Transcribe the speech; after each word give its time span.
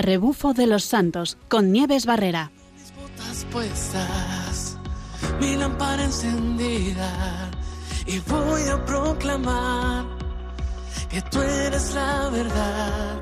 a 0.00 0.02
Rebufo 0.02 0.54
de 0.54 0.66
los 0.66 0.84
Santos 0.84 1.36
con 1.48 1.72
Nieves 1.72 2.06
Barrera. 2.06 2.50
Mis 2.74 2.90
botas 2.96 3.44
puestas, 3.52 4.78
mi 5.38 5.56
lámpara 5.56 6.04
encendida 6.04 7.50
y 8.06 8.18
voy 8.20 8.62
a 8.62 8.82
proclamar 8.86 10.06
que 11.10 11.20
tú 11.20 11.42
eres 11.42 11.92
la 11.92 12.30
verdad. 12.30 13.20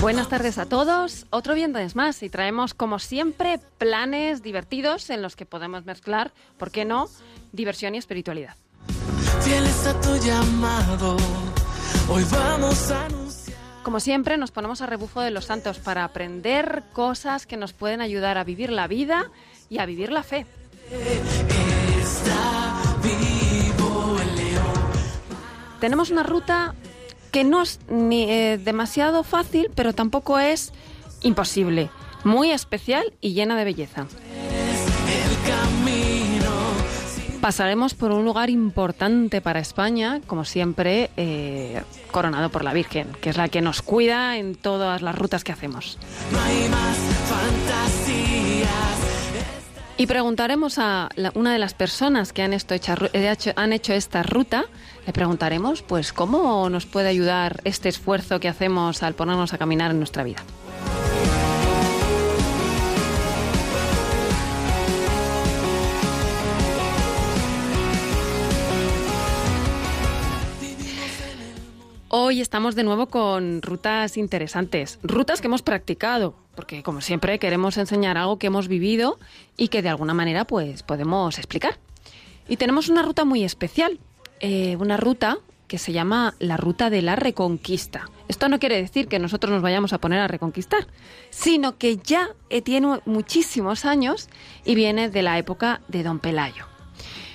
Buenas 0.00 0.28
tardes 0.28 0.58
a 0.58 0.66
todos. 0.66 1.26
Otro 1.30 1.54
viernes 1.54 1.96
más 1.96 2.22
y 2.22 2.30
traemos, 2.30 2.72
como 2.72 3.00
siempre, 3.00 3.58
planes 3.78 4.44
divertidos 4.44 5.10
en 5.10 5.22
los 5.22 5.34
que 5.34 5.44
podemos 5.44 5.84
mezclar, 5.84 6.32
¿por 6.56 6.70
qué 6.70 6.84
no?, 6.84 7.08
diversión 7.50 7.96
y 7.96 7.98
espiritualidad. 7.98 8.54
Fieles 9.40 9.86
a 9.88 10.00
tu 10.00 10.16
llamado, 10.18 11.16
hoy 12.10 12.24
vamos 12.30 12.92
a 12.92 13.06
anunciar. 13.06 13.27
Como 13.88 14.00
siempre, 14.00 14.36
nos 14.36 14.50
ponemos 14.50 14.82
a 14.82 14.86
rebufo 14.86 15.22
de 15.22 15.30
los 15.30 15.46
santos 15.46 15.78
para 15.78 16.04
aprender 16.04 16.82
cosas 16.92 17.46
que 17.46 17.56
nos 17.56 17.72
pueden 17.72 18.02
ayudar 18.02 18.36
a 18.36 18.44
vivir 18.44 18.70
la 18.70 18.86
vida 18.86 19.30
y 19.70 19.78
a 19.78 19.86
vivir 19.86 20.12
la 20.12 20.22
fe. 20.22 20.44
Tenemos 25.80 26.10
una 26.10 26.22
ruta 26.22 26.74
que 27.32 27.44
no 27.44 27.62
es 27.62 27.80
ni 27.88 28.30
eh, 28.30 28.60
demasiado 28.62 29.24
fácil, 29.24 29.70
pero 29.74 29.94
tampoco 29.94 30.38
es 30.38 30.74
imposible. 31.22 31.88
Muy 32.24 32.50
especial 32.50 33.14
y 33.22 33.32
llena 33.32 33.56
de 33.56 33.64
belleza. 33.64 34.06
Pasaremos 37.40 37.94
por 37.94 38.10
un 38.10 38.24
lugar 38.24 38.50
importante 38.50 39.40
para 39.40 39.60
España, 39.60 40.20
como 40.26 40.44
siempre, 40.44 41.10
eh, 41.16 41.82
coronado 42.10 42.50
por 42.50 42.64
la 42.64 42.72
Virgen, 42.72 43.06
que 43.20 43.30
es 43.30 43.36
la 43.36 43.48
que 43.48 43.60
nos 43.60 43.80
cuida 43.80 44.36
en 44.36 44.56
todas 44.56 45.02
las 45.02 45.14
rutas 45.14 45.44
que 45.44 45.52
hacemos. 45.52 45.98
No 46.32 46.40
hay 46.40 46.68
más 46.68 46.96
fantasías. 47.28 48.68
Y 49.96 50.06
preguntaremos 50.06 50.78
a 50.78 51.08
una 51.34 51.52
de 51.52 51.58
las 51.58 51.74
personas 51.74 52.32
que 52.32 52.42
han, 52.42 52.52
eh, 52.52 53.36
han 53.56 53.72
hecho 53.72 53.92
esta 53.92 54.22
ruta, 54.24 54.64
le 55.06 55.12
preguntaremos 55.12 55.82
pues 55.82 56.12
cómo 56.12 56.68
nos 56.70 56.86
puede 56.86 57.08
ayudar 57.08 57.60
este 57.64 57.88
esfuerzo 57.88 58.40
que 58.40 58.48
hacemos 58.48 59.02
al 59.02 59.14
ponernos 59.14 59.52
a 59.52 59.58
caminar 59.58 59.92
en 59.92 59.98
nuestra 59.98 60.24
vida. 60.24 60.42
Hoy 72.20 72.40
estamos 72.40 72.74
de 72.74 72.82
nuevo 72.82 73.06
con 73.06 73.62
rutas 73.62 74.16
interesantes, 74.16 74.98
rutas 75.04 75.40
que 75.40 75.46
hemos 75.46 75.62
practicado, 75.62 76.34
porque 76.56 76.82
como 76.82 77.00
siempre 77.00 77.38
queremos 77.38 77.76
enseñar 77.76 78.18
algo 78.18 78.40
que 78.40 78.48
hemos 78.48 78.66
vivido 78.66 79.20
y 79.56 79.68
que 79.68 79.82
de 79.82 79.88
alguna 79.88 80.14
manera 80.14 80.44
pues 80.44 80.82
podemos 80.82 81.38
explicar. 81.38 81.78
Y 82.48 82.56
tenemos 82.56 82.88
una 82.88 83.02
ruta 83.02 83.24
muy 83.24 83.44
especial, 83.44 84.00
eh, 84.40 84.74
una 84.80 84.96
ruta 84.96 85.38
que 85.68 85.78
se 85.78 85.92
llama 85.92 86.34
la 86.40 86.56
ruta 86.56 86.90
de 86.90 87.02
la 87.02 87.14
reconquista. 87.14 88.10
Esto 88.26 88.48
no 88.48 88.58
quiere 88.58 88.82
decir 88.82 89.06
que 89.06 89.20
nosotros 89.20 89.52
nos 89.52 89.62
vayamos 89.62 89.92
a 89.92 89.98
poner 89.98 90.18
a 90.18 90.26
reconquistar, 90.26 90.88
sino 91.30 91.78
que 91.78 91.98
ya 91.98 92.30
eh, 92.50 92.62
tiene 92.62 92.98
muchísimos 93.04 93.84
años 93.84 94.28
y 94.64 94.74
viene 94.74 95.08
de 95.08 95.22
la 95.22 95.38
época 95.38 95.82
de 95.86 96.02
Don 96.02 96.18
Pelayo. 96.18 96.77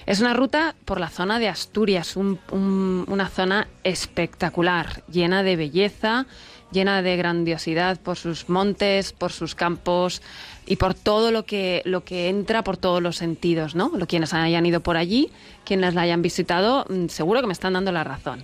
Es 0.06 0.20
una 0.20 0.34
ruta 0.34 0.76
por 0.86 1.00
la 1.00 1.10
zona 1.10 1.40
de 1.40 1.48
Asturias, 1.48 2.16
un- 2.18 2.40
un- 2.52 3.06
una 3.08 3.30
zona 3.30 3.68
espectacular, 3.84 5.04
llena 5.12 5.44
de 5.44 5.56
belleza, 5.56 6.26
llena 6.72 7.02
de 7.02 7.16
grandiosidad 7.16 8.00
por 8.00 8.18
sus 8.18 8.50
montes, 8.50 9.14
por 9.14 9.32
sus 9.32 9.56
campos 9.56 10.22
y 10.66 10.76
por 10.78 10.94
todo 10.94 11.32
lo 11.32 11.46
que, 11.46 11.82
lo 11.86 12.04
que 12.04 12.30
entra 12.30 12.64
por 12.64 12.78
todos 12.78 13.02
los 13.02 13.16
sentidos, 13.16 13.76
¿no? 13.76 13.92
Quienes 14.08 14.34
hayan 14.34 14.66
ido 14.66 14.82
por 14.82 14.98
allí, 14.98 15.32
quienes 15.66 15.94
la 15.94 16.02
hayan 16.02 16.22
visitado, 16.22 16.86
mm, 16.90 17.08
seguro 17.08 17.42
que 17.42 17.48
me 17.48 17.54
están 17.54 17.74
dando 17.74 17.92
la 17.92 18.04
razón. 18.04 18.44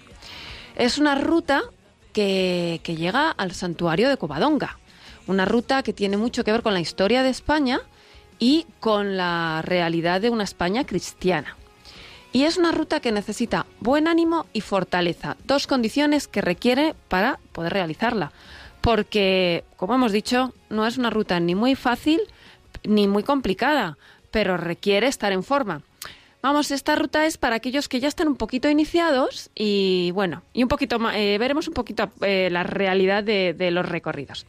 Es 0.76 0.98
una 0.98 1.16
ruta 1.16 1.64
que, 2.14 2.80
que 2.84 2.96
llega 2.96 3.32
al 3.32 3.52
santuario 3.54 4.10
de 4.10 4.18
Covadonga, 4.18 4.78
una 5.28 5.46
ruta 5.46 5.84
que 5.84 5.94
tiene 5.94 6.16
mucho 6.18 6.44
que 6.44 6.52
ver 6.52 6.62
con 6.62 6.74
la 6.74 6.80
historia 6.80 7.22
de 7.24 7.30
España 7.30 7.82
y 8.40 8.66
con 8.80 9.18
la 9.18 9.62
realidad 9.64 10.22
de 10.22 10.30
una 10.30 10.46
España 10.46 10.86
cristiana. 10.86 11.58
Y 12.32 12.44
es 12.44 12.58
una 12.58 12.72
ruta 12.72 13.00
que 13.00 13.12
necesita 13.12 13.66
buen 13.80 14.08
ánimo 14.08 14.46
y 14.54 14.62
fortaleza, 14.62 15.36
dos 15.46 15.68
condiciones 15.68 16.28
que 16.28 16.42
requiere 16.42 16.96
para 17.08 17.40
poder 17.52 17.74
realizarla. 17.74 18.32
Porque, 18.82 19.64
como 19.78 19.96
hemos 19.96 20.12
dicho, 20.12 20.54
no 20.70 20.88
es 20.88 20.98
una 20.98 21.10
ruta 21.10 21.40
ni 21.40 21.56
muy 21.56 21.76
fácil 21.76 22.22
ni 22.84 23.08
muy 23.08 23.24
complicada, 23.24 23.98
pero 24.32 24.58
requiere 24.58 25.08
estar 25.08 25.34
en 25.34 25.44
forma. 25.44 25.82
Vamos, 26.42 26.72
esta 26.72 26.96
ruta 26.96 27.26
es 27.26 27.38
para 27.38 27.58
aquellos 27.58 27.90
que 27.90 28.00
ya 28.00 28.08
están 28.08 28.30
un 28.30 28.38
poquito 28.38 28.70
iniciados 28.70 29.50
y 29.56 30.12
bueno, 30.12 30.44
y 30.54 30.64
un 30.64 30.70
poquito 30.70 30.98
eh, 31.12 31.38
veremos 31.38 31.68
un 31.68 31.74
poquito 31.74 32.10
eh, 32.22 32.48
la 32.50 32.64
realidad 32.64 33.24
de 33.24 33.72
los 33.72 33.90
recorridos. 33.90 34.46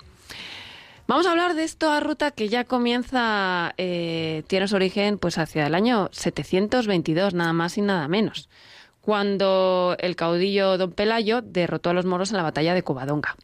Vamos 1.10 1.26
a 1.26 1.32
hablar 1.32 1.54
de 1.54 1.64
esta 1.64 1.98
ruta 1.98 2.30
que 2.30 2.48
ya 2.48 2.62
comienza, 2.62 3.74
eh, 3.78 4.44
tiene 4.46 4.68
su 4.68 4.76
origen 4.76 5.18
pues 5.18 5.38
hacia 5.38 5.66
el 5.66 5.74
año 5.74 6.08
722, 6.12 7.34
nada 7.34 7.52
más 7.52 7.76
y 7.78 7.82
nada 7.82 8.06
menos, 8.06 8.48
cuando 9.00 9.96
el 9.98 10.14
caudillo 10.14 10.78
don 10.78 10.92
Pelayo 10.92 11.42
derrotó 11.42 11.90
a 11.90 11.94
los 11.94 12.06
moros 12.06 12.30
en 12.30 12.36
la 12.36 12.44
batalla 12.44 12.74
de 12.74 12.84
Covadonga 12.84 13.34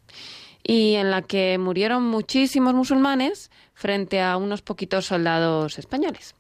y 0.62 0.94
en 0.94 1.10
la 1.10 1.22
que 1.22 1.58
murieron 1.58 2.04
muchísimos 2.04 2.72
musulmanes 2.72 3.50
frente 3.74 4.22
a 4.22 4.36
unos 4.36 4.62
poquitos 4.62 5.06
soldados 5.06 5.76
españoles 5.80 6.36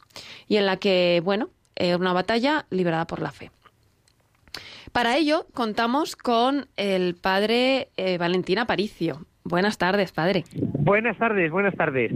y 0.46 0.58
en 0.58 0.66
la 0.66 0.76
que, 0.76 1.20
bueno, 1.24 1.50
eh, 1.74 1.96
una 1.96 2.12
batalla 2.12 2.66
librada 2.70 3.08
por 3.08 3.20
la 3.20 3.32
fe. 3.32 3.50
Para 4.92 5.16
ello 5.16 5.48
contamos 5.54 6.14
con 6.14 6.68
el 6.76 7.16
padre 7.16 7.90
eh, 7.96 8.16
Valentín 8.16 8.60
Aparicio. 8.60 9.26
Buenas 9.48 9.78
tardes, 9.78 10.12
padre. 10.12 10.44
Buenas 10.54 11.16
tardes, 11.18 11.50
buenas 11.50 11.74
tardes. 11.74 12.12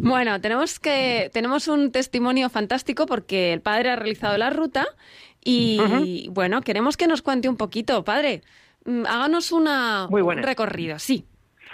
Bueno, 0.00 0.40
tenemos 0.40 0.78
que 0.78 1.30
tenemos 1.32 1.68
un 1.68 1.90
testimonio 1.92 2.48
fantástico 2.50 3.06
porque 3.06 3.52
el 3.52 3.60
padre 3.60 3.90
ha 3.90 3.96
realizado 3.96 4.36
la 4.38 4.50
ruta 4.50 4.86
y 5.44 6.28
bueno, 6.32 6.60
queremos 6.60 6.96
que 6.96 7.06
nos 7.06 7.22
cuente 7.22 7.48
un 7.48 7.56
poquito, 7.56 8.04
padre. 8.04 8.42
mm, 8.84 9.06
Háganos 9.06 9.52
una, 9.52 10.06
Muy 10.10 10.22
un 10.22 10.42
recorrido, 10.42 10.98
sí. 10.98 11.24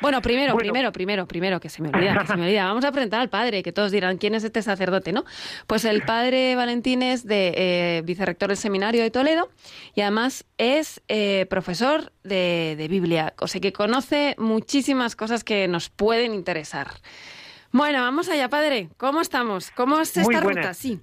Bueno, 0.04 0.20
primero, 0.20 0.52
Bueno. 0.52 0.70
primero, 0.70 0.92
primero, 0.92 1.26
primero, 1.26 1.60
que 1.60 1.70
se 1.70 1.80
me 1.80 1.88
olvida, 1.88 2.18
que 2.18 2.26
se 2.26 2.36
me 2.36 2.42
olvida. 2.42 2.64
Vamos 2.66 2.84
a 2.84 2.92
presentar 2.92 3.22
al 3.22 3.30
padre, 3.30 3.62
que 3.62 3.72
todos 3.72 3.90
dirán, 3.90 4.18
¿quién 4.18 4.34
es 4.34 4.44
este 4.44 4.60
sacerdote, 4.60 5.12
no? 5.12 5.24
Pues 5.66 5.86
el 5.86 6.02
padre 6.02 6.54
Valentín 6.56 7.00
es 7.00 7.26
de 7.26 7.54
eh, 7.56 8.02
vicerrector 8.04 8.48
del 8.48 8.58
seminario 8.58 9.02
de 9.02 9.10
Toledo 9.10 9.48
y 9.94 10.02
además 10.02 10.44
es 10.58 11.00
eh, 11.08 11.46
profesor 11.48 12.12
de, 12.22 12.74
de 12.76 12.86
Biblia, 12.86 13.32
o 13.40 13.48
sea 13.48 13.62
que 13.62 13.72
conoce 13.72 14.34
muchísimas 14.36 15.16
cosas 15.16 15.42
que 15.42 15.68
nos 15.68 15.88
pueden 15.88 16.34
interesar. 16.34 16.88
Bueno, 17.72 18.02
vamos 18.02 18.28
allá, 18.28 18.50
padre. 18.50 18.90
¿Cómo 18.98 19.22
estamos? 19.22 19.70
¿Cómo 19.70 20.02
es 20.02 20.14
esta 20.18 20.40
ruta? 20.40 20.74
Sí. 20.74 21.00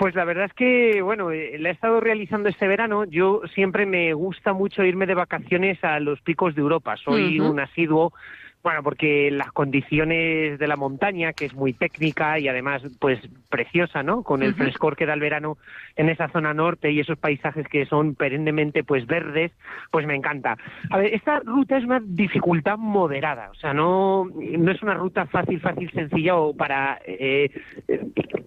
Pues 0.00 0.14
la 0.14 0.24
verdad 0.24 0.46
es 0.46 0.54
que, 0.54 1.02
bueno, 1.02 1.30
eh, 1.30 1.58
la 1.58 1.68
he 1.68 1.72
estado 1.72 2.00
realizando 2.00 2.48
este 2.48 2.66
verano. 2.66 3.04
Yo 3.04 3.42
siempre 3.52 3.84
me 3.84 4.14
gusta 4.14 4.54
mucho 4.54 4.82
irme 4.82 5.04
de 5.04 5.12
vacaciones 5.12 5.84
a 5.84 6.00
los 6.00 6.22
picos 6.22 6.54
de 6.54 6.62
Europa. 6.62 6.96
Soy 6.96 7.38
un 7.38 7.60
asiduo, 7.60 8.14
bueno, 8.62 8.82
porque 8.82 9.30
las 9.30 9.52
condiciones 9.52 10.58
de 10.58 10.66
la 10.68 10.76
montaña, 10.76 11.32
que 11.32 11.46
es 11.46 11.54
muy 11.54 11.72
técnica 11.72 12.38
y 12.38 12.46
además, 12.48 12.82
pues, 12.98 13.18
preciosa, 13.48 14.02
¿no? 14.02 14.22
Con 14.22 14.42
el 14.42 14.54
frescor 14.54 14.96
que 14.96 15.06
da 15.06 15.14
el 15.14 15.20
verano 15.20 15.56
en 15.96 16.10
esa 16.10 16.28
zona 16.28 16.52
norte 16.52 16.90
y 16.90 17.00
esos 17.00 17.18
paisajes 17.18 17.66
que 17.68 17.86
son 17.86 18.14
perennemente, 18.14 18.84
pues, 18.84 19.06
verdes, 19.06 19.50
pues 19.90 20.06
me 20.06 20.14
encanta. 20.14 20.58
A 20.90 20.98
ver, 20.98 21.14
esta 21.14 21.40
ruta 21.40 21.78
es 21.78 21.84
una 21.84 22.00
dificultad 22.04 22.76
moderada, 22.76 23.50
o 23.50 23.54
sea, 23.54 23.72
no, 23.72 24.26
no 24.26 24.70
es 24.70 24.82
una 24.82 24.94
ruta 24.94 25.26
fácil, 25.26 25.58
fácil, 25.60 25.90
sencilla 25.92 26.36
o 26.36 26.54
para 26.54 27.00
eh, 27.06 27.50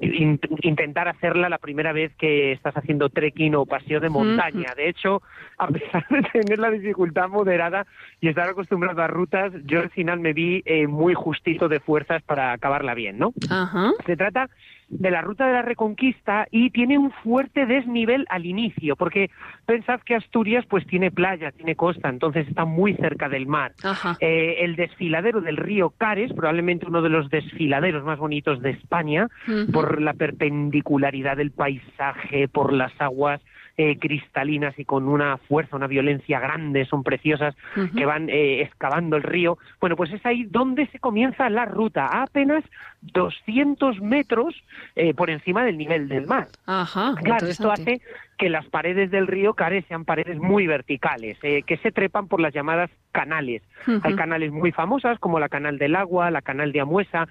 in- 0.02 0.40
intentar 0.62 1.08
hacerla 1.08 1.50
la 1.50 1.58
primera 1.58 1.92
vez 1.92 2.14
que 2.18 2.52
estás 2.52 2.76
haciendo 2.78 3.10
trekking 3.10 3.56
o 3.56 3.66
paseo 3.66 4.00
de 4.00 4.10
montaña. 4.10 4.74
De 4.76 4.90
hecho, 4.90 5.22
a 5.58 5.68
pesar 5.68 6.06
de 6.10 6.22
tener 6.32 6.60
la 6.60 6.70
dificultad 6.70 7.30
moderada 7.30 7.86
y 8.22 8.28
estar 8.28 8.48
acostumbrado 8.50 9.02
a 9.02 9.08
rutas, 9.08 9.52
yo 9.66 9.80
al 9.82 9.90
final 10.04 10.20
me 10.20 10.34
vi 10.34 10.62
eh, 10.66 10.86
muy 10.86 11.14
justito 11.14 11.70
de 11.70 11.80
fuerzas 11.80 12.22
para 12.24 12.52
acabarla 12.52 12.94
bien, 12.94 13.18
¿no? 13.18 13.34
Ajá. 13.50 13.94
Se 14.06 14.18
trata 14.18 14.50
de 14.90 15.10
la 15.10 15.22
ruta 15.22 15.48
de 15.48 15.54
la 15.54 15.62
Reconquista 15.62 16.46
y 16.52 16.70
tiene 16.70 16.98
un 16.98 17.12
fuerte 17.24 17.66
desnivel 17.66 18.26
al 18.30 18.46
inicio, 18.46 18.98
porque 18.98 19.32
pensad 19.66 20.02
que 20.02 20.16
Asturias 20.16 20.66
pues 20.68 20.86
tiene 20.86 21.10
playa, 21.10 21.52
tiene 21.52 21.76
costa, 21.76 22.10
entonces 22.10 22.48
está 22.50 22.66
muy 22.66 22.96
cerca 22.96 23.30
del 23.30 23.48
mar. 23.48 23.72
Eh, 24.20 24.58
el 24.60 24.76
desfiladero 24.76 25.40
del 25.40 25.56
río 25.56 25.92
Cares, 25.98 26.34
probablemente 26.34 26.86
uno 26.86 27.02
de 27.02 27.10
los 27.10 27.30
desfiladeros 27.30 28.04
más 28.04 28.20
bonitos 28.20 28.62
de 28.62 28.72
España, 28.72 29.30
por 29.72 30.02
la 30.02 30.14
perpendicularidad 30.14 31.38
del 31.38 31.52
paisaje, 31.52 32.50
por 32.50 32.74
las 32.74 32.92
aguas 33.00 33.42
eh, 33.76 33.98
cristalinas 33.98 34.78
y 34.78 34.86
con 34.86 35.08
una 35.08 35.38
fuerza, 35.38 35.76
una 35.76 35.88
violencia 35.88 36.40
grande, 36.40 36.86
son 36.86 37.02
preciosas, 37.02 37.56
que 37.96 38.06
van 38.06 38.30
eh, 38.30 38.62
excavando 38.62 39.16
el 39.16 39.24
río. 39.24 39.58
Bueno, 39.82 39.96
pues 39.96 40.12
es 40.14 40.24
ahí 40.28 40.44
donde 40.44 40.86
se 40.88 41.00
comienza 41.00 41.50
la 41.50 41.66
ruta, 41.66 42.06
a 42.06 42.24
apenas 42.24 42.64
200 43.02 44.00
metros 44.00 44.56
eh, 44.96 45.16
por 45.16 45.32
encima 45.32 45.66
del 45.66 45.80
nivel 45.80 46.08
del 46.08 46.28
mar. 46.28 46.50
Ajá, 46.68 47.16
claro, 47.24 47.48
esto 47.48 47.72
hace 47.72 48.02
que 48.38 48.50
las 48.50 48.68
paredes 48.68 49.10
del 49.10 49.26
río 49.26 49.56
Care 49.56 49.82
sean 49.88 50.06
paredes 50.06 50.38
muy 50.38 50.68
verticales, 50.68 51.40
que 51.40 51.80
se 51.82 51.92
trepan 51.92 52.28
por 52.28 52.42
las 52.42 52.54
llamadas 52.54 52.92
canales. 53.12 53.64
Hay 54.04 54.16
canales 54.16 54.52
muy 54.52 54.72
famosas 54.72 55.18
como 55.18 55.40
la 55.40 55.50
Canal 55.50 55.80
del 55.80 55.96
Agua, 55.96 56.30
la 56.30 56.42
Canal 56.42 56.72
de 56.74 56.82
Amuesa, 56.82 57.28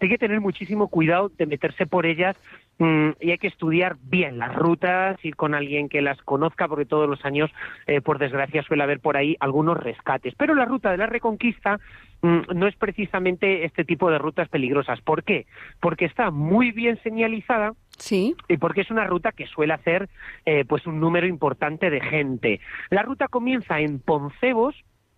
hay 0.00 0.08
que 0.08 0.18
tener 0.18 0.40
muchísimo 0.40 0.88
cuidado 0.88 1.30
de 1.36 1.46
meterse 1.46 1.86
por 1.86 2.06
ellas 2.06 2.36
y 2.80 3.30
hay 3.30 3.38
que 3.38 3.48
estudiar 3.48 3.96
bien 4.02 4.38
las 4.38 4.54
rutas, 4.54 5.22
ir 5.22 5.36
con 5.36 5.54
alguien 5.54 5.88
que 5.90 6.00
las 6.00 6.20
conozca, 6.22 6.66
porque 6.66 6.86
todos 6.86 7.08
los 7.08 7.22
años, 7.26 7.50
eh, 7.86 8.00
por 8.00 8.18
desgracia, 8.18 8.62
suele 8.62 8.82
haber 8.82 9.00
por 9.00 9.18
ahí 9.18 9.36
algunos 9.38 9.76
rescates. 9.76 10.34
Pero 10.36 10.54
la 10.54 10.64
ruta 10.64 10.90
de 10.90 10.96
la 10.96 11.06
Reconquista 11.06 11.78
mm, 12.22 12.54
no 12.54 12.66
es 12.66 12.74
precisamente 12.76 13.64
este 13.66 13.84
tipo 13.84 14.10
de 14.10 14.18
rutas 14.18 14.48
peligrosas. 14.48 15.00
¿Por 15.02 15.24
qué? 15.24 15.46
Porque 15.80 16.06
está 16.06 16.30
muy 16.30 16.70
bien 16.70 16.98
señalizada, 17.02 17.74
Sí. 17.98 18.34
Y 18.48 18.56
porque 18.56 18.80
es 18.80 18.90
una 18.90 19.04
ruta 19.04 19.30
que 19.30 19.46
suele 19.46 19.74
hacer 19.74 20.08
eh, 20.46 20.64
pues 20.64 20.86
un 20.86 21.00
número 21.00 21.26
importante 21.26 21.90
de 21.90 22.00
gente. 22.00 22.60
La 22.88 23.02
ruta 23.02 23.28
comienza 23.28 23.78
en 23.80 24.00
Poncebos, 24.00 24.74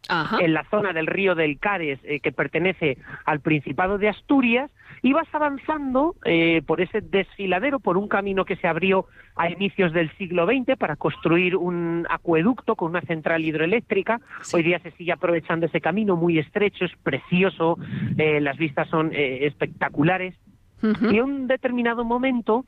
en 0.08 0.52
la 0.52 0.64
zona 0.64 0.93
del 0.93 1.06
río 1.06 1.34
del 1.34 1.58
Cares, 1.58 1.99
eh, 2.02 2.20
que 2.20 2.32
pertenece 2.32 2.99
al 3.25 3.40
Principado 3.40 3.99
de 3.99 4.08
Asturias, 4.08 4.70
y 5.02 5.12
vas 5.12 5.26
avanzando 5.32 6.14
eh, 6.25 6.62
por 6.64 6.81
ese 6.81 7.00
desfiladero, 7.00 7.81
por 7.81 7.96
un 7.96 8.08
camino 8.08 8.44
que 8.44 8.56
se 8.56 8.69
abrió 8.69 9.06
a 9.34 9.50
inicios 9.50 9.93
del 9.93 10.10
siglo 10.16 10.46
XX 10.46 10.76
para 10.76 10.96
construir 10.96 11.56
un 11.56 12.06
acueducto 12.08 12.76
con 12.76 12.90
una 12.90 13.00
central 13.02 13.44
hidroeléctrica. 13.44 14.20
Hoy 14.52 14.62
día 14.62 14.78
se 14.81 14.93
sigue 14.93 15.12
aprovechando 15.12 15.66
ese 15.66 15.81
camino 15.81 16.16
muy 16.16 16.38
estrecho, 16.38 16.84
es 16.84 16.93
precioso, 17.02 17.78
eh, 18.16 18.40
las 18.40 18.56
vistas 18.58 18.88
son 18.88 19.10
espectaculares. 19.12 20.34
Y 20.82 21.19
en 21.19 21.22
un 21.22 21.46
determinado 21.46 22.04
momento, 22.04 22.64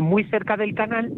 muy 0.00 0.22
cerca 0.30 0.56
del 0.56 0.72
canal, 0.72 1.10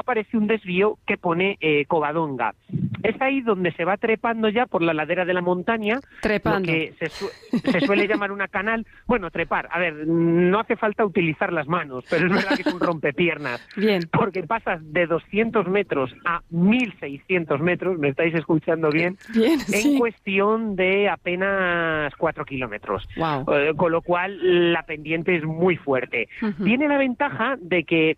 aparece 0.00 0.36
un 0.36 0.46
desvío 0.46 0.98
que 1.06 1.16
pone 1.16 1.58
Covadonga. 1.88 2.54
Es 3.02 3.20
ahí 3.20 3.40
donde 3.40 3.72
se 3.72 3.84
va 3.84 3.96
trepando 3.96 4.48
ya 4.48 4.66
por 4.66 4.82
la 4.82 4.92
ladera 4.92 5.24
de 5.24 5.34
la 5.34 5.40
montaña, 5.40 6.00
trepando. 6.20 6.66
que 6.66 6.94
se, 6.98 7.80
suele 7.80 8.08
llamar 8.08 8.32
una 8.32 8.48
canal. 8.48 8.86
Bueno, 9.06 9.30
trepar, 9.30 9.68
a 9.70 9.78
ver, 9.78 10.06
no 10.06 10.60
hace 10.60 10.76
falta 10.76 11.04
utilizar 11.04 11.52
las 11.52 11.68
manos, 11.68 12.04
pero 12.10 12.26
es 12.26 12.32
verdad 12.32 12.56
que 12.56 12.62
es 12.62 12.74
un 12.74 12.80
rompepiernas. 12.80 13.66
Bien. 13.76 14.02
Porque 14.10 14.42
pasas 14.42 14.80
de 14.92 15.06
200 15.06 15.68
metros 15.68 16.14
a 16.24 16.42
1600 16.50 17.60
metros, 17.60 17.98
me 17.98 18.08
estáis 18.08 18.34
escuchando 18.34 18.90
bien, 18.90 19.16
bien 19.34 19.60
en 19.72 19.98
cuestión 19.98 20.76
de 20.76 21.08
apenas 21.08 22.14
4 22.16 22.44
kilómetros. 22.44 23.06
Wow. 23.16 23.54
Eh, 23.54 23.72
con 23.76 23.92
lo 23.92 24.02
cual 24.02 24.72
la 24.72 24.82
pendiente 24.82 25.36
es 25.36 25.44
muy 25.44 25.76
fuerte. 25.76 26.28
Tiene 26.62 26.88
la 26.88 26.98
ventaja 26.98 27.56
de 27.60 27.84
que 27.84 28.16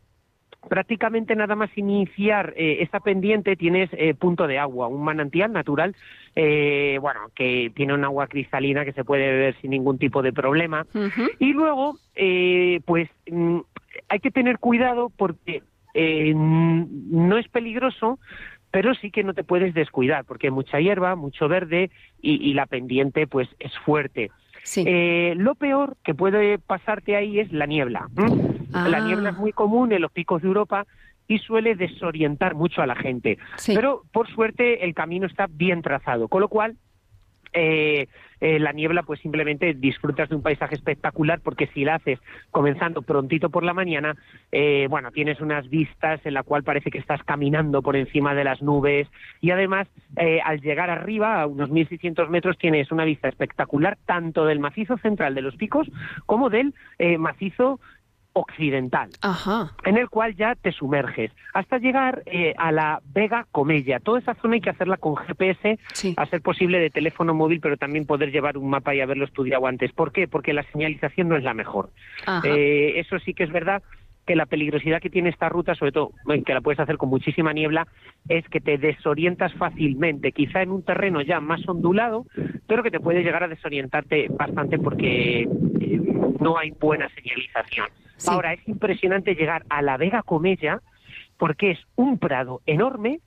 prácticamente 0.68 1.34
nada 1.34 1.56
más 1.56 1.70
iniciar 1.76 2.54
eh, 2.56 2.78
esta 2.80 3.00
pendiente 3.00 3.56
tienes 3.56 3.90
eh, 3.92 4.14
punto 4.14 4.46
de 4.46 4.58
agua, 4.58 4.88
un 4.88 5.02
manantial 5.02 5.52
natural, 5.52 5.96
eh, 6.36 6.98
bueno, 7.00 7.20
que 7.34 7.72
tiene 7.74 7.94
un 7.94 8.04
agua 8.04 8.26
cristalina 8.28 8.84
que 8.84 8.92
se 8.92 9.04
puede 9.04 9.30
beber 9.30 9.56
sin 9.60 9.70
ningún 9.70 9.98
tipo 9.98 10.22
de 10.22 10.32
problema. 10.32 10.86
Y 11.38 11.52
luego, 11.52 11.98
pues 12.84 13.08
mm, 13.30 13.58
hay 14.08 14.20
que 14.20 14.30
tener 14.30 14.58
cuidado 14.58 15.10
porque 15.16 15.62
no 15.94 17.38
es 17.38 17.48
peligroso, 17.48 18.18
pero 18.70 18.94
sí 18.94 19.10
que 19.10 19.24
no 19.24 19.34
te 19.34 19.44
puedes 19.44 19.74
descuidar 19.74 20.24
porque 20.24 20.48
hay 20.48 20.52
mucha 20.52 20.78
hierba, 20.78 21.16
mucho 21.16 21.48
verde 21.48 21.90
y, 22.20 22.50
y 22.50 22.54
la 22.54 22.66
pendiente 22.66 23.26
pues 23.26 23.48
es 23.58 23.76
fuerte. 23.84 24.30
Eh, 24.76 25.34
lo 25.36 25.54
peor 25.54 25.96
que 26.04 26.14
puede 26.14 26.58
pasarte 26.58 27.16
ahí 27.16 27.40
es 27.40 27.52
la 27.52 27.66
niebla. 27.66 28.08
La 28.72 29.00
niebla 29.00 29.30
es 29.30 29.36
ah. 29.36 29.40
muy 29.40 29.52
común 29.52 29.92
en 29.92 30.02
los 30.02 30.12
picos 30.12 30.42
de 30.42 30.48
Europa 30.48 30.86
y 31.26 31.38
suele 31.38 31.74
desorientar 31.74 32.54
mucho 32.54 32.82
a 32.82 32.86
la 32.86 32.96
gente. 32.96 33.38
Pero 33.66 34.02
por 34.12 34.28
suerte 34.28 34.84
el 34.84 34.94
camino 34.94 35.26
está 35.26 35.46
bien 35.48 35.82
trazado, 35.82 36.28
con 36.28 36.40
lo 36.40 36.48
cual 36.48 36.76
eh, 37.52 38.08
eh, 38.40 38.58
la 38.58 38.72
niebla, 38.72 39.02
pues 39.02 39.20
simplemente 39.20 39.74
disfrutas 39.74 40.28
de 40.28 40.36
un 40.36 40.42
paisaje 40.42 40.74
espectacular 40.74 41.40
porque 41.40 41.66
si 41.68 41.84
la 41.84 41.96
haces 41.96 42.18
comenzando 42.50 43.02
prontito 43.02 43.50
por 43.50 43.64
la 43.64 43.74
mañana, 43.74 44.16
eh, 44.52 44.86
bueno, 44.88 45.10
tienes 45.10 45.40
unas 45.40 45.68
vistas 45.68 46.20
en 46.24 46.34
la 46.34 46.42
cual 46.42 46.62
parece 46.62 46.90
que 46.90 46.98
estás 46.98 47.22
caminando 47.24 47.82
por 47.82 47.96
encima 47.96 48.34
de 48.34 48.44
las 48.44 48.62
nubes. 48.62 49.08
Y 49.40 49.50
además 49.50 49.88
eh, 50.16 50.40
al 50.44 50.60
llegar 50.60 50.90
arriba 50.90 51.42
a 51.42 51.46
unos 51.46 51.70
1600 51.70 52.30
metros 52.30 52.58
tienes 52.58 52.90
una 52.92 53.04
vista 53.04 53.28
espectacular 53.28 53.98
tanto 54.06 54.44
del 54.44 54.60
macizo 54.60 54.98
central 54.98 55.34
de 55.34 55.42
los 55.42 55.56
picos 55.56 55.88
como 56.26 56.50
del 56.50 56.74
macizo 57.18 57.80
occidental, 58.38 59.10
en 59.84 59.96
el 59.96 60.08
cual 60.08 60.34
ya 60.36 60.54
te 60.54 60.72
sumerges, 60.72 61.32
hasta 61.54 61.78
llegar 61.78 62.22
eh, 62.26 62.54
a 62.56 62.72
la 62.72 63.00
Vega 63.12 63.46
Comella. 63.50 64.00
Toda 64.00 64.20
esa 64.20 64.34
zona 64.34 64.54
hay 64.54 64.60
que 64.60 64.70
hacerla 64.70 64.96
con 64.96 65.16
GPS, 65.16 65.78
a 66.16 66.26
ser 66.26 66.42
posible 66.42 66.78
de 66.78 66.90
teléfono 66.90 67.34
móvil, 67.34 67.60
pero 67.60 67.76
también 67.76 68.06
poder 68.06 68.30
llevar 68.30 68.56
un 68.56 68.70
mapa 68.70 68.94
y 68.94 69.00
haberlo 69.00 69.24
estudiado 69.24 69.66
antes. 69.66 69.92
¿Por 69.92 70.12
qué? 70.12 70.28
Porque 70.28 70.52
la 70.52 70.62
señalización 70.72 71.28
no 71.28 71.36
es 71.36 71.44
la 71.44 71.54
mejor. 71.54 71.90
Eh, 72.44 72.94
eso 72.96 73.18
sí 73.18 73.34
que 73.34 73.44
es 73.44 73.52
verdad 73.52 73.82
que 74.28 74.36
la 74.36 74.46
peligrosidad 74.46 75.00
que 75.00 75.08
tiene 75.08 75.30
esta 75.30 75.48
ruta, 75.48 75.74
sobre 75.74 75.90
todo 75.90 76.12
que 76.44 76.52
la 76.52 76.60
puedes 76.60 76.78
hacer 76.78 76.98
con 76.98 77.08
muchísima 77.08 77.54
niebla, 77.54 77.88
es 78.28 78.46
que 78.48 78.60
te 78.60 78.76
desorientas 78.76 79.54
fácilmente, 79.54 80.32
quizá 80.32 80.60
en 80.60 80.70
un 80.70 80.82
terreno 80.82 81.22
ya 81.22 81.40
más 81.40 81.66
ondulado, 81.66 82.26
pero 82.66 82.82
que 82.82 82.90
te 82.90 83.00
puede 83.00 83.22
llegar 83.22 83.42
a 83.42 83.48
desorientarte 83.48 84.28
bastante 84.28 84.78
porque 84.78 85.40
eh, 85.42 85.48
no 86.40 86.58
hay 86.58 86.72
buena 86.72 87.08
señalización. 87.08 87.88
Ahora, 88.26 88.52
es 88.52 88.66
impresionante 88.68 89.34
llegar 89.34 89.64
a 89.68 89.82
la 89.82 89.96
Vega 89.96 90.22
Comella 90.22 90.80
porque 91.36 91.70
es 91.72 91.78
un 91.94 92.18
prado 92.18 92.60
enorme 92.66 93.20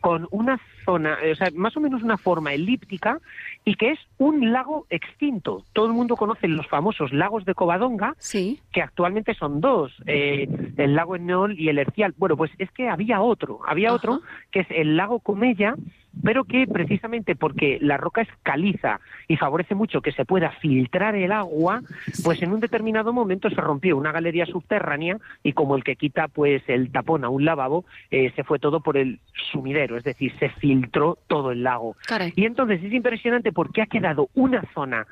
con 0.00 0.28
una 0.30 0.60
zona, 0.84 1.18
o 1.30 1.34
sea, 1.34 1.48
más 1.54 1.76
o 1.76 1.80
menos 1.80 2.02
una 2.02 2.18
forma 2.18 2.52
elíptica 2.52 3.18
y 3.64 3.74
que 3.76 3.90
es 3.90 3.98
un 4.18 4.52
lago 4.52 4.86
extinto. 4.90 5.64
Todo 5.72 5.86
el 5.86 5.92
mundo 5.92 6.16
conoce 6.16 6.48
los 6.48 6.66
famosos 6.66 7.12
lagos 7.12 7.44
de 7.44 7.54
Covadonga, 7.54 8.14
que 8.72 8.82
actualmente 8.82 9.34
son 9.34 9.60
dos, 9.60 9.92
eh, 10.06 10.48
el 10.76 10.94
lago 10.94 11.16
Enol 11.16 11.58
y 11.58 11.68
el 11.68 11.78
Ercial. 11.78 12.14
Bueno, 12.16 12.36
pues 12.36 12.50
es 12.58 12.70
que 12.72 12.88
había 12.88 13.20
otro, 13.20 13.60
había 13.66 13.92
otro 13.92 14.20
que 14.50 14.60
es 14.60 14.66
el 14.70 14.96
lago 14.96 15.20
Comella, 15.20 15.74
pero 16.22 16.44
que 16.44 16.66
precisamente 16.66 17.34
porque 17.34 17.78
la 17.80 17.96
roca 17.96 18.22
es 18.22 18.28
caliza 18.42 19.00
y 19.28 19.36
favorece 19.36 19.74
mucho 19.74 20.02
que 20.02 20.12
se 20.12 20.24
pueda 20.24 20.50
filtrar 20.60 21.14
el 21.14 21.32
agua, 21.32 21.82
pues 22.22 22.42
en 22.42 22.52
un 22.52 22.60
determinado 22.60 23.12
momento 23.12 23.48
se 23.48 23.60
rompió 23.60 23.96
una 23.96 24.12
galería 24.12 24.46
subterránea 24.46 25.18
y 25.42 25.52
como 25.52 25.76
el 25.76 25.84
que 25.84 25.96
quita 25.96 26.28
pues 26.28 26.62
el 26.68 26.90
tapón 26.92 27.24
a 27.24 27.28
un 27.28 27.44
lavabo, 27.44 27.84
eh, 28.10 28.32
se 28.36 28.44
fue 28.44 28.58
todo 28.58 28.80
por 28.80 28.96
el 28.96 29.20
sumidero, 29.52 29.96
es 29.96 30.04
decir, 30.04 30.32
se 30.38 30.50
filtró 30.50 30.71
todo 31.26 31.52
el 31.52 31.62
lago. 31.62 31.96
Y 32.36 32.44
entonces 32.44 32.82
es 32.82 32.92
impresionante 32.92 33.52
porque 33.52 33.82
ha 33.82 33.86
quedado 33.86 34.28
una 34.34 34.62
zona 34.74 35.06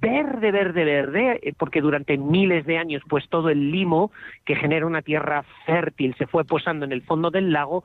verde, 0.00 0.50
verde, 0.50 0.84
verde, 0.84 1.40
eh, 1.42 1.52
porque 1.56 1.80
durante 1.80 2.16
miles 2.16 2.64
de 2.66 2.78
años, 2.78 3.02
pues 3.08 3.28
todo 3.28 3.50
el 3.50 3.70
limo 3.70 4.12
que 4.44 4.56
genera 4.56 4.86
una 4.86 5.02
tierra 5.02 5.44
fértil 5.66 6.14
se 6.16 6.26
fue 6.26 6.44
posando 6.44 6.84
en 6.84 6.92
el 6.92 7.02
fondo 7.02 7.30
del 7.30 7.52
lago 7.52 7.84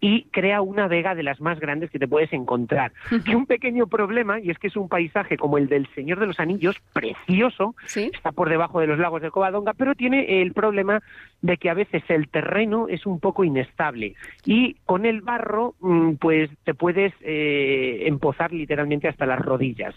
y 0.00 0.24
crea 0.30 0.62
una 0.62 0.88
vega 0.88 1.14
de 1.14 1.22
las 1.22 1.40
más 1.40 1.60
grandes 1.60 1.90
que 1.90 1.98
te 1.98 2.08
puedes 2.08 2.32
encontrar. 2.32 2.92
Y 3.26 3.34
un 3.34 3.46
pequeño 3.46 3.86
problema, 3.86 4.40
y 4.40 4.50
es 4.50 4.58
que 4.58 4.68
es 4.68 4.76
un 4.76 4.88
paisaje 4.88 5.36
como 5.36 5.58
el 5.58 5.68
del 5.68 5.86
Señor 5.94 6.18
de 6.20 6.26
los 6.26 6.40
Anillos, 6.40 6.76
precioso, 6.92 7.74
está 7.94 8.32
por 8.32 8.48
debajo 8.48 8.80
de 8.80 8.86
los 8.86 8.98
lagos 8.98 9.20
de 9.20 9.30
Covadonga, 9.30 9.74
pero 9.74 9.94
tiene 9.94 10.40
el 10.40 10.52
problema 10.52 11.00
de 11.42 11.56
que 11.58 11.70
a 11.70 11.74
veces 11.74 12.02
el 12.08 12.28
terreno 12.28 12.88
es 12.88 13.06
un 13.06 13.20
poco 13.20 13.44
inestable 13.44 14.14
y 14.44 14.74
con 14.86 15.06
el 15.06 15.20
barro 15.20 15.74
mm, 15.80 16.14
pues 16.14 16.50
te 16.64 16.74
puedes 16.74 17.12
eh, 17.20 18.04
empozar 18.06 18.52
literalmente 18.52 19.08
hasta 19.08 19.26
las 19.26 19.40
rodillas. 19.40 19.94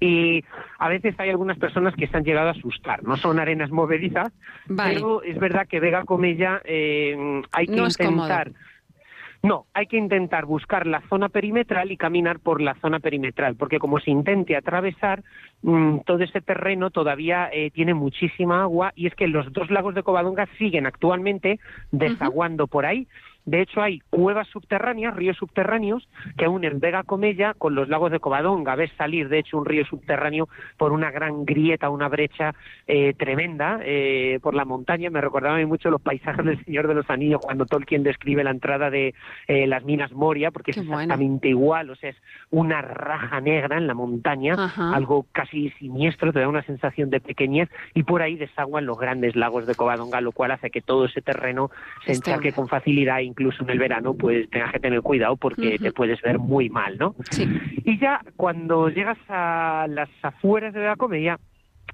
Y 0.00 0.44
a 0.78 0.88
veces 0.88 1.14
hay 1.18 1.30
algunas 1.30 1.58
personas 1.58 1.94
que 1.94 2.06
se 2.06 2.16
han 2.16 2.24
llegado 2.24 2.48
a 2.48 2.52
asustar. 2.52 3.02
No 3.04 3.16
son 3.16 3.38
arenas 3.38 3.70
movedizas, 3.70 4.32
pero 4.76 5.22
es 5.22 5.38
verdad 5.38 5.66
que 5.66 5.80
Vega 5.80 6.04
Comella 6.04 6.60
eh, 6.64 7.42
hay 7.52 7.66
que 7.66 7.76
intentar 7.76 8.52
no, 9.42 9.66
hay 9.72 9.86
que 9.86 9.96
intentar 9.96 10.46
buscar 10.46 10.86
la 10.86 11.00
zona 11.08 11.28
perimetral 11.28 11.92
y 11.92 11.96
caminar 11.96 12.40
por 12.40 12.60
la 12.60 12.74
zona 12.80 12.98
perimetral, 12.98 13.54
porque 13.54 13.78
como 13.78 14.00
se 14.00 14.10
intente 14.10 14.56
atravesar, 14.56 15.22
mm, 15.62 15.98
todo 16.06 16.24
ese 16.24 16.40
terreno 16.40 16.90
todavía 16.90 17.48
eh, 17.52 17.70
tiene 17.70 17.94
muchísima 17.94 18.62
agua 18.62 18.92
y 18.96 19.06
es 19.06 19.14
que 19.14 19.28
los 19.28 19.52
dos 19.52 19.70
lagos 19.70 19.94
de 19.94 20.02
Covadonga 20.02 20.48
siguen 20.58 20.86
actualmente 20.86 21.60
desaguando 21.92 22.66
por 22.66 22.84
ahí 22.84 23.06
De 23.48 23.62
hecho, 23.62 23.80
hay 23.80 24.00
cuevas 24.10 24.46
subterráneas, 24.48 25.16
ríos 25.16 25.38
subterráneos, 25.38 26.06
que 26.36 26.46
unen 26.46 26.80
Vega 26.80 27.02
Comella 27.02 27.54
con 27.54 27.74
los 27.74 27.88
lagos 27.88 28.12
de 28.12 28.20
Covadonga. 28.20 28.74
Ves 28.74 28.90
salir, 28.98 29.30
de 29.30 29.38
hecho, 29.38 29.56
un 29.56 29.64
río 29.64 29.86
subterráneo 29.86 30.50
por 30.76 30.92
una 30.92 31.10
gran 31.10 31.46
grieta, 31.46 31.88
una 31.88 32.08
brecha 32.08 32.54
eh, 32.86 33.14
tremenda 33.14 33.80
eh, 33.82 34.38
por 34.42 34.54
la 34.54 34.66
montaña. 34.66 35.08
Me 35.08 35.22
recordaba 35.22 35.54
a 35.54 35.58
mí 35.58 35.64
mucho 35.64 35.88
los 35.88 36.02
paisajes 36.02 36.44
del 36.44 36.62
Señor 36.62 36.88
de 36.88 36.94
los 36.94 37.08
Anillos 37.08 37.40
cuando 37.40 37.64
Tolkien 37.64 38.02
describe 38.02 38.44
la 38.44 38.50
entrada 38.50 38.90
de 38.90 39.14
eh, 39.46 39.66
las 39.66 39.82
minas 39.82 40.12
Moria, 40.12 40.50
porque 40.50 40.72
es 40.72 40.76
exactamente 40.76 41.48
igual, 41.48 41.88
o 41.88 41.96
sea, 41.96 42.10
es 42.10 42.16
una 42.50 42.82
raja 42.82 43.40
negra 43.40 43.78
en 43.78 43.86
la 43.86 43.94
montaña, 43.94 44.56
algo 44.92 45.24
casi 45.32 45.70
siniestro, 45.78 46.34
te 46.34 46.40
da 46.40 46.48
una 46.48 46.62
sensación 46.64 47.08
de 47.08 47.20
pequeñez, 47.20 47.70
y 47.94 48.02
por 48.02 48.20
ahí 48.20 48.36
desaguan 48.36 48.84
los 48.84 48.98
grandes 48.98 49.36
lagos 49.36 49.66
de 49.66 49.74
Covadonga, 49.74 50.20
lo 50.20 50.32
cual 50.32 50.50
hace 50.50 50.70
que 50.70 50.82
todo 50.82 51.06
ese 51.06 51.22
terreno 51.22 51.70
se 52.04 52.12
encharque 52.12 52.52
con 52.52 52.68
facilidad, 52.68 53.20
incluso 53.38 53.62
en 53.62 53.70
el 53.70 53.78
verano, 53.78 54.14
pues 54.14 54.50
tengas 54.50 54.72
que 54.72 54.80
tener 54.80 55.00
cuidado 55.00 55.36
porque 55.36 55.78
te 55.78 55.92
puedes 55.92 56.20
ver 56.22 56.38
muy 56.38 56.68
mal, 56.68 56.98
¿no? 56.98 57.14
Y 57.84 57.98
ya 57.98 58.20
cuando 58.36 58.88
llegas 58.88 59.18
a 59.28 59.86
las 59.88 60.08
afueras 60.22 60.74
de 60.74 60.84
la 60.84 60.96
comedia, 60.96 61.38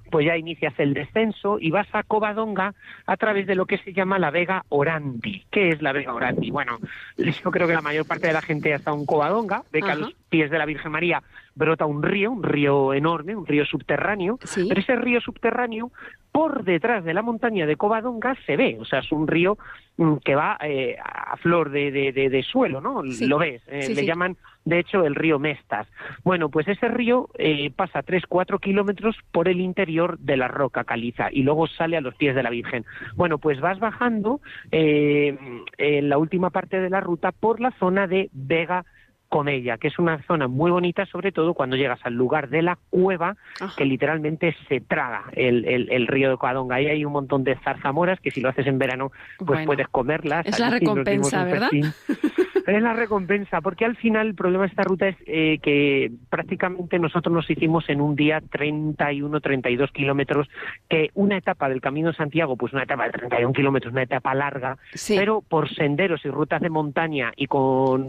pues 0.09 0.25
ya 0.25 0.37
inicias 0.37 0.73
el 0.77 0.93
descenso 0.93 1.57
y 1.59 1.71
vas 1.71 1.87
a 1.93 2.03
Covadonga 2.03 2.73
a 3.05 3.17
través 3.17 3.47
de 3.47 3.55
lo 3.55 3.65
que 3.65 3.77
se 3.79 3.93
llama 3.93 4.19
la 4.19 4.31
Vega 4.31 4.65
Orandi. 4.69 5.45
¿Qué 5.51 5.69
es 5.69 5.81
la 5.81 5.91
Vega 5.91 6.13
Orandi? 6.13 6.51
Bueno, 6.51 6.77
yo 7.17 7.51
creo 7.51 7.67
que 7.67 7.73
la 7.73 7.81
mayor 7.81 8.05
parte 8.05 8.27
de 8.27 8.33
la 8.33 8.41
gente 8.41 8.73
ha 8.73 8.77
estado 8.77 8.97
en 8.97 9.05
Covadonga, 9.05 9.63
ve 9.71 9.81
que 9.81 9.91
a 9.91 9.95
los 9.95 10.13
pies 10.29 10.49
de 10.51 10.57
la 10.57 10.65
Virgen 10.65 10.91
María 10.91 11.23
brota 11.55 11.85
un 11.85 12.03
río, 12.03 12.31
un 12.31 12.43
río 12.43 12.93
enorme, 12.93 13.35
un 13.35 13.45
río 13.45 13.65
subterráneo, 13.65 14.37
pero 14.67 14.79
ese 14.79 14.95
río 14.95 15.21
subterráneo 15.21 15.91
por 16.31 16.65
detrás 16.65 17.05
de 17.05 17.13
la 17.13 17.21
montaña 17.21 17.65
de 17.65 17.77
Covadonga 17.77 18.35
se 18.45 18.57
ve, 18.57 18.77
o 18.79 18.83
sea, 18.83 18.99
es 18.99 19.11
un 19.13 19.25
río 19.25 19.57
mm, 19.95 20.17
que 20.17 20.35
va 20.35 20.57
eh, 20.61 20.97
a 21.01 21.37
flor 21.37 21.71
de, 21.71 21.91
de, 21.91 22.43
suelo, 22.43 22.81
¿no? 22.81 23.01
Lo 23.03 23.37
ves, 23.37 23.61
eh, 23.67 23.87
le 23.93 24.05
llaman, 24.05 24.35
de 24.65 24.79
hecho, 24.79 25.05
el 25.05 25.15
río 25.15 25.39
Mestas. 25.39 25.87
Bueno, 26.23 26.49
pues 26.49 26.67
ese 26.67 26.87
río 26.87 27.29
eh, 27.37 27.71
pasa 27.75 28.03
3-4 28.03 28.59
kilómetros 28.59 29.15
por 29.31 29.47
el 29.47 29.61
interior 29.61 30.17
de 30.19 30.37
la 30.37 30.47
roca 30.47 30.83
caliza 30.83 31.29
y 31.31 31.43
luego 31.43 31.67
sale 31.67 31.97
a 31.97 32.01
los 32.01 32.15
pies 32.15 32.35
de 32.35 32.43
la 32.43 32.49
Virgen. 32.49 32.85
Bueno, 33.15 33.37
pues 33.37 33.59
vas 33.61 33.79
bajando 33.79 34.41
en 34.71 36.09
la 36.09 36.17
última 36.17 36.49
parte 36.49 36.79
de 36.79 36.89
la 36.89 36.99
ruta 36.99 37.31
por 37.31 37.59
la 37.59 37.71
zona 37.79 38.07
de 38.07 38.29
Vega 38.33 38.85
con 39.29 39.49
ella, 39.49 39.77
que 39.77 39.87
es 39.89 39.99
una 39.99 40.21
zona 40.23 40.47
muy 40.47 40.71
bonita, 40.71 41.05
sobre 41.05 41.31
todo 41.31 41.53
cuando 41.53 41.75
llegas 41.75 41.99
al 42.03 42.13
lugar 42.13 42.49
de 42.49 42.61
la 42.61 42.77
cueva, 42.89 43.35
que 43.75 43.85
literalmente 43.85 44.55
se 44.69 44.79
traga 44.81 45.25
el, 45.33 45.65
el, 45.65 46.07
río 46.07 46.29
de 46.29 46.37
Coadonga. 46.37 46.75
Ahí 46.75 46.87
hay 46.87 47.05
un 47.05 47.13
montón 47.13 47.43
de 47.43 47.57
zarzamoras 47.57 48.19
que 48.19 48.31
si 48.31 48.41
lo 48.41 48.49
haces 48.49 48.67
en 48.67 48.77
verano, 48.77 49.11
pues 49.45 49.65
puedes 49.65 49.87
comerlas. 49.89 50.45
Es 50.45 50.59
la 50.59 50.69
recompensa, 50.69 51.43
¿verdad? 51.43 51.69
es 52.67 52.81
la 52.81 52.93
recompensa, 52.93 53.61
porque 53.61 53.85
al 53.85 53.95
final 53.95 54.27
el 54.27 54.35
problema 54.35 54.63
de 54.63 54.69
esta 54.69 54.83
ruta 54.83 55.07
es 55.07 55.17
eh, 55.25 55.59
que 55.61 56.11
prácticamente 56.29 56.99
nosotros 56.99 57.33
nos 57.33 57.49
hicimos 57.49 57.87
en 57.89 58.01
un 58.01 58.15
día 58.15 58.41
31, 58.41 59.39
32 59.39 59.91
kilómetros, 59.91 60.47
que 60.89 61.09
una 61.13 61.37
etapa 61.37 61.69
del 61.69 61.81
Camino 61.81 62.09
de 62.09 62.17
Santiago, 62.17 62.55
pues 62.55 62.73
una 62.73 62.83
etapa 62.83 63.05
de 63.05 63.11
31 63.11 63.53
kilómetros, 63.53 63.93
una 63.93 64.03
etapa 64.03 64.33
larga, 64.33 64.77
pero 65.09 65.41
por 65.41 65.73
senderos 65.73 66.25
y 66.25 66.29
rutas 66.29 66.61
de 66.61 66.69
montaña 66.69 67.31
y 67.35 67.47
con 67.47 68.07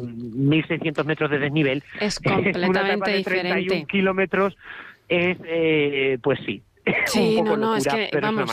1.600 0.49 1.05
metros 1.05 1.31
de 1.31 1.39
desnivel, 1.39 1.83
es 2.01 2.19
completamente 2.21 2.69
una 2.69 2.93
etapa 2.93 3.11
de 3.11 3.23
31 3.23 3.61
diferente. 3.61 3.87
kilómetros 3.87 4.57
es, 5.09 5.39
eh, 5.45 6.19
pues 6.23 6.41
sí, 6.45 6.63
Sí, 7.07 7.43
no, 7.43 7.57
no, 7.57 7.77
es 7.77 7.87
que 7.87 8.11
vamos, 8.21 8.51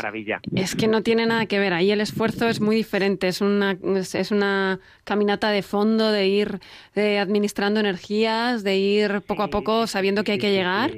es 0.56 0.76
que 0.76 0.88
no 0.88 1.02
tiene 1.02 1.26
nada 1.26 1.46
que 1.46 1.60
ver. 1.60 1.74
Ahí 1.74 1.92
el 1.92 2.02
esfuerzo 2.02 2.48
es 2.48 2.62
muy 2.62 2.76
diferente. 2.76 3.28
Es 3.28 3.42
una 3.42 3.78
es, 3.96 4.32
una 4.32 4.80
caminata 5.04 5.50
de 5.50 5.62
fondo, 5.62 6.12
de 6.12 6.28
ir 6.28 6.60
de 6.96 7.20
administrando 7.20 7.80
energías, 7.80 8.64
de 8.64 8.78
ir 8.78 9.22
poco 9.22 9.44
a 9.44 9.50
poco 9.50 9.88
sabiendo 9.88 10.24
que 10.24 10.34
hay 10.34 10.40
que 10.40 10.52
llegar. 10.52 10.92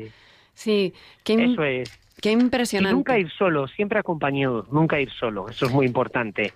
Sí, 0.54 0.94
qué, 1.24 1.34
eso 1.34 1.63
es. 1.63 2.00
Qué 2.22 2.32
impresionante. 2.32 2.94
Y 2.94 2.96
nunca 2.96 3.20
ir 3.20 3.30
solo, 3.32 3.68
siempre 3.68 4.00
acompañado. 4.00 4.65
Nunca 4.72 5.00
ir 5.00 5.12
solo. 5.12 5.50
Eso 5.50 5.65
es 5.65 5.72
muy 5.72 5.86
importante. 5.86 6.54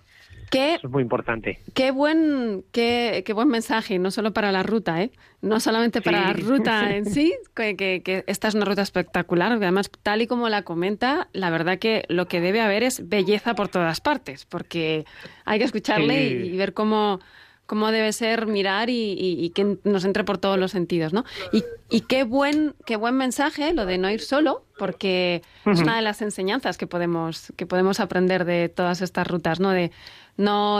Qué, 0.49 0.75
Eso 0.75 0.87
es 0.87 0.91
muy 0.91 1.03
importante. 1.03 1.59
Qué 1.73 1.91
buen, 1.91 2.63
qué, 2.71 3.23
qué, 3.25 3.33
buen 3.33 3.47
mensaje, 3.47 3.99
no 3.99 4.11
solo 4.11 4.33
para 4.33 4.51
la 4.51 4.63
ruta, 4.63 5.01
¿eh? 5.01 5.11
no 5.41 5.59
solamente 5.59 6.01
para 6.01 6.21
la 6.21 6.33
ruta 6.33 6.89
en 6.95 7.05
sí, 7.05 7.33
que, 7.55 7.75
que, 7.75 8.23
esta 8.27 8.47
es 8.47 8.55
una 8.55 8.65
ruta 8.65 8.81
espectacular, 8.81 9.51
además, 9.51 9.89
tal 10.03 10.21
y 10.21 10.27
como 10.27 10.49
la 10.49 10.63
comenta, 10.63 11.29
la 11.33 11.49
verdad 11.49 11.79
que 11.79 12.03
lo 12.09 12.27
que 12.27 12.41
debe 12.41 12.61
haber 12.61 12.83
es 12.83 13.07
belleza 13.07 13.55
por 13.55 13.69
todas 13.69 14.01
partes, 14.01 14.45
porque 14.45 15.05
hay 15.45 15.59
que 15.59 15.65
escucharle 15.65 16.29
y, 16.29 16.57
ver 16.57 16.73
cómo, 16.73 17.19
cómo 17.65 17.91
debe 17.91 18.11
ser 18.11 18.47
mirar 18.47 18.89
y, 18.89 19.51
que 19.55 19.77
nos 19.83 20.03
entre 20.03 20.23
por 20.23 20.37
todos 20.39 20.57
los 20.57 20.71
sentidos, 20.71 21.13
¿no? 21.13 21.23
Y, 21.53 21.63
y, 21.89 22.01
qué 22.01 22.23
buen, 22.23 22.75
qué 22.85 22.97
buen 22.97 23.15
mensaje 23.15 23.73
lo 23.73 23.85
de 23.85 23.97
no 23.97 24.09
ir 24.09 24.21
solo, 24.21 24.65
porque 24.77 25.41
es 25.65 25.79
una 25.81 25.95
de 25.95 26.01
las 26.01 26.21
enseñanzas 26.21 26.77
que 26.77 26.87
podemos, 26.87 27.53
que 27.55 27.65
podemos 27.65 27.99
aprender 27.99 28.45
de 28.45 28.69
todas 28.69 29.01
estas 29.01 29.27
rutas, 29.27 29.59
¿no? 29.59 29.69
De 29.71 29.91
no, 30.39 30.79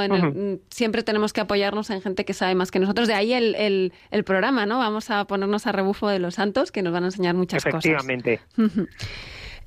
siempre 0.69 1.03
tenemos 1.03 1.33
que 1.33 1.41
apoyarnos 1.41 1.89
en 1.89 2.01
gente 2.01 2.23
que 2.23 2.33
sabe 2.33 2.55
más 2.55 2.71
que 2.71 2.79
nosotros. 2.79 3.09
De 3.09 3.13
ahí 3.13 3.33
el, 3.33 3.91
el, 4.09 4.23
programa, 4.23 4.65
¿no? 4.65 4.79
Vamos 4.79 5.11
a 5.11 5.25
ponernos 5.25 5.67
a 5.67 5.73
rebufo 5.73 6.07
de 6.07 6.19
los 6.19 6.35
santos 6.35 6.71
que 6.71 6.81
nos 6.81 6.93
van 6.93 7.03
a 7.03 7.07
enseñar 7.07 7.35
muchas 7.35 7.65
cosas. 7.65 7.85
Efectivamente. 7.85 8.39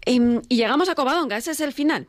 y, 0.07 0.21
y 0.49 0.57
llegamos 0.57 0.89
a 0.89 0.95
Covadonga, 0.95 1.37
ese 1.37 1.51
es 1.51 1.61
el 1.61 1.73
final. 1.73 2.09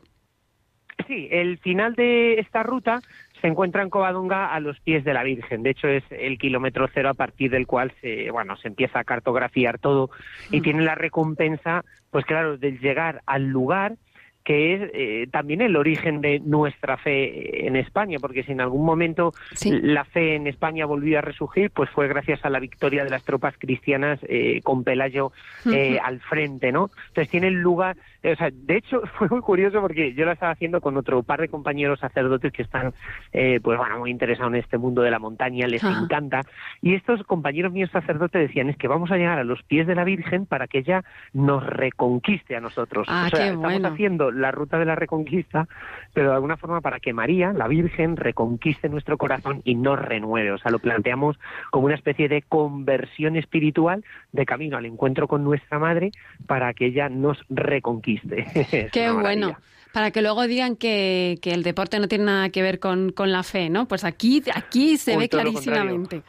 Sí, 1.06 1.28
el 1.30 1.58
final 1.58 1.94
de 1.94 2.40
esta 2.40 2.62
ruta 2.62 3.02
se 3.42 3.48
encuentra 3.48 3.82
en 3.82 3.90
Covadonga 3.90 4.54
a 4.54 4.60
los 4.60 4.80
pies 4.80 5.04
de 5.04 5.12
la 5.12 5.22
Virgen. 5.22 5.62
De 5.62 5.70
hecho, 5.70 5.86
es 5.86 6.04
el 6.08 6.38
kilómetro 6.38 6.88
cero 6.94 7.10
a 7.10 7.14
partir 7.14 7.50
del 7.50 7.66
cual 7.66 7.92
se, 8.00 8.30
bueno, 8.30 8.56
se 8.56 8.68
empieza 8.68 9.00
a 9.00 9.04
cartografiar 9.04 9.78
todo 9.78 10.08
y 10.50 10.62
tiene 10.62 10.82
la 10.82 10.94
recompensa, 10.94 11.84
pues 12.10 12.24
claro, 12.24 12.56
de 12.56 12.78
llegar 12.78 13.20
al 13.26 13.44
lugar 13.44 13.96
que 14.44 14.74
es 14.74 14.90
eh, 14.92 15.26
también 15.32 15.62
el 15.62 15.74
origen 15.74 16.20
de 16.20 16.38
nuestra 16.38 16.98
fe 16.98 17.66
en 17.66 17.76
España, 17.76 18.18
porque 18.20 18.42
si 18.42 18.52
en 18.52 18.60
algún 18.60 18.84
momento 18.84 19.32
la 19.64 20.04
fe 20.04 20.34
en 20.34 20.46
España 20.46 20.84
volvió 20.84 21.18
a 21.18 21.22
resurgir, 21.22 21.70
pues 21.70 21.88
fue 21.90 22.08
gracias 22.08 22.44
a 22.44 22.50
la 22.50 22.60
victoria 22.60 23.04
de 23.04 23.10
las 23.10 23.24
tropas 23.24 23.54
cristianas 23.58 24.20
eh, 24.28 24.60
con 24.62 24.84
Pelayo 24.84 25.32
eh, 25.72 25.98
al 26.02 26.20
frente, 26.20 26.72
¿no? 26.72 26.90
Entonces 27.08 27.30
tiene 27.30 27.50
lugar, 27.50 27.96
o 28.32 28.36
sea, 28.36 28.50
de 28.52 28.76
hecho 28.76 29.02
fue 29.18 29.28
muy 29.28 29.40
curioso 29.40 29.80
porque 29.80 30.14
yo 30.14 30.24
lo 30.24 30.32
estaba 30.32 30.52
haciendo 30.52 30.80
con 30.80 30.96
otro 30.96 31.22
par 31.22 31.40
de 31.40 31.48
compañeros 31.48 32.00
sacerdotes 32.00 32.52
que 32.52 32.62
están, 32.62 32.94
pues 33.32 33.78
bueno, 33.78 33.98
muy 33.98 34.10
interesados 34.10 34.52
en 34.52 34.60
este 34.60 34.78
mundo 34.78 35.02
de 35.02 35.10
la 35.10 35.18
montaña, 35.18 35.66
les 35.66 35.82
encanta, 35.84 36.42
y 36.80 36.94
estos 36.94 37.22
compañeros 37.24 37.72
míos 37.72 37.90
sacerdotes 37.92 38.48
decían 38.48 38.68
es 38.68 38.76
que 38.76 38.88
vamos 38.88 39.10
a 39.10 39.16
llegar 39.16 39.38
a 39.38 39.44
los 39.44 39.62
pies 39.62 39.86
de 39.86 39.94
la 39.94 40.04
Virgen 40.04 40.46
para 40.46 40.66
que 40.66 40.78
ella 40.78 41.04
nos 41.32 41.64
reconquiste 41.64 42.56
a 42.56 42.60
nosotros. 42.60 43.06
Ah, 43.10 43.28
o 43.32 43.36
sea, 43.36 43.52
estamos 43.52 43.84
haciendo 43.84 44.30
la 44.30 44.50
ruta 44.50 44.78
de 44.78 44.84
la 44.84 44.94
reconquista, 44.94 45.68
pero 46.12 46.30
de 46.30 46.34
alguna 46.34 46.56
forma 46.56 46.80
para 46.80 47.00
que 47.00 47.12
María, 47.12 47.52
la 47.52 47.68
Virgen, 47.68 48.16
reconquiste 48.16 48.88
nuestro 48.88 49.18
corazón 49.18 49.60
y 49.64 49.74
nos 49.74 49.98
renueve. 49.98 50.52
O 50.52 50.58
sea, 50.58 50.70
lo 50.70 50.78
planteamos 50.78 51.38
como 51.70 51.86
una 51.86 51.94
especie 51.94 52.28
de 52.28 52.42
conversión 52.42 53.36
espiritual 53.36 54.04
de 54.32 54.46
camino 54.46 54.76
al 54.76 54.86
encuentro 54.86 55.28
con 55.28 55.44
nuestra 55.44 55.78
Madre 55.78 56.10
para 56.46 56.72
que 56.74 56.86
ella 56.86 57.08
nos 57.08 57.44
reconquiste. 57.48 58.13
Qué 58.92 59.10
bueno 59.10 59.56
para 59.94 60.10
que 60.10 60.22
luego 60.22 60.44
digan 60.48 60.74
que, 60.74 61.38
el 61.40 61.62
deporte 61.62 62.00
no 62.00 62.08
tiene 62.08 62.24
nada 62.24 62.48
que 62.48 62.62
ver 62.62 62.80
con, 62.80 63.14
la 63.16 63.44
fe, 63.44 63.70
¿no? 63.70 63.86
Pues 63.86 64.02
aquí, 64.02 64.42
aquí 64.52 64.96
se 64.96 65.16
ve 65.16 65.28
clarísimamente. 65.28 66.24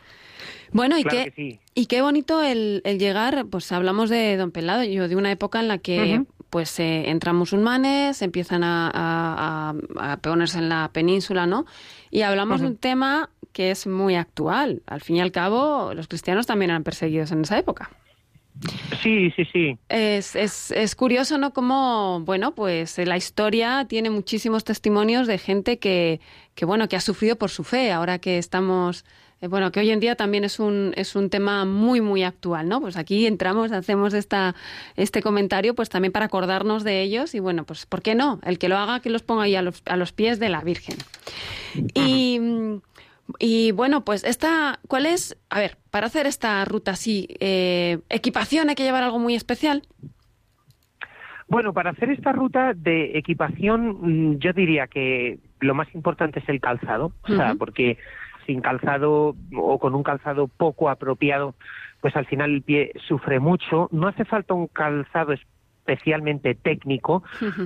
Bueno, 0.72 1.00
y, 1.00 1.04
qué, 1.04 1.60
y 1.74 1.88
qué 1.88 2.02
bonito 2.04 2.44
el, 2.44 2.84
llegar, 2.84 3.48
pues 3.50 3.72
hablamos 3.72 4.12
de 4.12 4.38
Don 4.38 4.52
Pelado, 4.52 4.84
yo 4.84 5.08
de 5.08 5.16
una 5.16 5.32
época 5.32 5.60
en 5.60 5.68
la 5.68 5.80
que 5.80 6.24
pues 6.52 6.80
eh, 6.80 7.10
entran 7.10 7.36
musulmanes, 7.36 8.22
empiezan 8.22 8.62
a, 8.64 9.74
ponerse 10.22 10.60
en 10.60 10.70
la 10.70 10.92
península, 10.94 11.48
¿no? 11.48 11.66
Y 12.12 12.22
hablamos 12.22 12.62
de 12.62 12.68
un 12.68 12.78
tema 12.78 13.32
que 13.52 13.72
es 13.72 13.88
muy 13.88 14.14
actual. 14.16 14.84
Al 14.86 15.02
fin 15.02 15.16
y 15.16 15.22
al 15.22 15.32
cabo, 15.32 15.92
los 15.96 16.08
cristianos 16.08 16.46
también 16.46 16.70
eran 16.70 16.84
perseguidos 16.84 17.32
en 17.32 17.42
esa 17.42 17.58
época. 17.58 17.90
Sí, 19.02 19.32
sí, 19.36 19.46
sí. 19.52 19.78
Es, 19.90 20.36
es, 20.36 20.72
es 20.72 20.96
curioso, 20.96 21.38
¿no? 21.38 21.54
Como, 21.54 22.22
bueno, 22.22 22.56
pues 22.56 22.98
la 22.98 23.18
historia 23.18 23.86
tiene 23.88 24.10
muchísimos 24.10 24.64
testimonios 24.64 25.28
de 25.28 25.38
gente 25.38 25.78
que, 25.78 26.20
que, 26.56 26.66
bueno, 26.66 26.88
que 26.88 26.96
ha 26.96 27.02
sufrido 27.02 27.36
por 27.36 27.50
su 27.50 27.64
fe. 27.64 27.92
Ahora 27.92 28.20
que 28.20 28.38
estamos 28.38 29.06
eh, 29.42 29.48
bueno, 29.48 29.72
que 29.72 29.80
hoy 29.80 29.92
en 29.92 30.00
día 30.00 30.16
también 30.16 30.44
es 30.44 30.60
un, 30.60 30.94
es 30.96 31.16
un 31.16 31.30
tema 31.30 31.66
muy, 31.66 32.02
muy 32.02 32.24
actual, 32.24 32.70
¿no? 32.70 32.82
Pues 32.82 32.98
aquí 32.98 33.26
entramos, 33.26 33.72
hacemos 33.72 34.14
esta, 34.14 34.56
este 34.96 35.22
comentario, 35.22 35.76
pues 35.76 35.90
también 35.90 36.12
para 36.12 36.26
acordarnos 36.26 36.84
de 36.84 37.02
ellos 37.02 37.36
y 37.36 37.40
bueno, 37.40 37.66
pues 37.66 37.86
¿por 37.86 38.02
qué 38.02 38.16
no? 38.16 38.40
El 38.44 38.58
que 38.58 38.70
lo 38.70 38.78
haga, 38.78 39.02
que 39.02 39.10
los 39.10 39.24
ponga 39.24 39.44
ahí 39.44 39.56
a 39.56 39.62
los, 39.62 39.82
a 39.86 39.98
los 39.98 40.14
pies 40.14 40.40
de 40.40 40.50
la 40.50 40.62
Virgen. 40.62 40.98
Y, 41.94 42.40
y 43.40 43.72
bueno, 43.72 44.06
pues 44.06 44.24
esta, 44.24 44.80
¿cuál 44.88 45.06
es? 45.06 45.38
A 45.50 45.60
ver, 45.60 45.78
para 45.96 46.08
hacer 46.08 46.28
esta 46.28 46.66
ruta 46.66 46.92
así, 46.92 47.26
eh, 47.40 48.00
¿equipación 48.10 48.68
hay 48.68 48.76
que 48.76 48.84
llevar 48.84 49.04
algo 49.04 49.18
muy 49.18 49.34
especial? 49.34 49.84
Bueno, 51.48 51.72
para 51.72 51.92
hacer 51.92 52.10
esta 52.10 52.34
ruta 52.34 52.74
de 52.76 53.18
equipación, 53.18 54.34
mm, 54.34 54.40
yo 54.40 54.52
diría 54.52 54.88
que 54.88 55.40
lo 55.62 55.74
más 55.74 55.88
importante 55.96 56.40
es 56.40 56.50
el 56.50 56.60
calzado, 56.60 57.14
o 57.22 57.28
sea, 57.34 57.56
porque 57.58 57.98
sin 58.46 58.60
calzado 58.60 59.38
o 59.56 59.80
con 59.80 59.96
un 59.96 60.04
calzado 60.04 60.50
poco 60.50 60.90
apropiado, 60.90 61.56
pues 62.02 62.14
al 62.18 62.26
final 62.26 62.52
el 62.52 62.62
pie 62.62 62.92
sufre 63.08 63.40
mucho. 63.40 63.88
No 63.94 64.10
hace 64.10 64.26
falta 64.26 64.54
un 64.54 64.68
calzado 64.68 65.32
especialmente 65.86 66.56
técnico, 66.56 67.24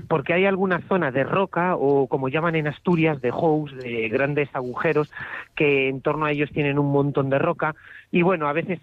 porque 0.09 0.33
hay 0.33 0.45
algunas 0.45 0.83
zonas 0.85 1.13
de 1.13 1.23
roca 1.23 1.75
o 1.75 2.07
como 2.07 2.27
llaman 2.27 2.55
en 2.55 2.67
Asturias, 2.67 3.21
de 3.21 3.31
holes, 3.33 3.77
de 3.77 4.09
grandes 4.09 4.49
agujeros, 4.53 5.09
que 5.55 5.87
en 5.87 6.01
torno 6.01 6.25
a 6.25 6.31
ellos 6.31 6.49
tienen 6.51 6.77
un 6.79 6.91
montón 6.91 7.29
de 7.29 7.39
roca 7.39 7.75
y 8.11 8.21
bueno, 8.21 8.47
a 8.47 8.53
veces 8.53 8.79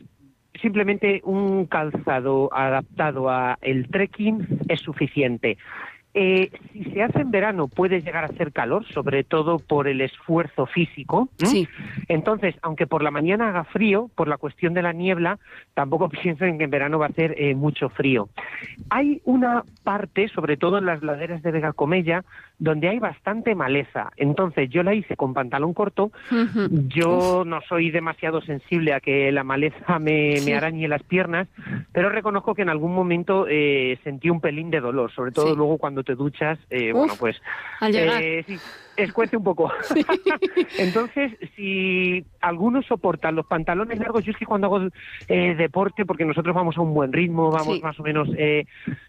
simplemente 0.60 1.20
un 1.24 1.66
calzado 1.66 2.48
adaptado 2.52 3.28
a 3.28 3.58
el 3.60 3.88
trekking 3.88 4.60
es 4.68 4.80
suficiente. 4.80 5.58
Eh, 6.18 6.50
si 6.73 6.82
se 6.92 7.02
hace 7.02 7.20
en 7.20 7.30
verano 7.30 7.68
puede 7.68 8.00
llegar 8.00 8.25
a 8.25 8.28
hacer 8.28 8.50
calor, 8.50 8.87
sobre 8.87 9.23
todo 9.23 9.58
por 9.58 9.87
el 9.87 10.00
esfuerzo 10.00 10.64
físico. 10.64 11.28
Sí. 11.37 11.68
Entonces, 12.08 12.54
aunque 12.62 12.87
por 12.87 13.02
la 13.02 13.11
mañana 13.11 13.50
haga 13.50 13.64
frío, 13.64 14.08
por 14.14 14.26
la 14.26 14.38
cuestión 14.38 14.73
de 14.73 14.80
la 14.80 14.94
niebla, 14.94 15.38
tampoco 15.75 16.08
piensen 16.23 16.56
que 16.56 16.64
en 16.64 16.70
verano 16.70 16.99
va 16.99 17.04
a 17.06 17.08
hacer 17.11 17.35
eh, 17.37 17.54
mucho 17.54 17.90
frío. 17.90 18.30
Hay 18.88 19.20
una 19.26 19.62
parte, 19.85 20.28
sobre 20.28 20.56
todo 20.56 20.78
en 20.78 20.87
las 20.87 21.02
laderas 21.02 21.42
de 21.42 21.50
Vega 21.50 21.75
Comella, 21.75 22.25
donde 22.58 22.88
hay 22.88 22.99
bastante 22.99 23.54
maleza. 23.54 24.11
Entonces, 24.16 24.70
yo 24.70 24.82
la 24.82 24.94
hice 24.94 25.16
con 25.16 25.35
pantalón 25.35 25.75
corto. 25.75 26.12
Yo 26.88 27.44
no 27.44 27.61
soy 27.68 27.90
demasiado 27.90 28.40
sensible 28.40 28.94
a 28.94 29.00
que 29.00 29.30
la 29.32 29.44
maleza 29.44 29.99
me, 29.99 30.37
me 30.46 30.54
arañe 30.54 30.88
las 30.88 31.02
piernas, 31.02 31.46
pero 31.92 32.08
reconozco 32.08 32.54
que 32.54 32.62
en 32.62 32.70
algún 32.70 32.94
momento 32.94 33.46
eh, 33.49 33.99
sentí 34.02 34.30
un 34.30 34.40
pelín 34.40 34.70
de 34.70 34.80
dolor, 34.80 35.12
sobre 35.12 35.32
todo 35.32 35.49
Sí. 35.50 35.54
luego 35.56 35.76
cuando 35.78 36.02
te 36.06 36.14
duchas. 36.14 36.58
eh, 36.70 36.92
Uf, 36.92 36.98
bueno, 37.00 37.16
pues 37.18 37.36
al 37.80 37.92
llegar. 37.92 38.22
eh, 38.22 38.42
sí, 38.46 38.58
escuece 38.96 39.36
un 39.36 39.44
poco. 39.44 39.70
Entonces, 40.78 41.32
si 41.56 42.24
algunos 42.40 42.86
soportan 42.86 43.34
los 43.36 43.46
pantalones 43.46 43.98
largos, 43.98 44.24
yo 44.24 44.32
es 44.32 44.36
que 44.38 44.46
cuando 44.46 44.66
hago 44.66 44.88
eh, 45.28 45.54
deporte, 45.56 46.04
porque 46.04 46.24
nosotros 46.24 46.54
vamos 46.54 46.76
a 46.76 46.80
un 46.80 46.94
buen 46.94 47.12
ritmo, 47.12 47.50
vamos 47.50 47.76
Sí. 47.76 47.82
más 47.82 47.98
o 47.98 48.02
menos 48.02 48.28
eh, 48.38 48.64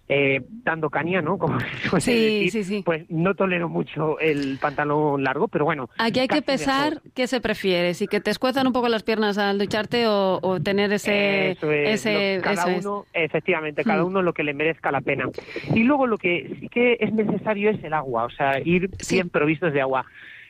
eh, 0.10 0.42
dando 0.64 0.90
caña, 0.90 1.22
¿no? 1.22 1.38
Como 1.38 1.60
Sí, 2.00 2.12
decir, 2.12 2.52
sí, 2.52 2.64
sí. 2.64 2.82
Pues 2.86 3.06
no 3.10 3.36
tolero 3.36 3.70
mucho 3.70 4.20
el 4.20 4.58
pantalón 4.62 5.24
largo, 5.24 5.48
pero 5.48 5.66
bueno. 5.66 5.90
Aquí 5.98 6.20
hay 6.20 6.28
que 6.28 6.42
pesar 6.42 6.96
mejor. 6.96 7.12
qué 7.14 7.28
se 7.28 7.42
prefiere, 7.42 7.94
si 7.94 8.08
que 8.08 8.20
te 8.22 8.32
escuezan 8.32 8.68
un 8.68 8.74
poco 8.74 8.90
las 8.90 9.04
piernas 9.04 9.38
al 9.38 9.58
ducharte 9.58 10.08
o, 10.08 10.40
o 10.42 10.60
tener 10.60 10.92
ese... 10.94 11.52
Eso 11.52 11.72
es, 11.72 12.06
ese 12.06 12.38
lo- 12.38 12.42
cada 12.44 12.54
eso 12.64 12.70
es. 12.70 12.86
uno, 12.86 13.06
efectivamente, 13.14 13.84
cada 13.84 14.04
Mm. 14.04 14.08
uno 14.08 14.22
lo 14.22 14.34
que 14.34 14.44
le 14.44 14.54
merezca 14.54 14.92
la 14.92 15.02
pena. 15.02 15.26
Y 15.74 15.84
luego 15.84 16.08
lo 16.08 16.18
que 16.18 16.56
sí 16.60 16.70
que 16.70 16.98
es 17.00 17.14
necesario 17.14 17.70
es 17.70 17.84
el 17.84 17.94
agua, 17.94 18.26
o 18.26 18.30
sea, 18.30 18.60
ir 18.60 18.90
bien 19.10 19.30
provistos 19.30 19.74
de 19.74 19.77
agua. 19.82 20.06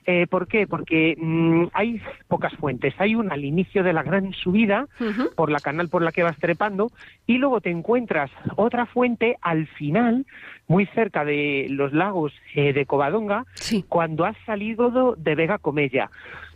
Eh, 0.10 0.26
¿Por 0.26 0.48
qué? 0.48 0.68
Porque 0.68 1.16
mm, 1.18 1.66
hay 1.74 2.02
pocas 2.30 2.54
fuentes. 2.54 2.94
Hay 2.98 3.14
una 3.16 3.34
al 3.34 3.44
inicio 3.44 3.84
de 3.84 3.92
la 3.92 4.04
gran 4.04 4.32
subida, 4.32 4.88
por 5.36 5.52
la 5.52 5.60
canal 5.60 5.90
por 5.90 6.02
la 6.02 6.14
que 6.14 6.24
vas 6.24 6.38
trepando, 6.38 6.90
y 7.26 7.38
luego 7.40 7.60
te 7.60 7.72
encuentras 7.72 8.32
otra 8.56 8.86
fuente 8.86 9.36
al 9.42 9.68
final, 9.68 10.26
muy 10.70 10.86
cerca 10.88 11.26
de 11.26 11.68
los 11.70 11.92
lagos 11.92 12.32
eh, 12.56 12.72
de 12.72 12.86
Covadonga, 12.86 13.44
Sí. 13.56 13.84
cuando 13.90 14.24
has 14.24 14.38
salido 14.46 14.90
do- 14.92 15.16
de 15.18 15.36
Vega 15.36 15.58
Comella. 15.58 16.10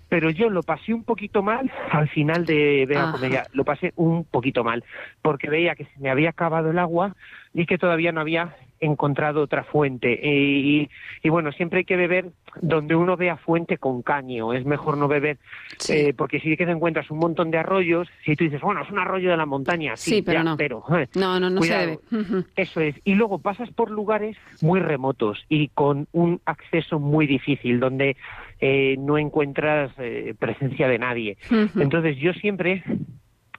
Pero 0.08 0.30
yo 0.30 0.50
lo 0.50 0.64
pasé 0.64 0.94
un 0.94 1.04
poquito 1.04 1.42
mal 1.44 1.70
al 1.92 2.08
final 2.10 2.46
de 2.46 2.86
Vega. 2.88 3.12
Comella. 3.12 3.48
Lo 3.54 3.66
pasé 3.66 3.92
un 3.98 4.24
poquito 4.24 4.64
mal, 4.64 4.84
porque 5.22 5.50
veía 5.50 5.76
que 5.76 5.86
se 5.86 6.00
me 6.00 6.10
había 6.10 6.30
acabado 6.30 6.72
el 6.72 6.80
agua 6.80 7.16
y 7.54 7.66
que 7.66 7.78
todavía 7.78 8.12
no 8.14 8.22
había 8.22 8.56
encontrado 8.82 9.42
otra 9.42 9.64
fuente. 9.64 10.20
Y, 10.24 10.90
y 11.24 11.30
bueno, 11.30 11.52
siempre 11.52 11.80
hay 11.80 11.86
que 11.86 11.96
beber 11.96 12.32
donde 12.62 12.96
uno 12.96 13.16
vea 13.16 13.38
fuente 13.38 13.78
con 13.78 14.02
caño. 14.02 14.54
Es 14.54 14.66
mejor 14.66 14.98
no 14.98 15.08
beber, 15.08 15.38
Sí. 15.78 15.94
eh, 15.94 16.14
porque 16.16 16.40
si 16.40 16.58
que 16.58 16.66
te 16.66 16.72
encuentras 16.72 17.10
un 17.12 17.20
montón 17.20 17.52
de 17.52 17.60
arroyos, 17.60 18.08
si 18.26 18.36
tú 18.36 18.44
dices, 18.44 18.60
bueno, 18.62 18.82
es 18.84 18.90
un 18.92 19.00
arroyo 19.00 19.30
de 19.32 19.38
la 19.38 19.46
montaña, 19.46 19.96
sí, 19.96 20.16
Sí, 20.16 20.22
pero 20.22 20.40
ya, 20.40 20.44
no. 20.44 20.58
pero 20.58 20.84
No, 21.16 21.40
no, 21.40 21.50
no 21.50 21.60
Cuidado. 21.60 22.02
se 22.10 22.16
debe. 22.18 22.44
Eso 22.56 22.82
es. 22.82 22.96
Y 23.06 23.16
luego 23.16 23.40
pasas 23.40 23.70
por 23.72 23.90
lugares 23.92 24.36
muy 24.62 24.80
remotos 24.80 25.46
y 25.48 25.70
con 25.70 26.08
un 26.12 26.42
acceso 26.46 27.00
muy 27.00 27.28
difícil, 27.28 27.80
donde 27.80 28.18
eh, 28.60 28.96
no 29.00 29.18
encuentras 29.18 29.92
eh, 29.98 30.34
presencia 30.38 30.88
de 30.88 31.00
nadie. 31.00 31.38
Entonces 31.76 32.18
yo 32.18 32.34
siempre, 32.34 32.84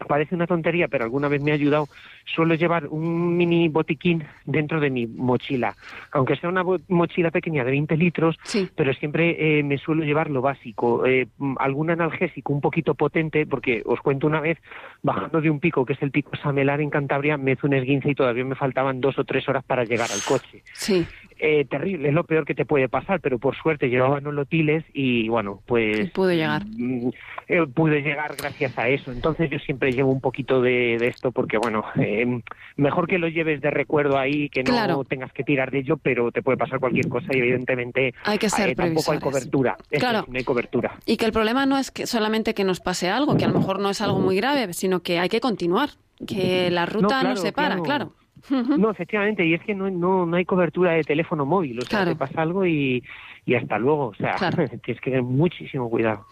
parece 0.08 0.34
una 0.34 0.46
tontería, 0.46 0.88
pero 0.88 1.04
alguna 1.04 1.28
vez 1.28 1.42
me 1.42 1.50
ha 1.52 1.54
ayudado, 1.54 1.88
suelo 2.24 2.54
llevar 2.54 2.86
un 2.88 3.36
mini 3.36 3.68
botiquín 3.68 4.24
dentro 4.44 4.80
de 4.80 4.90
mi 4.90 5.06
mochila. 5.06 5.74
Aunque 6.12 6.36
sea 6.36 6.48
una 6.50 6.64
mochila 6.88 7.30
pequeña 7.30 7.64
de 7.64 7.70
20 7.70 7.96
litros, 7.96 8.36
Sí. 8.42 8.68
pero 8.74 8.92
siempre 8.94 9.58
eh, 9.58 9.62
me 9.62 9.78
suelo 9.78 10.02
llevar 10.04 10.30
lo 10.30 10.40
básico, 10.42 11.06
eh, 11.06 11.28
algún 11.58 11.90
analgésico 11.90 12.52
un 12.52 12.60
poquito 12.60 12.94
potente, 12.94 13.46
porque 13.46 13.82
os 13.84 14.00
cuento 14.00 14.26
una 14.26 14.40
vez, 14.40 14.58
bajando 15.02 15.40
de 15.40 15.50
un 15.50 15.60
pico, 15.60 15.84
que 15.86 15.92
es 15.92 16.02
el 16.02 16.10
pico 16.10 16.32
Samelar 16.42 16.80
en 16.80 16.90
Cantabria, 16.90 17.36
me 17.36 17.52
hizo 17.52 17.66
un 17.66 17.74
esguince 17.74 18.10
y 18.10 18.14
todavía 18.14 18.44
me 18.44 18.54
faltaban 18.54 19.00
dos 19.00 19.18
o 19.18 19.24
tres 19.24 19.48
horas 19.48 19.64
para 19.64 19.84
llegar 19.84 20.10
al 20.10 20.20
coche. 20.26 20.62
Sí. 20.72 21.06
Eh, 21.44 21.64
terrible, 21.64 22.06
es 22.08 22.14
lo 22.14 22.22
peor 22.22 22.44
que 22.44 22.54
te 22.54 22.64
puede 22.64 22.88
pasar, 22.88 23.20
pero 23.20 23.36
por 23.40 23.56
suerte 23.56 23.88
llevaba 23.88 24.20
nolotiles 24.20 24.84
y 24.94 25.28
bueno, 25.28 25.60
pues... 25.66 26.08
Pudo 26.12 26.30
llegar. 26.30 26.62
mm, 26.66 27.08
eh, 27.48 27.66
pude 27.74 28.00
llegar 28.00 28.36
gracias 28.36 28.78
a 28.78 28.88
eso. 28.88 29.10
Entonces 29.10 29.50
yo 29.50 29.58
siempre 29.58 29.90
llevo 29.90 30.12
un 30.12 30.20
poquito 30.20 30.62
de, 30.62 30.98
de 31.00 31.08
esto 31.08 31.32
porque, 31.32 31.58
bueno, 31.58 31.82
eh, 31.96 32.40
mejor 32.76 33.08
que 33.08 33.18
lo 33.18 33.26
lleves 33.26 33.60
de 33.60 33.70
recuerdo 33.72 34.18
ahí, 34.18 34.50
que 34.50 34.62
no 34.62 34.70
Claro. 34.70 35.02
tengas 35.02 35.32
que 35.32 35.42
tirar 35.42 35.72
de 35.72 35.80
ello, 35.80 35.96
pero 35.96 36.30
te 36.30 36.42
puede 36.42 36.56
pasar 36.56 36.78
cualquier 36.78 37.08
cosa 37.08 37.26
y 37.32 37.38
evidentemente 37.38 38.14
Hay 38.24 38.38
que 38.38 38.48
ser 38.48 38.68
eh, 38.68 38.74
tampoco 38.76 39.10
hay 39.10 39.18
cobertura. 39.18 39.76
Claro. 39.90 40.20
es, 40.20 40.28
no 40.28 40.38
hay 40.38 40.44
cobertura. 40.44 40.92
Y 41.06 41.16
que 41.16 41.24
el 41.26 41.32
problema 41.32 41.66
no 41.66 41.76
es 41.76 41.90
que 41.90 42.06
solamente 42.06 42.54
que 42.54 42.62
nos 42.62 42.78
pase 42.78 43.10
algo, 43.10 43.36
que 43.36 43.46
a 43.46 43.48
lo 43.48 43.58
mejor 43.58 43.80
no 43.80 43.90
es 43.90 44.00
algo 44.00 44.20
muy 44.20 44.36
grave, 44.36 44.72
sino 44.74 45.00
que 45.00 45.18
hay 45.18 45.28
que 45.28 45.40
continuar, 45.40 45.90
que 46.24 46.70
la 46.70 46.86
ruta 46.86 47.16
no, 47.16 47.20
claro, 47.30 47.36
se 47.36 47.50
para, 47.50 47.80
claro. 47.80 48.12
No, 48.50 48.90
efectivamente, 48.90 49.44
y 49.46 49.54
es 49.54 49.62
que 49.62 49.74
no, 49.74 49.90
no, 49.90 50.26
no 50.26 50.36
hay 50.36 50.44
cobertura 50.44 50.92
de 50.92 51.04
teléfono 51.04 51.46
móvil, 51.46 51.78
o 51.80 51.84
sea, 51.84 51.98
Claro. 52.00 52.10
te 52.12 52.16
pasa 52.16 52.42
algo 52.42 52.66
y, 52.66 53.02
y 53.44 53.54
hasta 53.54 53.78
luego, 53.78 54.06
o 54.08 54.14
sea, 54.14 54.38
Claro. 54.38 54.56
tienes 54.82 55.00
que 55.00 55.10
tener 55.10 55.22
muchísimo 55.22 55.88
cuidado. 55.88 56.26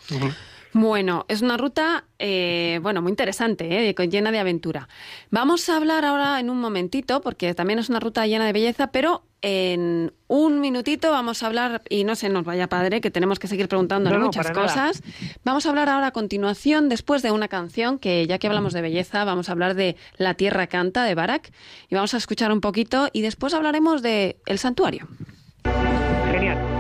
Bueno, 0.73 1.25
es 1.29 1.43
una 1.43 1.57
ruta, 1.57 2.05
eh, 2.19 2.79
bueno, 2.83 3.03
muy 3.03 3.11
interesante, 3.11 3.89
eh, 3.89 3.95
llena 4.09 4.31
de 4.31 4.39
aventura. 4.39 4.89
Vamos 5.31 5.69
a 5.69 5.77
hablar 5.77 6.05
ahora 6.05 6.39
en 6.39 6.49
un 6.49 6.61
momentito, 6.61 7.21
porque 7.21 7.55
también 7.55 7.79
es 7.81 7.89
una 7.89 7.99
ruta 7.99 8.27
llena 8.27 8.47
de 8.47 8.53
belleza, 8.53 8.93
pero 8.93 9.25
en 9.43 10.13
un 10.29 10.61
minutito 10.61 11.11
vamos 11.11 11.43
a 11.43 11.49
hablar, 11.49 11.83
y 11.89 12.05
no 12.05 12.15
se 12.15 12.29
nos 12.29 12.45
vaya 12.45 12.69
padre, 12.69 13.01
que 13.01 13.11
tenemos 13.11 13.39
que 13.39 13.49
seguir 13.49 13.69
No, 13.73 13.83
no, 13.99 14.21
muchas 14.21 14.49
nada. 14.49 14.63
cosas. 14.63 15.03
Vamos 15.45 15.67
a 15.67 15.71
hablar 15.71 15.89
ahora 15.89 16.09
a 16.09 16.13
continuación, 16.13 16.89
después 16.89 17.23
de 17.23 17.33
una 17.33 17.49
canción, 17.49 17.99
que 17.99 18.27
ya 18.27 18.39
que 18.39 18.47
hablamos 18.47 18.73
de 18.73 18.83
belleza, 18.83 19.25
vamos 19.25 19.49
a 19.49 19.53
hablar 19.53 19.75
de 19.75 19.97
La 20.19 20.35
Tierra 20.35 20.69
Canta, 20.69 21.05
de 21.05 21.15
Barak, 21.15 21.51
y 21.89 21.95
vamos 21.97 22.15
a 22.15 22.19
escuchar 22.19 22.53
un 22.53 22.61
poquito, 22.61 23.09
y 23.13 23.23
después 23.23 23.55
hablaremos 23.55 24.03
de 24.03 24.37
El 24.47 24.59
Santuario. 24.59 25.09
Genial. 26.31 26.80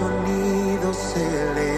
Un 0.00 0.08
sonido 0.08 0.94
celestial. 0.94 1.69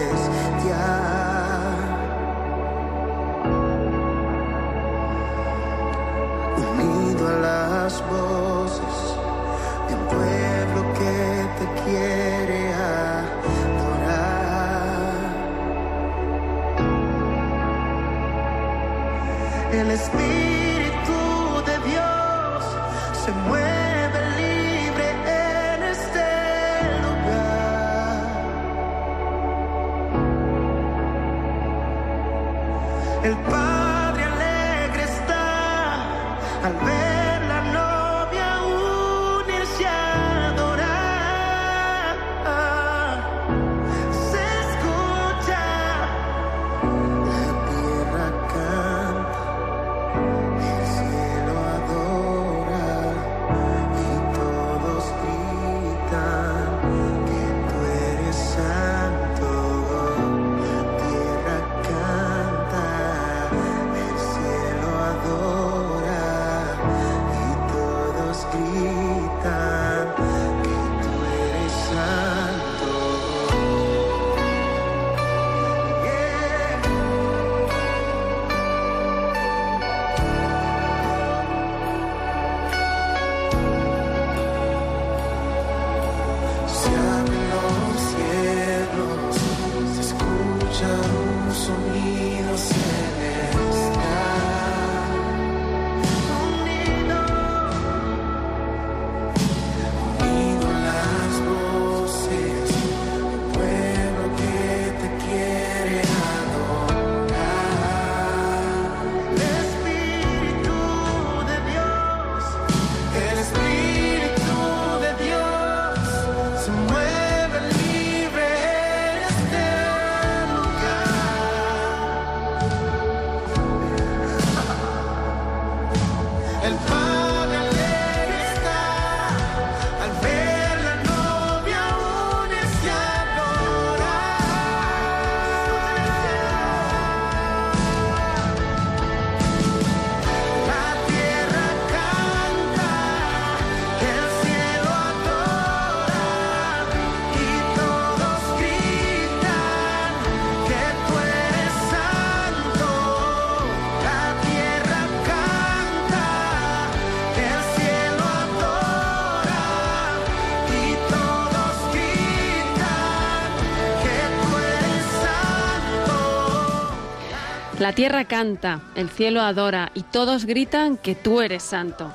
Tierra 167.95 168.25
canta, 168.25 168.81
el 168.95 169.09
cielo 169.09 169.41
adora 169.41 169.91
y 169.93 170.01
todos 170.03 170.45
gritan 170.45 170.97
que 170.97 171.15
tú 171.15 171.41
eres 171.41 171.63
santo. 171.63 172.11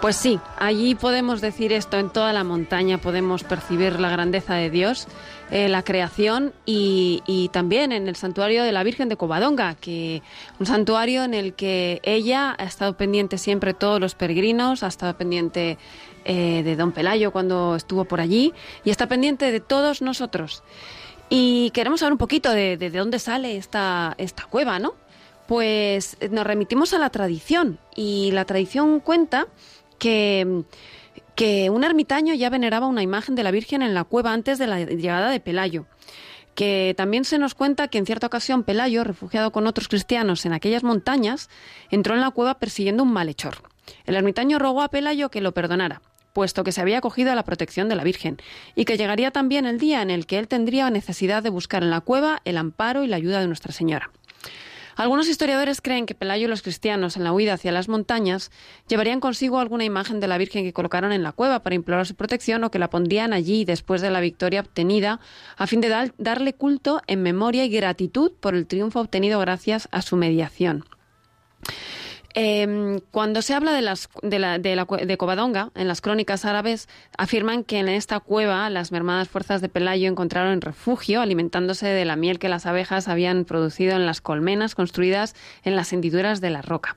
Pues 0.00 0.14
sí, 0.16 0.38
allí 0.58 0.94
podemos 0.94 1.40
decir 1.40 1.72
esto, 1.72 1.98
en 1.98 2.10
toda 2.10 2.32
la 2.32 2.44
montaña 2.44 2.98
podemos 2.98 3.42
percibir 3.44 3.98
la 3.98 4.10
grandeza 4.10 4.54
de 4.54 4.70
Dios, 4.70 5.08
eh, 5.50 5.68
la 5.68 5.82
creación 5.82 6.52
y, 6.66 7.50
también 7.52 7.92
en 7.92 8.06
el 8.06 8.14
santuario 8.14 8.62
de 8.62 8.72
la 8.72 8.82
Virgen 8.84 9.08
de 9.08 9.16
Covadonga, 9.16 9.74
que 9.74 10.22
un 10.60 10.66
santuario 10.66 11.24
en 11.24 11.32
el 11.34 11.54
que 11.54 12.00
ella 12.04 12.54
ha 12.58 12.64
estado 12.64 12.96
pendiente 12.96 13.38
siempre 13.38 13.72
todos 13.74 13.98
los 13.98 14.14
peregrinos, 14.14 14.82
ha 14.82 14.88
estado 14.88 15.16
pendiente 15.16 15.78
eh, 16.24 16.62
de 16.62 16.76
Don 16.76 16.92
Pelayo 16.92 17.32
cuando 17.32 17.74
estuvo 17.74 18.04
por 18.04 18.20
allí 18.20 18.52
y 18.84 18.90
está 18.90 19.06
pendiente 19.08 19.50
de 19.50 19.60
todos 19.60 20.02
nosotros. 20.02 20.62
Y 21.30 21.70
queremos 21.70 22.00
saber 22.00 22.12
un 22.12 22.18
poquito 22.18 22.50
de, 22.52 22.76
de- 22.76 22.90
de 22.90 22.98
dónde 22.98 23.18
sale 23.18 23.56
esta, 23.56 24.14
esta 24.18 24.44
cueva, 24.44 24.78
¿no? 24.78 24.94
Pues 25.46 26.16
eh, 26.20 26.28
nos 26.28 26.46
remitimos 26.46 26.92
a 26.92 26.98
la 26.98 27.10
tradición 27.10 27.78
y 27.94 28.30
la 28.32 28.44
tradición 28.44 29.00
cuenta 29.00 29.46
que, 29.98 30.64
que 31.34 31.70
un 31.70 31.84
ermitaño 31.84 32.34
ya 32.34 32.50
veneraba 32.50 32.86
una 32.86 33.02
imagen 33.02 33.34
de 33.34 33.42
la 33.42 33.50
Virgen 33.50 33.82
en 33.82 33.94
la 33.94 34.04
cueva 34.04 34.32
antes 34.32 34.58
de 34.58 34.66
la 34.66 34.80
llegada 34.84 35.30
de 35.30 35.40
Pelayo. 35.40 35.86
Que 36.54 36.94
también 36.96 37.24
se 37.24 37.38
nos 37.38 37.54
cuenta 37.54 37.88
que 37.88 37.98
en 37.98 38.06
cierta 38.06 38.26
ocasión 38.26 38.64
Pelayo, 38.64 39.04
refugiado 39.04 39.52
con 39.52 39.66
otros 39.66 39.88
cristianos 39.88 40.46
en 40.46 40.54
aquellas 40.54 40.82
montañas, 40.82 41.50
entró 41.90 42.14
en 42.14 42.22
la 42.22 42.30
cueva 42.30 42.58
persiguiendo 42.58 43.02
un 43.02 43.12
malhechor. 43.12 43.58
El 44.06 44.16
ermitaño 44.16 44.58
rogó 44.58 44.82
a 44.82 44.88
Pelayo 44.88 45.30
que 45.30 45.42
lo 45.42 45.52
perdonara, 45.52 46.00
puesto 46.32 46.64
que 46.64 46.72
se 46.72 46.80
había 46.80 46.98
acogido 46.98 47.30
a 47.30 47.34
la 47.34 47.44
protección 47.44 47.88
de 47.88 47.96
la 47.96 48.04
Virgen, 48.04 48.38
y 48.74 48.84
que 48.84 48.96
llegaría 48.96 49.30
también 49.30 49.66
el 49.66 49.78
día 49.78 50.02
en 50.02 50.10
el 50.10 50.26
que 50.26 50.38
él 50.38 50.48
tendría 50.48 50.90
necesidad 50.90 51.42
de 51.42 51.50
buscar 51.50 51.82
en 51.82 51.90
la 51.90 52.00
cueva 52.00 52.40
el 52.44 52.56
amparo 52.56 53.04
y 53.04 53.06
la 53.06 53.16
ayuda 53.16 53.40
de 53.40 53.46
Nuestra 53.46 53.72
Señora. 53.72 54.10
Algunos 54.96 55.28
historiadores 55.28 55.82
creen 55.82 56.06
que 56.06 56.14
Pelayo 56.14 56.46
y 56.46 56.48
los 56.48 56.62
cristianos, 56.62 57.16
en 57.16 57.24
la 57.24 57.32
huida 57.32 57.52
hacia 57.52 57.70
las 57.70 57.88
montañas, 57.88 58.50
llevarían 58.88 59.20
consigo 59.20 59.58
alguna 59.60 59.84
imagen 59.84 60.20
de 60.20 60.26
la 60.26 60.38
Virgen 60.38 60.64
que 60.64 60.72
colocaron 60.72 61.12
en 61.12 61.22
la 61.22 61.32
cueva 61.32 61.62
para 61.62 61.76
implorar 61.76 62.06
su 62.06 62.14
protección 62.14 62.64
o 62.64 62.70
que 62.70 62.78
la 62.78 62.88
pondrían 62.88 63.34
allí 63.34 63.66
después 63.66 64.00
de 64.00 64.10
la 64.10 64.20
victoria 64.20 64.60
obtenida, 64.60 65.20
a 65.58 65.66
fin 65.66 65.82
de 65.82 65.90
dar- 65.90 66.14
darle 66.16 66.54
culto 66.54 67.02
en 67.06 67.22
memoria 67.22 67.64
y 67.64 67.68
gratitud 67.68 68.32
por 68.40 68.54
el 68.54 68.66
triunfo 68.66 69.00
obtenido 69.00 69.38
gracias 69.38 69.86
a 69.92 70.00
su 70.00 70.16
mediación. 70.16 70.84
Eh, 72.38 73.00
cuando 73.12 73.40
se 73.40 73.54
habla 73.54 73.72
de, 73.72 73.80
la, 73.80 74.58
de 74.58 75.16
Covadonga, 75.16 75.70
en 75.74 75.88
las 75.88 76.02
crónicas 76.02 76.44
árabes, 76.44 76.86
afirman 77.16 77.64
que 77.64 77.78
en 77.78 77.88
esta 77.88 78.20
cueva 78.20 78.68
las 78.68 78.92
mermadas 78.92 79.26
fuerzas 79.26 79.62
de 79.62 79.70
Pelayo 79.70 80.06
encontraron 80.06 80.60
refugio 80.60 81.22
alimentándose 81.22 81.86
de 81.86 82.04
la 82.04 82.14
miel 82.14 82.38
que 82.38 82.50
las 82.50 82.66
abejas 82.66 83.08
habían 83.08 83.46
producido 83.46 83.96
en 83.96 84.04
las 84.04 84.20
colmenas 84.20 84.74
construidas 84.74 85.34
en 85.64 85.76
las 85.76 85.94
hendiduras 85.94 86.42
de 86.42 86.50
la 86.50 86.60
roca. 86.60 86.96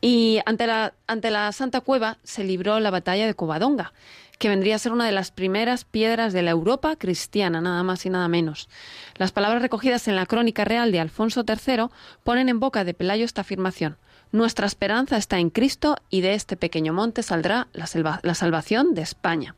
Y 0.00 0.38
ante 0.46 0.68
la, 0.68 0.94
ante 1.08 1.32
la 1.32 1.50
Santa 1.50 1.80
Cueva 1.80 2.18
se 2.22 2.44
libró 2.44 2.78
la 2.78 2.92
batalla 2.92 3.26
de 3.26 3.34
Covadonga, 3.34 3.92
que 4.38 4.48
vendría 4.48 4.76
a 4.76 4.78
ser 4.78 4.92
una 4.92 5.06
de 5.06 5.12
las 5.12 5.32
primeras 5.32 5.84
piedras 5.84 6.32
de 6.32 6.42
la 6.42 6.52
Europa 6.52 6.94
cristiana, 6.94 7.60
nada 7.60 7.82
más 7.82 8.06
y 8.06 8.10
nada 8.10 8.28
menos. 8.28 8.68
Las 9.16 9.32
palabras 9.32 9.60
recogidas 9.60 10.06
en 10.06 10.14
la 10.14 10.26
crónica 10.26 10.64
real 10.64 10.92
de 10.92 11.00
Alfonso 11.00 11.44
III 11.48 11.86
ponen 12.22 12.48
en 12.48 12.60
boca 12.60 12.84
de 12.84 12.94
Pelayo 12.94 13.24
esta 13.24 13.40
afirmación. 13.40 13.96
Nuestra 14.32 14.66
esperanza 14.66 15.18
está 15.18 15.38
en 15.38 15.50
Cristo 15.50 15.96
y 16.08 16.22
de 16.22 16.32
este 16.32 16.56
pequeño 16.56 16.94
monte 16.94 17.22
saldrá 17.22 17.68
la, 17.74 18.34
salvación 18.34 18.94
de 18.94 19.02
España. 19.02 19.54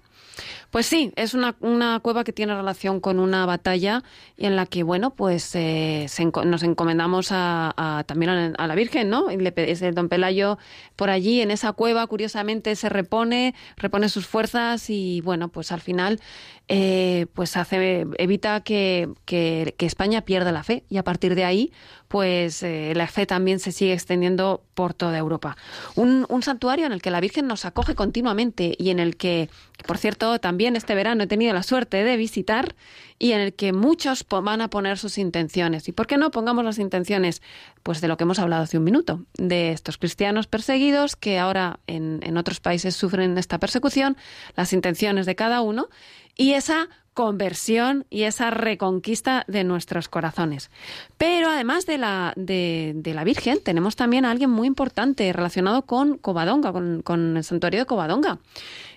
Pues 0.75 0.87
sí, 0.87 1.13
es 1.15 1.35
una, 1.35 1.55
una 1.61 2.01
cueva 2.01 2.25
que 2.25 2.33
tiene 2.33 2.53
relación 2.53 2.99
con 2.99 3.21
una 3.21 3.47
batalla 3.47 4.03
en 4.37 4.57
la 4.57 4.67
que, 4.67 4.83
bueno, 4.83 5.15
pues 5.15 5.55
eh, 5.55 6.07
se 6.09 6.25
nos 6.25 6.65
encomendamos 6.65 7.31
a, 7.31 7.73
a- 7.77 8.03
también 8.03 8.57
a, 8.59 8.67
la 8.67 8.75
Virgen, 8.75 9.09
¿no? 9.09 9.31
Y 9.31 9.37
le 9.37 9.53
es 9.57 9.83
el 9.83 9.95
don 9.95 10.09
Pelayo 10.09 10.59
por 10.97 11.11
allí, 11.11 11.41
en 11.43 11.53
esa 11.53 11.75
cueva, 11.75 12.05
curiosamente 12.09 12.75
se 12.75 12.89
repone, 12.89 13.55
repone 13.77 14.09
sus 14.09 14.27
fuerzas 14.27 14.91
y, 14.91 15.21
bueno, 15.21 15.47
pues 15.49 15.71
al 15.71 15.81
final, 15.81 16.19
eh, 16.67 17.27
pues 17.35 17.57
hace, 17.57 18.09
evita 18.19 18.63
que, 18.63 19.09
que- 19.27 19.77
que 19.79 19.87
España 19.87 20.23
pierda 20.23 20.51
la 20.51 20.65
fe 20.65 20.83
y 20.91 20.97
a 20.97 21.05
partir 21.05 21.37
de 21.37 21.45
ahí, 21.45 21.73
pues 22.09 22.63
eh, 22.65 22.95
la 22.97 23.07
fe 23.07 23.27
también 23.27 23.61
se 23.61 23.71
sigue 23.71 23.93
extendiendo 23.93 24.65
por 24.75 24.93
toda 24.95 25.19
Europa. 25.19 25.57
Un, 25.95 26.27
un 26.29 26.43
santuario 26.43 26.87
en 26.87 26.93
el 26.93 27.01
que 27.03 27.11
la 27.13 27.21
Virgen 27.21 27.47
nos 27.47 27.65
acoge 27.65 27.95
continuamente 27.95 28.75
y 28.79 28.91
en 28.91 28.99
el 28.99 29.17
que, 29.17 29.49
por 29.87 29.99
cierto, 29.99 30.39
también 30.39 30.64
este 30.67 30.95
verano 30.95 31.25
he 31.25 31.27
tenido 31.27 31.53
la 31.53 31.63
suerte 31.63 32.03
de 32.03 32.17
visitar 32.17 32.75
y 33.19 33.33
en 33.33 33.41
el 33.41 33.55
que 33.55 33.73
muchos 33.73 34.27
van 34.29 34.61
a 34.61 34.69
poner 34.69 34.99
sus 34.99 35.19
intenciones. 35.19 35.89
¿Y 35.89 35.93
por 35.93 36.07
qué 36.07 36.17
no 36.17 36.31
pongamos 36.31 36.65
las 36.65 36.79
intenciones? 36.79 37.43
Pues 37.83 38.01
de 38.01 38.09
lo 38.09 38.17
que 38.17 38.25
hemos 38.25 38.39
hablado 38.39 38.63
hace 38.65 38.79
un 38.79 38.85
minuto, 38.85 39.25
de 39.39 39.73
estos 39.73 39.99
cristianos 39.99 40.47
perseguidos 40.47 41.15
que 41.17 41.39
ahora 41.39 41.79
en 41.87 42.37
otros 42.37 42.61
países 42.61 42.97
sufren 42.97 43.39
esta 43.39 43.59
persecución, 43.59 44.17
las 44.57 44.73
intenciones 44.73 45.27
de 45.27 45.37
cada 45.37 45.61
uno 45.61 45.89
y 46.37 46.53
esa 46.53 46.89
conversión 47.15 48.07
y 48.11 48.25
esa 48.25 48.51
reconquista 48.51 49.45
de 49.47 49.65
nuestros 49.65 50.09
corazones. 50.09 50.71
Pero 51.17 51.49
además 51.49 51.87
de 51.87 51.97
la, 51.97 52.33
de, 52.37 53.01
la 53.05 53.25
Virgen, 53.25 53.61
tenemos 53.63 53.97
también 53.97 54.25
a 54.25 54.33
alguien 54.33 54.51
muy 54.51 54.67
importante 54.67 55.33
relacionado 55.33 55.83
con 55.83 56.19
Covadonga, 56.19 56.73
con, 56.73 57.03
con 57.03 57.37
el 57.37 57.45
santuario 57.45 57.81
de 57.81 57.87
Covadonga. 57.87 58.39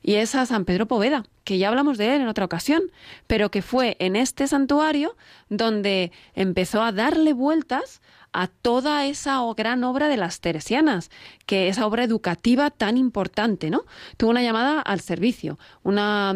Y 0.02 0.16
es 0.16 0.36
a 0.36 0.46
San 0.46 0.66
Pedro 0.66 0.88
Poveda, 0.88 1.24
que 1.44 1.60
ya 1.60 1.70
hablamos 1.70 1.98
de 1.98 2.16
él 2.16 2.22
en 2.22 2.28
otra 2.28 2.46
ocasión, 2.46 2.84
pero 3.28 3.52
que 3.52 3.62
fue 3.62 3.96
en 4.00 4.16
este 4.16 4.48
santuario 4.48 5.16
donde 5.50 6.12
empezó 6.34 6.82
a 6.82 6.92
darle 6.92 7.34
vueltas 7.34 8.02
a 8.38 8.46
toda 8.46 9.08
esa 9.08 9.40
gran 9.58 9.84
obra 9.84 10.10
de 10.10 10.16
las 10.16 10.42
teresianas, 10.42 11.10
que 11.48 11.70
esa 11.70 11.88
obra 11.88 12.04
educativa 12.04 12.70
tan 12.70 12.96
importante, 12.96 13.72
¿no? 13.72 13.84
Tuvo 14.16 14.30
una 14.30 14.44
llamada 14.44 14.80
al 14.80 15.00
servicio, 15.00 15.58
una, 15.82 16.36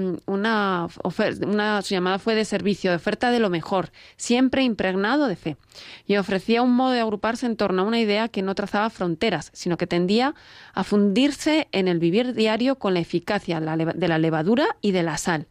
su 0.89 1.93
llamada 1.93 2.17
fue 2.17 2.33
de 2.33 2.43
servicio, 2.43 2.89
de 2.89 2.97
oferta 2.97 3.29
de 3.29 3.39
lo 3.39 3.51
mejor, 3.51 3.91
siempre 4.17 4.63
impregnado 4.63 5.27
de 5.27 5.35
fe, 5.35 5.57
y 6.07 6.15
ofrecía 6.17 6.63
un 6.63 6.73
modo 6.73 6.93
de 6.93 7.01
agruparse 7.01 7.45
en 7.45 7.55
torno 7.55 7.83
a 7.83 7.85
una 7.85 7.99
idea 7.99 8.29
que 8.29 8.41
no 8.41 8.55
trazaba 8.55 8.89
fronteras, 8.89 9.51
sino 9.53 9.77
que 9.77 9.85
tendía 9.85 10.33
a 10.73 10.83
fundirse 10.83 11.67
en 11.71 11.87
el 11.87 11.99
vivir 11.99 12.33
diario 12.33 12.79
con 12.79 12.95
la 12.95 12.99
eficacia 12.99 13.59
de 13.59 14.07
la 14.07 14.17
levadura 14.17 14.75
y 14.81 14.91
de 14.91 15.03
la 15.03 15.19
sal 15.19 15.45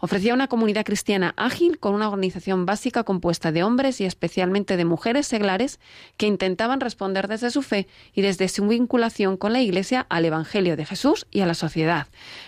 Ofrecía 0.00 0.32
una 0.32 0.46
comunidad 0.46 0.84
cristiana 0.84 1.34
ágil 1.36 1.80
con 1.80 1.94
una 1.94 2.08
organización 2.08 2.66
básica 2.66 3.02
compuesta 3.02 3.50
de 3.50 3.64
hombres 3.64 4.00
y 4.00 4.04
especialmente 4.04 4.76
de 4.76 4.84
mujeres 4.84 5.26
seglares 5.26 5.80
que 6.16 6.26
intentaban 6.26 6.80
responder 6.80 7.26
desde 7.26 7.50
su 7.50 7.62
fe 7.62 7.88
y 8.14 8.22
desde 8.22 8.48
su 8.48 8.66
vinculación 8.68 9.36
con 9.36 9.52
la 9.52 9.60
Iglesia 9.60 10.06
al 10.08 10.24
Evangelio 10.24 10.76
de 10.76 10.84
Jesús 10.84 11.26
y 11.32 11.40
a 11.40 11.46
la 11.46 11.54
sociedad. 11.54 12.06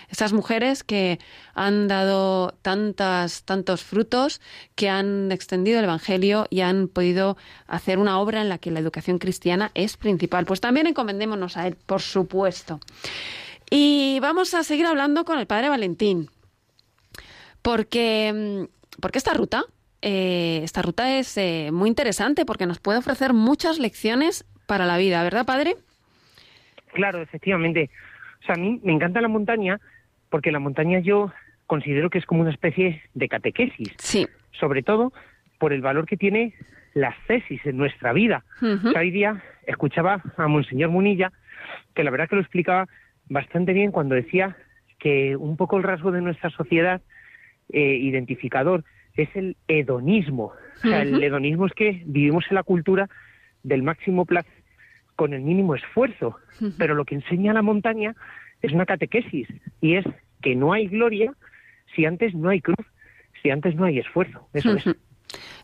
Esas 0.09 0.31
mujeres 0.31 0.83
que 0.85 1.19
han 1.53 1.89
dado 1.89 2.53
tantas, 2.61 3.43
tantos 3.43 3.83
frutos, 3.83 4.39
que 4.75 4.87
han 4.87 5.31
extendido 5.31 5.79
el 5.79 5.85
Evangelio 5.85 6.47
y 6.49 6.61
han 6.61 6.87
podido 6.87 7.35
hacer 7.67 7.99
una 7.99 8.19
obra 8.19 8.41
en 8.41 8.47
la 8.47 8.59
que 8.59 8.71
la 8.71 8.79
educación 8.79 9.17
cristiana 9.17 9.71
es 9.73 9.97
principal. 9.97 10.45
Pues 10.45 10.61
también 10.61 10.87
encomendémonos 10.87 11.57
a 11.57 11.67
él, 11.67 11.75
por 11.85 12.01
supuesto. 12.01 12.79
Y 13.69 14.19
vamos 14.21 14.53
a 14.53 14.63
seguir 14.63 14.85
hablando 14.85 15.25
con 15.25 15.39
el 15.39 15.47
padre 15.47 15.69
Valentín, 15.69 16.29
porque, 17.61 18.67
porque 19.01 19.17
esta 19.17 19.33
ruta, 19.33 19.63
eh, 20.01 20.61
esta 20.63 20.81
ruta 20.81 21.17
es 21.17 21.37
eh, 21.37 21.69
muy 21.71 21.89
interesante 21.89 22.45
porque 22.45 22.65
nos 22.65 22.79
puede 22.79 22.99
ofrecer 22.99 23.33
muchas 23.33 23.79
lecciones 23.79 24.45
para 24.65 24.85
la 24.85 24.97
vida, 24.97 25.23
¿verdad, 25.23 25.45
padre? 25.45 25.75
Claro, 26.93 27.21
efectivamente. 27.21 27.89
O 28.41 28.45
sea, 28.45 28.55
a 28.55 28.57
mí 28.57 28.79
me 28.83 28.93
encanta 28.93 29.21
la 29.21 29.27
montaña 29.27 29.79
porque 30.29 30.51
la 30.51 30.59
montaña 30.59 30.99
yo 30.99 31.31
considero 31.67 32.09
que 32.09 32.17
es 32.17 32.25
como 32.25 32.41
una 32.41 32.51
especie 32.51 33.01
de 33.13 33.27
catequesis. 33.29 33.93
Sí. 33.97 34.27
Sobre 34.59 34.83
todo 34.83 35.13
por 35.59 35.73
el 35.73 35.81
valor 35.81 36.05
que 36.05 36.17
tiene 36.17 36.53
las 36.93 37.15
tesis 37.27 37.65
en 37.65 37.77
nuestra 37.77 38.11
vida. 38.13 38.43
o 38.61 38.91
sea, 38.91 39.01
hoy 39.01 39.11
día 39.11 39.43
escuchaba 39.67 40.21
a 40.37 40.47
Monseñor 40.47 40.89
Munilla 40.89 41.31
que 41.93 42.03
la 42.03 42.11
verdad 42.11 42.27
que 42.27 42.35
lo 42.35 42.41
explicaba 42.41 42.87
bastante 43.29 43.73
bien 43.73 43.91
cuando 43.91 44.15
decía 44.15 44.57
que 44.99 45.35
un 45.35 45.55
poco 45.57 45.77
el 45.77 45.83
rasgo 45.83 46.11
de 46.11 46.21
nuestra 46.21 46.49
sociedad 46.49 47.01
eh, 47.71 47.97
identificador 48.01 48.83
es 49.15 49.29
el 49.35 49.57
hedonismo. 49.67 50.53
O 50.77 50.81
sea, 50.81 51.01
el 51.01 51.23
hedonismo 51.23 51.67
es 51.67 51.73
que 51.73 52.01
vivimos 52.05 52.45
en 52.49 52.55
la 52.55 52.63
cultura 52.63 53.09
del 53.63 53.83
máximo 53.83 54.25
placer 54.25 54.61
con 55.15 55.33
el 55.33 55.41
mínimo 55.41 55.75
esfuerzo. 55.75 56.37
Pero 56.77 56.95
lo 56.95 57.05
que 57.05 57.15
enseña 57.15 57.53
la 57.53 57.61
montaña 57.61 58.15
es 58.61 58.71
una 58.71 58.85
catequesis 58.85 59.47
y 59.79 59.95
es 59.95 60.05
que 60.41 60.55
no 60.55 60.73
hay 60.73 60.87
gloria 60.87 61.33
si 61.95 62.05
antes 62.05 62.33
no 62.33 62.49
hay 62.49 62.61
cruz, 62.61 62.85
si 63.41 63.49
antes 63.49 63.75
no 63.75 63.85
hay 63.85 63.99
esfuerzo. 63.99 64.47
Eso 64.53 64.73
es. 64.73 64.85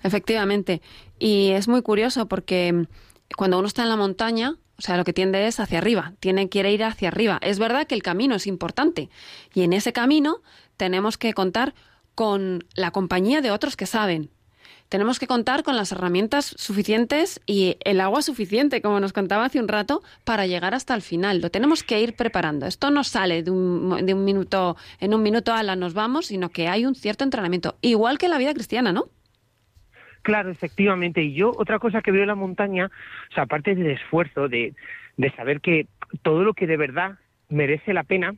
Efectivamente. 0.04 0.82
Y 1.20 1.52
es 1.52 1.68
muy 1.68 1.82
curioso 1.82 2.28
porque 2.28 2.86
cuando 3.36 3.58
uno 3.58 3.68
está 3.68 3.84
en 3.84 3.90
la 3.90 3.96
montaña, 3.96 4.56
o 4.78 4.82
sea, 4.82 4.98
lo 4.98 5.04
que 5.04 5.14
tiende 5.14 5.48
es 5.48 5.60
hacia 5.60 5.80
arriba, 5.80 6.14
tiene 6.20 6.50
quiere 6.50 6.72
ir 6.72 6.84
hacia 6.84 7.10
arriba. 7.10 7.40
Es 7.42 7.58
verdad 7.58 7.88
que 7.88 7.96
el 7.96 8.04
camino 8.04 8.36
es 8.36 8.48
importante 8.48 9.10
y 9.54 9.64
en 9.64 9.74
ese 9.74 9.92
camino 9.92 10.38
tenemos 10.78 11.18
que 11.18 11.34
contar 11.34 11.74
con 12.18 12.64
la 12.74 12.90
compañía 12.90 13.42
de 13.42 13.52
otros 13.52 13.78
que 13.78 13.86
saben. 13.86 14.32
Tenemos 14.90 15.20
que 15.20 15.28
contar 15.28 15.62
con 15.62 15.76
las 15.76 15.92
herramientas 15.92 16.48
suficientes 16.58 17.40
y 17.46 17.78
el 17.86 18.02
agua 18.02 18.24
suficiente, 18.24 18.82
como 18.82 19.00
nos 19.00 19.14
contaba 19.14 19.46
hace 19.46 19.60
un 19.60 19.68
rato, 19.68 20.02
para 20.24 20.48
llegar 20.48 20.74
hasta 20.74 20.96
el 20.96 21.04
final. 21.04 21.42
Lo 21.42 21.52
tenemos 21.52 21.84
que 21.84 22.02
ir 22.02 22.16
preparando. 22.16 22.66
Esto 22.66 22.90
no 22.90 23.04
sale 23.04 23.44
de 23.44 23.52
un, 23.52 24.04
de 24.04 24.16
un 24.16 24.26
minuto, 24.26 24.78
en 25.00 25.14
un 25.14 25.22
minuto 25.22 25.54
a 25.54 25.62
la 25.62 25.76
nos 25.76 25.94
vamos, 25.94 26.26
sino 26.26 26.50
que 26.50 26.68
hay 26.68 26.88
un 26.88 26.96
cierto 26.96 27.24
entrenamiento. 27.24 27.76
Igual 27.82 28.18
que 28.18 28.26
en 28.26 28.32
la 28.32 28.40
vida 28.40 28.56
cristiana, 28.56 28.92
¿no? 28.92 29.10
Claro, 30.24 30.50
efectivamente. 30.50 31.22
Y 31.22 31.36
yo 31.36 31.52
otra 31.56 31.78
cosa 31.78 32.02
que 32.02 32.12
veo 32.12 32.24
en 32.24 32.30
la 32.30 32.36
montaña, 32.36 32.90
o 33.30 33.34
sea, 33.36 33.44
aparte 33.44 33.76
del 33.76 33.92
esfuerzo 33.92 34.48
de, 34.48 34.74
de 35.18 35.32
saber 35.36 35.62
que 35.62 35.86
todo 36.24 36.44
lo 36.44 36.56
que 36.56 36.66
de 36.66 36.78
verdad 36.78 37.20
merece 37.48 37.94
la 37.94 38.06
pena 38.06 38.34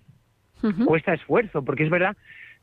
cuesta 0.85 1.13
esfuerzo, 1.13 1.63
porque 1.63 1.83
es 1.83 1.89
verdad 1.89 2.17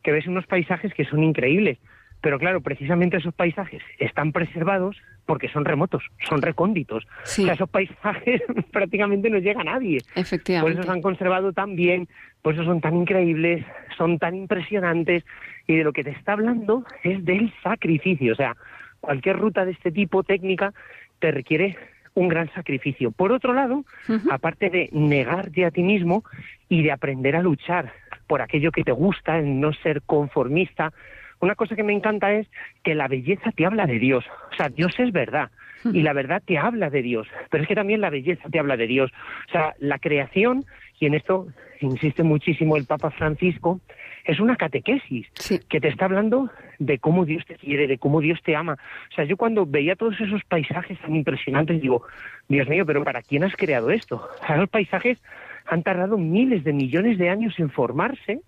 que 0.06 0.12
ves 0.12 0.28
unos 0.28 0.46
paisajes 0.46 0.94
que 0.94 1.04
son 1.04 1.24
increíbles, 1.24 1.78
pero 2.20 2.38
claro, 2.38 2.60
precisamente 2.60 3.16
esos 3.16 3.34
paisajes 3.34 3.82
están 3.98 4.30
preservados 4.30 4.96
porque 5.26 5.48
son 5.48 5.64
remotos, 5.64 6.04
son 6.28 6.42
recónditos. 6.42 7.08
O 7.24 7.26
sea, 7.26 7.54
esos 7.54 7.68
paisajes 7.68 8.40
prácticamente 8.70 9.28
no 9.30 9.38
llega 9.38 9.62
a 9.62 9.64
nadie. 9.64 9.98
Efectivamente. 10.14 10.62
Por 10.62 10.80
eso 10.80 10.88
se 10.88 10.96
han 10.96 11.02
conservado 11.02 11.52
tan 11.52 11.74
bien, 11.74 12.06
por 12.40 12.54
eso 12.54 12.62
son 12.62 12.80
tan 12.80 12.94
increíbles, 12.94 13.66
son 13.98 14.20
tan 14.20 14.36
impresionantes, 14.36 15.24
y 15.66 15.74
de 15.74 15.82
lo 15.82 15.92
que 15.92 16.04
te 16.04 16.10
está 16.10 16.34
hablando 16.34 16.84
es 17.02 17.24
del 17.24 17.52
sacrificio. 17.64 18.34
O 18.34 18.36
sea, 18.36 18.56
cualquier 19.00 19.36
ruta 19.38 19.64
de 19.64 19.72
este 19.72 19.90
tipo 19.90 20.22
técnica 20.22 20.72
te 21.18 21.32
requiere 21.32 21.76
un 22.14 22.28
gran 22.28 22.48
sacrificio. 22.54 23.10
Por 23.10 23.32
otro 23.32 23.54
lado, 23.54 23.84
aparte 24.30 24.70
de 24.70 24.88
negarte 24.92 25.64
a 25.64 25.72
ti 25.72 25.82
mismo 25.82 26.22
y 26.68 26.84
de 26.84 26.92
aprender 26.92 27.34
a 27.34 27.42
luchar 27.42 27.92
por 28.26 28.42
aquello 28.42 28.72
que 28.72 28.84
te 28.84 28.92
gusta, 28.92 29.38
en 29.38 29.60
no 29.60 29.72
ser 29.72 30.02
conformista, 30.02 30.92
una 31.40 31.54
cosa 31.54 31.76
que 31.76 31.82
me 31.82 31.92
encanta 31.92 32.32
es 32.32 32.46
que 32.82 32.94
la 32.94 33.08
belleza 33.08 33.52
te 33.52 33.66
habla 33.66 33.86
de 33.86 33.98
Dios. 33.98 34.24
O 34.52 34.56
sea, 34.56 34.68
Dios 34.68 34.94
es 34.98 35.12
verdad 35.12 35.50
y 35.84 36.02
la 36.02 36.12
verdad 36.12 36.42
te 36.44 36.58
habla 36.58 36.90
de 36.90 37.02
Dios, 37.02 37.28
pero 37.50 37.62
es 37.62 37.68
que 37.68 37.74
también 37.74 38.00
la 38.00 38.10
belleza 38.10 38.48
te 38.48 38.58
habla 38.58 38.76
de 38.76 38.86
Dios. 38.86 39.12
O 39.48 39.52
sea, 39.52 39.74
la 39.78 39.98
creación, 39.98 40.64
y 40.98 41.06
en 41.06 41.14
esto 41.14 41.46
insiste 41.80 42.22
muchísimo 42.22 42.76
el 42.76 42.86
Papa 42.86 43.10
Francisco, 43.10 43.80
es 44.24 44.40
una 44.40 44.56
catequesis 44.56 45.28
que 45.68 45.80
te 45.80 45.88
está 45.88 46.06
hablando 46.06 46.50
de 46.78 46.98
cómo 46.98 47.24
Dios 47.24 47.44
te 47.46 47.54
quiere, 47.54 47.86
de 47.86 47.98
cómo 47.98 48.20
Dios 48.20 48.42
te 48.42 48.56
ama. 48.56 48.76
O 49.10 49.14
sea, 49.14 49.24
yo 49.24 49.36
cuando 49.36 49.66
veía 49.66 49.94
todos 49.94 50.20
esos 50.20 50.42
paisajes 50.44 50.98
tan 50.98 51.14
impresionantes, 51.14 51.80
digo, 51.80 52.02
Dios 52.48 52.66
mío, 52.68 52.84
pero 52.84 53.04
¿para 53.04 53.22
quién 53.22 53.44
has 53.44 53.54
creado 53.54 53.90
esto? 53.90 54.28
O 54.42 54.46
sea, 54.46 54.56
los 54.56 54.68
paisajes 54.68 55.18
han 55.68 55.82
tardado 55.82 56.18
miles 56.18 56.64
de 56.64 56.72
millones 56.72 57.18
de 57.18 57.28
años 57.28 57.54
en 57.58 57.70
formarse 57.70 58.40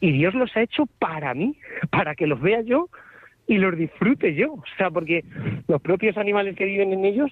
y 0.00 0.12
Dios 0.12 0.34
los 0.34 0.56
ha 0.56 0.62
hecho 0.62 0.86
para 0.98 1.34
mí, 1.34 1.56
para 1.90 2.14
que 2.14 2.26
los 2.26 2.40
vea 2.40 2.62
yo 2.62 2.88
y 3.46 3.58
los 3.58 3.76
disfrute 3.76 4.34
yo. 4.34 4.54
O 4.54 4.64
sea, 4.76 4.90
porque 4.90 5.24
los 5.68 5.80
propios 5.82 6.16
animales 6.16 6.56
que 6.56 6.64
viven 6.64 6.92
en 6.92 7.04
ellos 7.04 7.30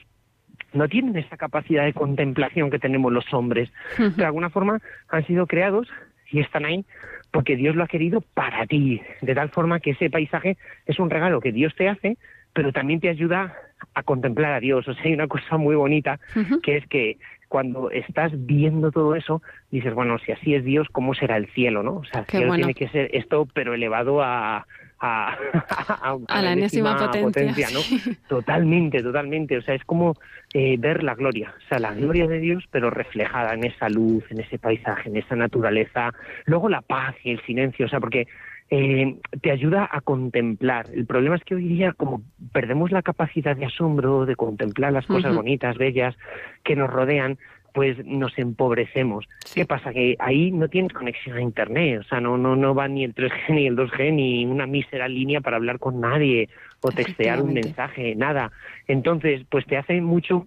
no 0.73 0.89
tienen 0.89 1.17
esa 1.17 1.37
capacidad 1.37 1.85
de 1.85 1.93
contemplación 1.93 2.71
que 2.71 2.79
tenemos 2.79 3.13
los 3.13 3.33
hombres. 3.33 3.71
De 4.17 4.25
alguna 4.25 4.51
forma 4.51 4.81
han 5.09 5.27
sido 5.27 5.47
creados 5.47 5.89
y 6.31 6.41
están 6.41 6.65
ahí 6.65 6.85
porque 7.31 7.57
Dios 7.57 7.77
lo 7.77 7.85
ha 7.85 7.89
querido 7.89 8.21
para 8.21 8.67
ti, 8.67 9.01
de 9.21 9.35
tal 9.35 9.51
forma 9.51 9.81
que 9.81 9.91
ese 9.91 10.11
paisaje 10.11 10.57
es 10.87 10.99
un 10.99 11.11
regalo 11.11 11.41
que 11.41 11.53
Dios 11.53 11.75
te 11.77 11.89
hace, 11.89 12.17
pero 12.55 12.73
también 12.73 13.01
te 13.01 13.09
ayuda 13.09 13.55
a 13.95 14.03
contemplar 14.03 14.55
a 14.55 14.61
Dios. 14.61 14.89
O 14.89 14.95
sea, 14.95 15.05
hay 15.05 15.13
una 15.13 15.29
cosa 15.29 15.57
muy 15.57 15.77
bonita 15.77 16.19
que 16.63 16.79
es 16.79 16.87
que 16.87 17.19
cuando 17.49 17.91
estás 17.91 18.33
viendo 18.35 18.91
todo 18.91 19.15
eso, 19.15 19.43
dices, 19.71 19.95
bueno, 19.95 20.19
si 20.19 20.33
así 20.33 20.55
es 20.55 20.65
Dios, 20.65 20.87
¿cómo 20.93 21.15
será 21.15 21.37
el 21.37 21.47
cielo, 21.49 21.83
no? 21.83 21.97
O 21.97 22.05
sea, 22.05 22.21
el 22.21 22.27
cielo 22.27 22.55
tiene 22.55 22.75
que 22.75 22.89
ser 22.89 23.11
esto, 23.13 23.47
pero 23.53 23.75
elevado 23.75 24.23
a, 24.23 24.67
a, 25.01 25.37
la 26.43 26.53
enésima 26.53 27.11
potencia, 27.11 27.69
¿no? 27.73 27.81
Totalmente, 28.29 29.03
totalmente. 29.03 29.57
O 29.57 29.63
sea, 29.63 29.75
es 29.75 29.85
como 29.85 30.15
eh, 30.53 30.77
ver 30.79 31.03
la 31.03 31.15
gloria, 31.15 31.55
o 31.57 31.69
sea, 31.69 31.79
la 31.79 31.95
gloria 31.95 32.27
de 32.27 32.41
Dios, 32.41 32.65
pero 32.71 32.91
reflejada 32.91 33.55
en 33.55 33.65
esa 33.65 33.89
luz, 33.89 34.25
en 34.31 34.41
ese 34.41 34.59
paisaje, 34.59 35.09
en 35.09 35.17
esa 35.17 35.37
naturaleza. 35.37 36.13
Luego 36.47 36.69
la 36.69 36.83
paz 36.83 37.15
y 37.25 37.31
el 37.31 37.41
silencio, 37.45 37.87
o 37.87 37.89
sea, 37.89 38.01
porque 38.01 38.27
eh, 38.71 39.17
te 39.41 39.51
ayuda 39.51 39.89
a 39.91 40.01
contemplar. 40.01 40.87
El 40.93 41.07
problema 41.07 41.37
es 41.37 41.45
que 41.45 41.55
hoy 41.55 41.67
día, 41.67 41.93
como 41.93 42.23
perdemos 42.53 42.91
la 42.91 43.03
capacidad 43.03 43.57
de 43.57 43.67
asombro, 43.67 44.27
de 44.27 44.37
contemplar 44.37 44.93
las 44.93 45.07
cosas 45.07 45.35
bonitas, 45.35 45.79
bellas 45.79 46.17
que 46.65 46.77
nos 46.77 46.91
rodean, 46.91 47.39
pues 47.73 48.05
nos 48.05 48.37
empobrecemos. 48.39 49.27
¿Qué 49.55 49.65
pasa? 49.65 49.93
Que 49.93 50.17
ahí 50.19 50.51
no 50.51 50.69
tienes 50.69 50.93
conexión 50.93 51.37
a 51.37 51.41
Internet, 51.41 52.01
o 52.01 52.09
sea, 52.09 52.21
no, 52.21 52.37
no, 52.37 52.57
no 52.57 52.75
va 52.75 52.89
ni 52.89 53.05
el 53.05 53.15
3G 53.15 53.49
ni 53.55 53.67
el 53.67 53.77
2G 53.77 54.13
ni 54.13 54.47
una 54.47 54.67
mísera 54.67 55.09
línea 55.09 55.41
para 55.41 55.57
hablar 55.57 55.79
con 55.79 56.01
nadie 56.01 56.49
o 56.81 56.91
textear 56.91 57.41
un 57.41 57.55
mensaje, 57.55 58.15
nada. 58.15 58.51
Entonces, 58.87 59.45
pues 59.49 59.65
te 59.67 59.77
hace 59.77 60.01
mucho 60.01 60.47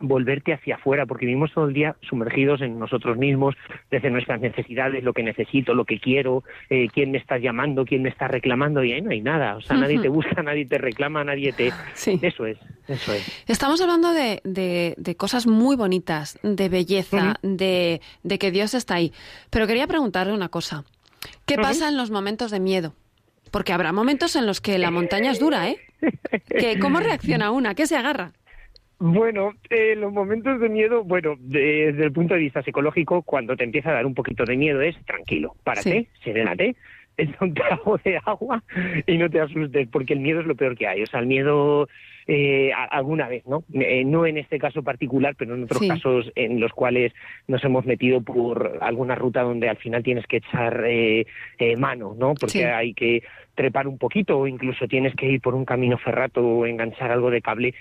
volverte 0.00 0.52
hacia 0.52 0.76
afuera, 0.76 1.06
porque 1.06 1.26
vivimos 1.26 1.52
todo 1.52 1.66
el 1.66 1.74
día 1.74 1.96
sumergidos 2.02 2.60
en 2.60 2.78
nosotros 2.78 3.16
mismos, 3.16 3.54
desde 3.90 4.10
nuestras 4.10 4.40
necesidades, 4.40 5.02
lo 5.02 5.12
que 5.12 5.22
necesito, 5.22 5.74
lo 5.74 5.84
que 5.84 5.98
quiero, 5.98 6.44
eh, 6.70 6.88
quién 6.92 7.10
me 7.10 7.18
está 7.18 7.38
llamando, 7.38 7.84
quién 7.84 8.02
me 8.02 8.08
está 8.08 8.28
reclamando, 8.28 8.84
y 8.84 8.92
ahí 8.92 9.02
no 9.02 9.10
hay 9.10 9.20
nada. 9.20 9.56
O 9.56 9.60
sea, 9.60 9.76
nadie 9.76 9.98
te 9.98 10.08
busca, 10.08 10.42
nadie 10.42 10.66
te 10.66 10.78
reclama, 10.78 11.24
nadie 11.24 11.52
te... 11.52 11.72
Sí. 11.94 12.18
Eso 12.22 12.46
es, 12.46 12.58
eso 12.86 13.12
es. 13.12 13.42
Estamos 13.48 13.80
hablando 13.80 14.12
de, 14.12 14.40
de, 14.44 15.16
cosas 15.16 15.46
muy 15.46 15.76
bonitas, 15.76 16.38
de 16.42 16.68
belleza, 16.68 17.36
de, 17.42 18.00
de 18.22 18.38
que 18.38 18.50
Dios 18.50 18.74
está 18.74 18.94
ahí. 18.94 19.12
Pero 19.50 19.66
quería 19.66 19.86
preguntarle 19.86 20.32
una 20.32 20.48
cosa. 20.48 20.84
¿Qué 21.46 21.56
pasa 21.56 21.88
en 21.88 21.96
los 21.96 22.10
momentos 22.10 22.50
de 22.50 22.60
miedo? 22.60 22.94
Porque 23.50 23.72
habrá 23.72 23.92
momentos 23.92 24.36
en 24.36 24.46
los 24.46 24.60
que 24.60 24.78
la 24.78 24.90
montaña 24.90 25.30
es 25.30 25.40
dura, 25.40 25.68
¿eh? 25.68 25.78
¿Cómo 26.80 27.00
reacciona 27.00 27.50
una? 27.50 27.74
¿Qué 27.74 27.86
se 27.86 27.96
agarra? 27.96 28.32
Bueno, 29.00 29.52
eh, 29.70 29.94
los 29.96 30.12
momentos 30.12 30.58
de 30.60 30.68
miedo, 30.68 31.04
bueno, 31.04 31.36
desde 31.38 32.04
el 32.04 32.12
punto 32.12 32.34
de 32.34 32.40
vista 32.40 32.62
psicológico, 32.62 33.22
cuando 33.22 33.56
te 33.56 33.62
empieza 33.62 33.90
a 33.90 33.94
dar 33.94 34.06
un 34.06 34.14
poquito 34.14 34.44
de 34.44 34.56
miedo 34.56 34.80
es 34.80 34.96
tranquilo, 35.04 35.54
párate, 35.62 35.90
sí. 35.90 36.08
serénate, 36.24 36.74
es 37.16 37.28
un 37.40 37.54
trago 37.54 37.98
de 37.98 38.18
agua 38.24 38.62
y 39.06 39.16
no 39.18 39.30
te 39.30 39.40
asustes, 39.40 39.88
porque 39.88 40.14
el 40.14 40.20
miedo 40.20 40.40
es 40.40 40.46
lo 40.46 40.56
peor 40.56 40.76
que 40.76 40.88
hay. 40.88 41.02
O 41.02 41.06
sea, 41.06 41.20
el 41.20 41.26
miedo 41.26 41.88
eh, 42.30 42.70
alguna 42.90 43.26
vez, 43.26 43.46
¿no? 43.46 43.64
Eh, 43.72 44.04
no 44.04 44.26
en 44.26 44.36
este 44.36 44.58
caso 44.58 44.82
particular, 44.82 45.34
pero 45.34 45.54
en 45.54 45.64
otros 45.64 45.80
casos 45.88 46.30
en 46.34 46.60
los 46.60 46.72
cuales 46.72 47.14
nos 47.46 47.64
hemos 47.64 47.86
metido 47.86 48.20
por 48.20 48.78
alguna 48.82 49.14
ruta 49.14 49.40
donde 49.40 49.70
al 49.70 49.78
final 49.78 50.02
tienes 50.02 50.26
que 50.26 50.36
echar 50.36 50.84
eh, 50.86 51.24
mano, 51.78 52.14
¿no? 52.18 52.34
Porque 52.34 52.66
hay 52.66 52.92
que 52.92 53.22
trepar 53.54 53.88
un 53.88 53.96
poquito 53.96 54.38
o 54.38 54.46
incluso 54.46 54.86
tienes 54.86 55.14
que 55.14 55.26
ir 55.26 55.40
por 55.40 55.54
un 55.54 55.64
camino 55.64 55.96
ferrato 55.96 56.46
o 56.46 56.66
enganchar 56.66 57.10
algo 57.10 57.30
de 57.30 57.40
cable, 57.40 57.74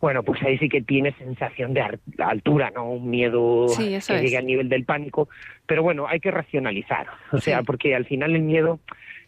bueno, 0.00 0.22
pues 0.22 0.42
ahí 0.42 0.56
sí 0.56 0.70
que 0.70 0.80
tienes 0.80 1.14
sensación 1.16 1.74
de 1.74 1.84
altura, 2.18 2.72
¿no? 2.74 2.90
Un 2.90 3.10
miedo 3.10 3.66
que 3.76 4.00
llegue 4.00 4.38
al 4.38 4.46
nivel 4.46 4.70
del 4.70 4.86
pánico, 4.86 5.28
pero 5.66 5.82
bueno, 5.82 6.06
hay 6.08 6.20
que 6.20 6.30
racionalizar, 6.30 7.06
o 7.32 7.38
sea, 7.38 7.62
porque 7.62 7.94
al 7.94 8.06
final 8.06 8.34
el 8.34 8.42
miedo 8.42 8.80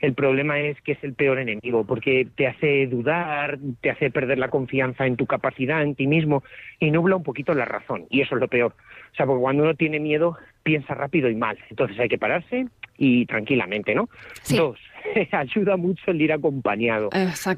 el 0.03 0.15
problema 0.15 0.59
es 0.59 0.81
que 0.83 0.93
es 0.93 1.05
el 1.05 1.15
peor 1.15 1.38
enemigo, 1.38 1.85
porque 1.85 2.27
te 2.35 2.49
hace 2.49 2.88
dudar, 2.88 3.59
te 3.81 3.88
hace 3.88 4.11
perder 4.11 4.37
la 4.37 4.49
confianza 4.49 5.07
en 5.07 5.17
tu 5.17 5.27
capacidad, 5.27 5.81
en 5.81 5.95
ti 5.95 6.09
mismo, 6.09 6.43
y 6.81 6.91
nubla 6.91 7.15
un 7.15 7.23
poquito 7.23 7.55
la 7.55 7.65
razón, 7.65 8.07
y 8.11 8.21
eso 8.21 8.35
es 8.35 8.41
lo 8.41 8.49
peor. 8.49 8.75
O 9.12 9.15
sea, 9.15 9.27
porque 9.27 9.41
cuando 9.41 9.62
uno 9.62 9.75
tiene 9.77 10.01
miedo, 10.01 10.37
piensa 10.65 10.95
rápido 10.95 11.31
y 11.31 11.37
mal. 11.37 11.57
Entonces 11.71 11.99
hay 12.01 12.09
que 12.09 12.19
pararse 12.19 12.67
y 12.99 13.27
tranquilamente, 13.27 13.95
¿no? 13.95 14.09
Dos, 14.51 14.81
ayuda 15.31 15.77
mucho 15.77 16.11
el 16.11 16.21
ir 16.21 16.33
acompañado. 16.33 17.09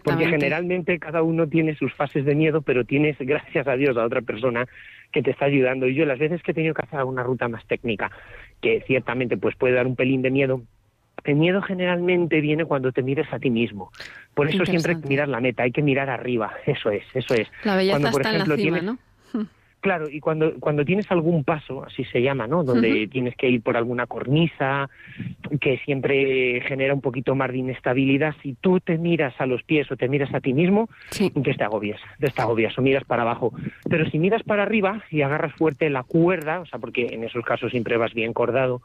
Porque 0.02 0.26
generalmente 0.26 0.98
cada 0.98 1.22
uno 1.22 1.48
tiene 1.48 1.74
sus 1.76 1.94
fases 1.94 2.26
de 2.26 2.34
miedo, 2.34 2.60
pero 2.60 2.84
tienes, 2.84 3.16
gracias 3.20 3.66
a 3.66 3.76
Dios, 3.76 3.96
a 3.96 4.04
otra 4.04 4.20
persona 4.20 4.66
que 5.12 5.22
te 5.22 5.30
está 5.30 5.46
ayudando. 5.46 5.86
Y 5.86 5.94
yo 5.94 6.04
las 6.04 6.18
veces 6.18 6.42
que 6.42 6.50
he 6.50 6.54
tenido 6.54 6.74
que 6.74 6.82
hacer 6.82 7.04
una 7.04 7.22
ruta 7.22 7.48
más 7.48 7.66
técnica, 7.66 8.10
que 8.60 8.82
ciertamente 8.86 9.38
pues 9.38 9.56
puede 9.56 9.72
dar 9.72 9.86
un 9.86 9.96
pelín 9.96 10.20
de 10.20 10.30
miedo, 10.30 10.62
el 11.24 11.36
miedo 11.36 11.62
generalmente 11.62 12.40
viene 12.40 12.64
cuando 12.64 12.92
te 12.92 13.02
mires 13.02 13.32
a 13.32 13.38
ti 13.38 13.50
mismo. 13.50 13.90
Por 14.34 14.48
eso 14.48 14.64
siempre 14.66 14.94
hay 14.94 15.00
que 15.00 15.08
mirar 15.08 15.28
la 15.28 15.40
meta, 15.40 15.62
hay 15.62 15.72
que 15.72 15.82
mirar 15.82 16.10
arriba. 16.10 16.52
Eso 16.66 16.90
es, 16.90 17.04
eso 17.14 17.34
es. 17.34 17.48
La 17.64 17.76
belleza 17.76 17.94
cuando, 17.98 18.10
por 18.10 18.20
está 18.20 18.34
ejemplo, 18.34 18.54
en 18.54 18.60
la 18.60 18.64
cima, 18.64 18.80
¿no? 18.80 18.98
Claro, 19.84 20.08
y 20.08 20.18
cuando, 20.18 20.54
cuando 20.60 20.82
tienes 20.82 21.10
algún 21.10 21.44
paso, 21.44 21.84
así 21.84 22.04
se 22.04 22.22
llama, 22.22 22.46
¿no? 22.46 22.64
Donde 22.64 23.06
tienes 23.08 23.36
que 23.36 23.50
ir 23.50 23.60
por 23.60 23.76
alguna 23.76 24.06
cornisa, 24.06 24.88
que 25.60 25.76
siempre 25.84 26.62
genera 26.62 26.94
un 26.94 27.02
poquito 27.02 27.34
más 27.34 27.52
de 27.52 27.58
inestabilidad, 27.58 28.34
si 28.42 28.54
tú 28.54 28.80
te 28.80 28.96
miras 28.96 29.38
a 29.38 29.44
los 29.44 29.62
pies 29.62 29.92
o 29.92 29.96
te 29.96 30.08
miras 30.08 30.32
a 30.32 30.40
ti 30.40 30.54
mismo, 30.54 30.88
entonces 31.20 31.58
te 31.58 31.64
agobias, 31.64 32.00
te 32.18 32.32
agobias 32.40 32.78
o 32.78 32.80
miras 32.80 33.04
para 33.04 33.24
abajo. 33.24 33.52
Pero 33.86 34.08
si 34.08 34.18
miras 34.18 34.42
para 34.42 34.62
arriba 34.62 35.02
y 35.10 35.20
agarras 35.20 35.52
fuerte 35.52 35.90
la 35.90 36.02
cuerda, 36.02 36.60
o 36.60 36.64
sea, 36.64 36.78
porque 36.78 37.08
en 37.12 37.22
esos 37.22 37.44
casos 37.44 37.70
siempre 37.70 37.98
vas 37.98 38.14
bien 38.14 38.32
cordado, 38.32 38.80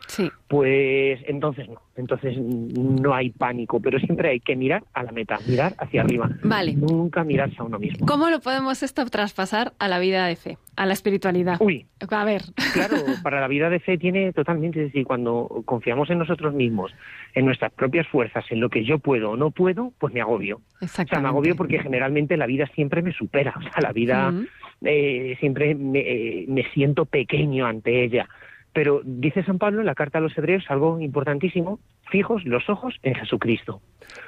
pues 0.49 1.21
entonces 1.27 1.69
no, 1.69 1.81
entonces 1.95 2.37
no 2.37 3.13
hay 3.13 3.29
pánico, 3.29 3.79
pero 3.79 3.99
siempre 3.99 4.31
hay 4.31 4.41
que 4.41 4.57
mirar 4.57 4.83
a 4.93 5.03
la 5.03 5.13
meta, 5.13 5.39
mirar 5.47 5.75
hacia 5.77 6.01
arriba. 6.01 6.29
Vale. 6.43 6.73
Nunca 6.73 7.23
mirarse 7.23 7.55
a 7.59 7.63
uno 7.63 7.79
mismo. 7.79 8.05
¿Cómo 8.05 8.29
lo 8.29 8.41
podemos 8.41 8.83
esto 8.83 9.05
traspasar 9.05 9.71
a 9.79 9.87
la 9.87 9.99
vida 9.99 10.25
de 10.25 10.35
fe? 10.35 10.57
A 10.75 10.85
la 10.85 10.93
espiritualidad. 10.93 11.57
Uy. 11.59 11.85
A 12.09 12.25
ver. 12.25 12.41
Claro, 12.73 12.95
para 13.23 13.41
la 13.41 13.47
vida 13.47 13.69
de 13.69 13.79
fe 13.79 13.97
tiene 13.97 14.33
totalmente, 14.33 14.79
es 14.79 14.85
decir, 14.87 15.05
cuando 15.05 15.63
confiamos 15.65 16.09
en 16.09 16.19
nosotros 16.19 16.53
mismos, 16.53 16.93
en 17.33 17.45
nuestras 17.45 17.71
propias 17.73 18.07
fuerzas, 18.07 18.45
en 18.49 18.59
lo 18.59 18.69
que 18.69 18.83
yo 18.83 18.99
puedo 18.99 19.31
o 19.31 19.37
no 19.37 19.51
puedo, 19.51 19.93
pues 19.99 20.13
me 20.13 20.21
agobio. 20.21 20.61
O 20.81 20.87
sea, 20.87 21.19
me 21.19 21.27
agobio 21.27 21.55
porque 21.55 21.79
generalmente 21.79 22.37
la 22.37 22.45
vida 22.45 22.67
siempre 22.75 23.01
me 23.01 23.13
supera. 23.13 23.53
O 23.57 23.61
sea, 23.61 23.81
la 23.81 23.91
vida 23.91 24.33
eh, 24.81 25.35
siempre 25.39 25.75
me, 25.75 25.99
eh, 25.99 26.45
me 26.47 26.63
siento 26.71 27.05
pequeño 27.05 27.65
ante 27.65 28.03
ella. 28.03 28.27
Pero 28.73 29.01
dice 29.03 29.43
San 29.43 29.57
Pablo 29.57 29.79
en 29.79 29.85
la 29.85 29.95
carta 29.95 30.19
a 30.19 30.21
los 30.21 30.37
hebreos 30.37 30.65
algo 30.69 30.99
importantísimo, 30.99 31.79
fijos 32.09 32.45
los 32.45 32.69
ojos 32.69 32.95
en 33.03 33.15
Jesucristo. 33.15 33.81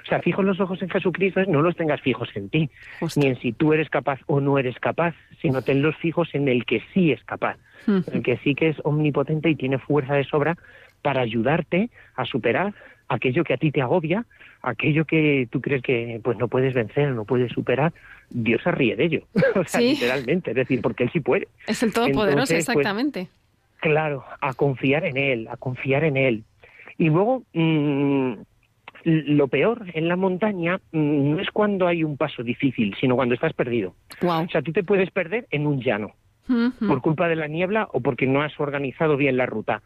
O 0.04 0.06
sea, 0.08 0.22
fijos 0.22 0.46
los 0.46 0.60
ojos 0.60 0.82
en 0.82 0.90
Jesucristo 0.90 1.42
no 1.48 1.62
los 1.62 1.76
tengas 1.76 2.02
fijos 2.02 2.30
en 2.36 2.50
ti, 2.50 2.70
ni 3.16 3.28
en 3.28 3.40
si 3.40 3.52
tú 3.52 3.74
eres 3.74 3.90
capaz 3.90 4.20
o 4.28 4.40
no 4.40 4.58
eres 4.58 4.78
capaz, 4.80 5.16
sino 5.42 5.62
tenlos 5.62 5.96
fijos 5.98 6.30
en 6.34 6.48
el 6.48 6.66
que 6.66 6.82
sí 6.94 7.12
es 7.12 7.24
capaz, 7.24 7.58
el 7.88 8.22
que 8.24 8.38
sí 8.38 8.56
que 8.56 8.70
es 8.70 8.78
omnipotente 8.84 9.50
y 9.50 9.56
tiene 9.56 9.78
fuerza 9.78 10.16
de 10.16 10.24
sobra 10.24 10.58
para 11.02 11.22
ayudarte 11.22 11.90
a 12.16 12.26
superar 12.26 12.74
aquello 13.08 13.44
que 13.44 13.54
a 13.54 13.58
ti 13.58 13.72
te 13.72 13.82
agobia, 13.82 14.26
aquello 14.62 15.06
que 15.06 15.48
tú 15.52 15.62
crees 15.62 15.82
que 15.82 16.20
pues 16.24 16.38
no 16.38 16.48
puedes 16.48 16.74
vencer, 16.74 17.12
no 17.12 17.26
puedes 17.26 17.52
superar, 17.52 17.94
Dios 18.30 18.62
se 18.64 18.72
ríe 18.72 18.96
de 18.96 19.06
ello, 19.06 19.24
o 19.56 19.64
sea, 19.66 19.82
literalmente, 19.82 20.52
es 20.52 20.56
decir, 20.56 20.82
porque 20.82 21.04
él 21.04 21.10
sí 21.12 21.20
puede. 21.20 21.48
Es 21.68 21.84
el 21.84 21.92
todopoderoso, 21.92 22.54
pues, 22.54 22.68
exactamente. 22.68 23.28
Claro, 23.82 24.24
a 24.40 24.54
confiar 24.54 25.04
en 25.06 25.18
él, 25.18 25.48
a 25.50 25.58
confiar 25.58 26.06
en 26.06 26.16
él. 26.16 26.44
Y 26.98 27.10
luego, 27.10 27.44
mm, 27.54 28.34
lo 29.04 29.48
peor 29.48 29.86
en 29.94 30.08
la 30.08 30.16
montaña 30.16 30.80
mm, 30.92 31.32
no 31.32 31.40
es 31.40 31.50
cuando 31.52 31.88
hay 31.88 32.04
un 32.04 32.16
paso 32.16 32.44
difícil, 32.44 32.96
sino 33.00 33.16
cuando 33.16 33.36
estás 33.36 33.54
perdido. 33.54 33.96
O 34.48 34.50
sea, 34.50 34.62
tú 34.62 34.72
te 34.72 34.84
puedes 34.84 35.12
perder 35.12 35.48
en 35.52 35.68
un 35.68 35.82
llano, 35.82 36.14
por 36.88 37.02
culpa 37.02 37.28
de 37.28 37.36
la 37.36 37.48
niebla 37.48 37.88
o 37.92 38.02
porque 38.02 38.28
no 38.28 38.42
has 38.42 38.58
organizado 38.60 39.18
bien 39.18 39.38
la 39.38 39.46
ruta. 39.46 39.82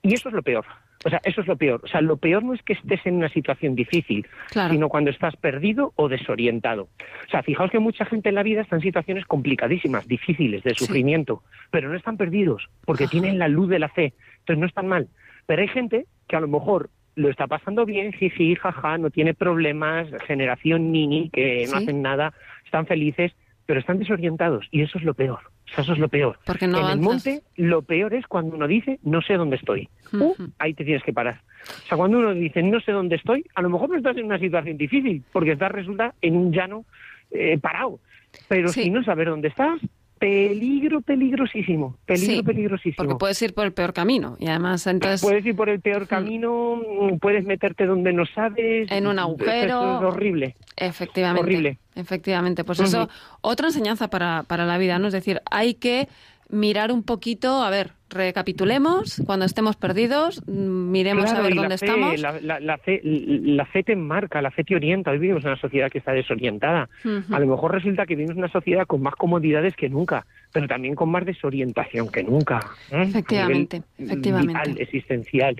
Y 0.00 0.14
eso 0.14 0.28
es 0.28 0.34
lo 0.34 0.42
peor. 0.42 0.64
O 1.04 1.10
sea, 1.10 1.20
eso 1.24 1.40
es 1.40 1.46
lo 1.46 1.56
peor. 1.56 1.80
O 1.84 1.88
sea, 1.88 2.00
lo 2.00 2.16
peor 2.16 2.42
no 2.42 2.54
es 2.54 2.62
que 2.62 2.74
estés 2.74 3.04
en 3.06 3.16
una 3.16 3.28
situación 3.28 3.74
difícil, 3.74 4.26
sino 4.70 4.88
cuando 4.88 5.10
estás 5.10 5.36
perdido 5.36 5.92
o 5.96 6.08
desorientado. 6.08 6.88
O 7.26 7.30
sea, 7.30 7.42
fijaos 7.42 7.70
que 7.70 7.78
mucha 7.78 8.04
gente 8.04 8.28
en 8.28 8.36
la 8.36 8.42
vida 8.42 8.62
está 8.62 8.76
en 8.76 8.82
situaciones 8.82 9.24
complicadísimas, 9.26 10.06
difíciles, 10.06 10.62
de 10.62 10.74
sufrimiento, 10.74 11.42
pero 11.70 11.88
no 11.88 11.96
están 11.96 12.16
perdidos, 12.16 12.68
porque 12.84 13.08
tienen 13.08 13.38
la 13.38 13.48
luz 13.48 13.68
de 13.68 13.78
la 13.78 13.88
fe. 13.88 14.14
Entonces 14.40 14.58
no 14.58 14.66
están 14.66 14.86
mal. 14.86 15.08
Pero 15.46 15.62
hay 15.62 15.68
gente 15.68 16.06
que 16.28 16.36
a 16.36 16.40
lo 16.40 16.48
mejor 16.48 16.90
lo 17.14 17.28
está 17.28 17.46
pasando 17.46 17.84
bien, 17.84 18.12
jiji, 18.12 18.54
jaja, 18.54 18.98
no 18.98 19.10
tiene 19.10 19.34
problemas, 19.34 20.08
generación 20.26 20.92
nini, 20.92 21.30
que 21.30 21.66
no 21.70 21.76
hacen 21.76 22.00
nada, 22.00 22.32
están 22.64 22.86
felices, 22.86 23.32
pero 23.66 23.80
están 23.80 23.98
desorientados 23.98 24.66
y 24.70 24.82
eso 24.82 24.98
es 24.98 25.04
lo 25.04 25.14
peor. 25.14 25.51
Eso 25.80 25.92
es 25.92 25.98
lo 25.98 26.08
peor. 26.08 26.38
Porque 26.44 26.66
no 26.66 26.78
en 26.78 26.98
el 26.98 27.00
monte 27.00 27.42
lo 27.56 27.82
peor 27.82 28.14
es 28.14 28.26
cuando 28.26 28.56
uno 28.56 28.66
dice 28.66 28.98
no 29.02 29.22
sé 29.22 29.34
dónde 29.34 29.56
estoy. 29.56 29.88
Uh, 30.12 30.34
ahí 30.58 30.74
te 30.74 30.84
tienes 30.84 31.02
que 31.02 31.12
parar. 31.12 31.40
O 31.84 31.88
sea, 31.88 31.96
cuando 31.96 32.18
uno 32.18 32.34
dice 32.34 32.62
no 32.62 32.80
sé 32.80 32.92
dónde 32.92 33.16
estoy, 33.16 33.44
a 33.54 33.62
lo 33.62 33.70
mejor 33.70 33.90
no 33.90 33.96
estás 33.96 34.16
en 34.16 34.26
una 34.26 34.38
situación 34.38 34.76
difícil, 34.76 35.22
porque 35.32 35.52
estás 35.52 35.72
resulta 35.72 36.14
en 36.20 36.36
un 36.36 36.52
llano 36.52 36.84
eh, 37.30 37.58
parado. 37.58 38.00
Pero 38.48 38.68
si 38.68 38.90
no 38.90 39.02
saber 39.04 39.28
dónde 39.28 39.48
estás, 39.48 39.80
peligro 40.22 41.00
peligrosísimo, 41.00 41.96
peligro 42.06 42.44
peligrosísimo. 42.44 42.94
Porque 42.96 43.16
puedes 43.16 43.42
ir 43.42 43.54
por 43.54 43.66
el 43.66 43.72
peor 43.72 43.92
camino 43.92 44.36
y 44.38 44.46
además 44.46 44.86
entonces... 44.86 45.20
Puedes 45.20 45.44
ir 45.44 45.56
por 45.56 45.68
el 45.68 45.80
peor 45.80 46.04
mm. 46.04 46.06
camino, 46.06 46.80
puedes 47.20 47.44
meterte 47.44 47.86
donde 47.86 48.12
no 48.12 48.24
sabes... 48.26 48.88
En 48.92 49.08
un 49.08 49.18
agujero... 49.18 49.96
es 49.96 50.02
horrible. 50.04 50.54
Efectivamente. 50.76 51.42
Horrible. 51.42 51.78
Efectivamente, 51.96 52.62
pues 52.62 52.78
eso, 52.78 53.08
otra 53.40 53.66
enseñanza 53.66 54.08
para, 54.10 54.44
para 54.44 54.64
la 54.64 54.78
vida, 54.78 55.00
¿no? 55.00 55.08
Es 55.08 55.12
decir, 55.12 55.42
hay 55.50 55.74
que 55.74 56.06
mirar 56.52 56.92
un 56.92 57.02
poquito, 57.02 57.62
a 57.62 57.70
ver, 57.70 57.92
recapitulemos, 58.10 59.22
cuando 59.26 59.46
estemos 59.46 59.76
perdidos, 59.76 60.46
miremos 60.46 61.32
a 61.32 61.40
ver 61.40 61.54
dónde 61.54 61.74
estamos. 61.74 62.20
La, 62.20 62.78
fe, 62.78 63.00
la 63.02 63.64
fe 63.66 63.82
te 63.82 63.96
marca, 63.96 64.40
la 64.42 64.50
fe 64.50 64.62
te 64.62 64.76
orienta. 64.76 65.10
Hoy 65.10 65.18
vivimos 65.18 65.42
en 65.44 65.50
una 65.50 65.60
sociedad 65.60 65.90
que 65.90 65.98
está 65.98 66.12
desorientada. 66.12 66.88
A 67.30 67.40
lo 67.40 67.46
mejor 67.46 67.72
resulta 67.72 68.06
que 68.06 68.14
vivimos 68.14 68.36
en 68.36 68.44
una 68.44 68.52
sociedad 68.52 68.86
con 68.86 69.02
más 69.02 69.14
comodidades 69.16 69.74
que 69.74 69.88
nunca, 69.88 70.26
pero 70.52 70.68
también 70.68 70.94
con 70.94 71.10
más 71.10 71.24
desorientación 71.24 72.10
que 72.10 72.22
nunca. 72.22 72.60
¿eh? 72.90 73.02
Efectivamente, 73.02 73.82
efectivamente. 73.98 74.82
existencial. 74.82 75.56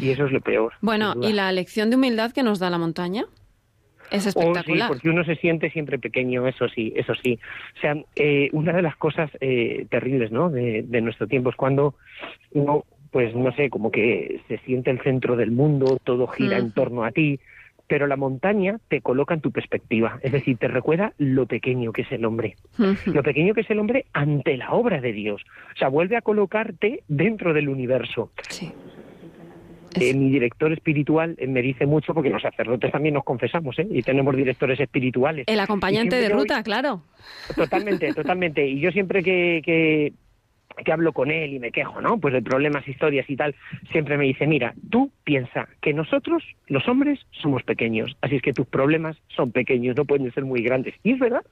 Y 0.00 0.10
eso 0.10 0.26
es 0.26 0.32
lo 0.32 0.40
peor. 0.40 0.72
Bueno, 0.80 1.14
¿y 1.22 1.32
la 1.32 1.52
lección 1.52 1.88
de 1.90 1.96
humildad 1.96 2.32
que 2.32 2.42
nos 2.42 2.58
da 2.58 2.68
la 2.68 2.78
montaña? 2.78 3.24
Es 4.12 4.26
espectacular. 4.26 4.88
sí, 4.88 4.92
porque 4.92 5.08
uno 5.08 5.24
se 5.24 5.36
siente 5.36 5.70
siempre 5.70 5.98
pequeño, 5.98 6.46
eso 6.46 6.68
sí, 6.68 6.92
eso 6.96 7.14
sí. 7.14 7.38
O 7.76 7.80
sea, 7.80 7.96
eh, 8.16 8.48
una 8.52 8.72
de 8.72 8.82
las 8.82 8.96
cosas 8.96 9.30
eh, 9.40 9.86
terribles, 9.90 10.30
¿no? 10.30 10.50
De, 10.50 10.82
nuestro 11.02 11.26
tiempo 11.26 11.50
es 11.50 11.56
cuando 11.56 11.94
uno, 12.52 12.84
pues 13.10 13.34
no 13.34 13.52
sé, 13.52 13.70
como 13.70 13.90
que 13.90 14.40
se 14.48 14.58
siente 14.58 14.90
el 14.90 15.00
centro 15.00 15.36
del 15.36 15.50
mundo, 15.50 15.98
todo 16.04 16.26
gira 16.28 16.58
en 16.58 16.72
torno 16.72 17.04
a 17.04 17.10
ti, 17.10 17.40
pero 17.92 18.06
la 18.06 18.16
montaña 18.16 18.78
te 18.88 19.00
coloca 19.00 19.34
en 19.34 19.40
tu 19.40 19.50
perspectiva, 19.50 20.18
es 20.22 20.32
decir, 20.32 20.56
te 20.56 20.68
recuerda 20.68 21.12
lo 21.18 21.46
pequeño 21.46 21.92
que 21.92 22.02
es 22.02 22.12
el 22.12 22.24
hombre, 22.24 22.56
lo 23.06 23.22
pequeño 23.22 23.52
que 23.52 23.62
es 23.62 23.70
el 23.70 23.80
hombre 23.80 24.06
ante 24.12 24.56
la 24.56 24.72
obra 24.72 25.00
de 25.00 25.12
Dios, 25.12 25.42
o 25.74 25.76
sea, 25.76 25.88
vuelve 25.88 26.16
a 26.16 26.22
colocarte 26.22 27.02
dentro 27.08 27.52
del 27.52 27.68
universo. 27.68 28.30
Sí. 28.48 28.72
Eh, 30.00 30.14
mi 30.14 30.30
director 30.30 30.72
espiritual 30.72 31.36
eh, 31.38 31.46
me 31.46 31.62
dice 31.62 31.86
mucho, 31.86 32.14
porque 32.14 32.30
los 32.30 32.42
sacerdotes 32.42 32.92
también 32.92 33.14
nos 33.14 33.24
confesamos, 33.24 33.78
¿eh? 33.78 33.86
y 33.90 34.02
tenemos 34.02 34.34
directores 34.36 34.78
espirituales. 34.80 35.44
El 35.48 35.60
acompañante 35.60 36.16
de 36.16 36.28
ruta, 36.28 36.62
claro. 36.62 37.02
Totalmente, 37.54 38.12
totalmente. 38.14 38.66
Y 38.66 38.80
yo 38.80 38.90
siempre 38.90 39.22
que, 39.22 39.60
que, 39.64 40.12
que, 40.84 40.92
hablo 40.92 41.12
con 41.12 41.30
él 41.30 41.54
y 41.54 41.58
me 41.58 41.70
quejo, 41.70 42.00
¿no? 42.00 42.18
Pues 42.18 42.34
de 42.34 42.42
problemas, 42.42 42.86
historias 42.88 43.28
y 43.28 43.36
tal, 43.36 43.54
siempre 43.90 44.16
me 44.16 44.24
dice, 44.24 44.46
mira, 44.46 44.74
tú 44.90 45.10
piensa 45.24 45.68
que 45.80 45.92
nosotros, 45.92 46.42
los 46.68 46.86
hombres, 46.88 47.20
somos 47.30 47.62
pequeños, 47.62 48.16
así 48.20 48.36
es 48.36 48.42
que 48.42 48.52
tus 48.52 48.66
problemas 48.66 49.16
son 49.36 49.52
pequeños, 49.52 49.96
no 49.96 50.04
pueden 50.04 50.32
ser 50.32 50.44
muy 50.44 50.62
grandes. 50.62 50.94
Y 51.02 51.12
es 51.12 51.18
verdad. 51.18 51.42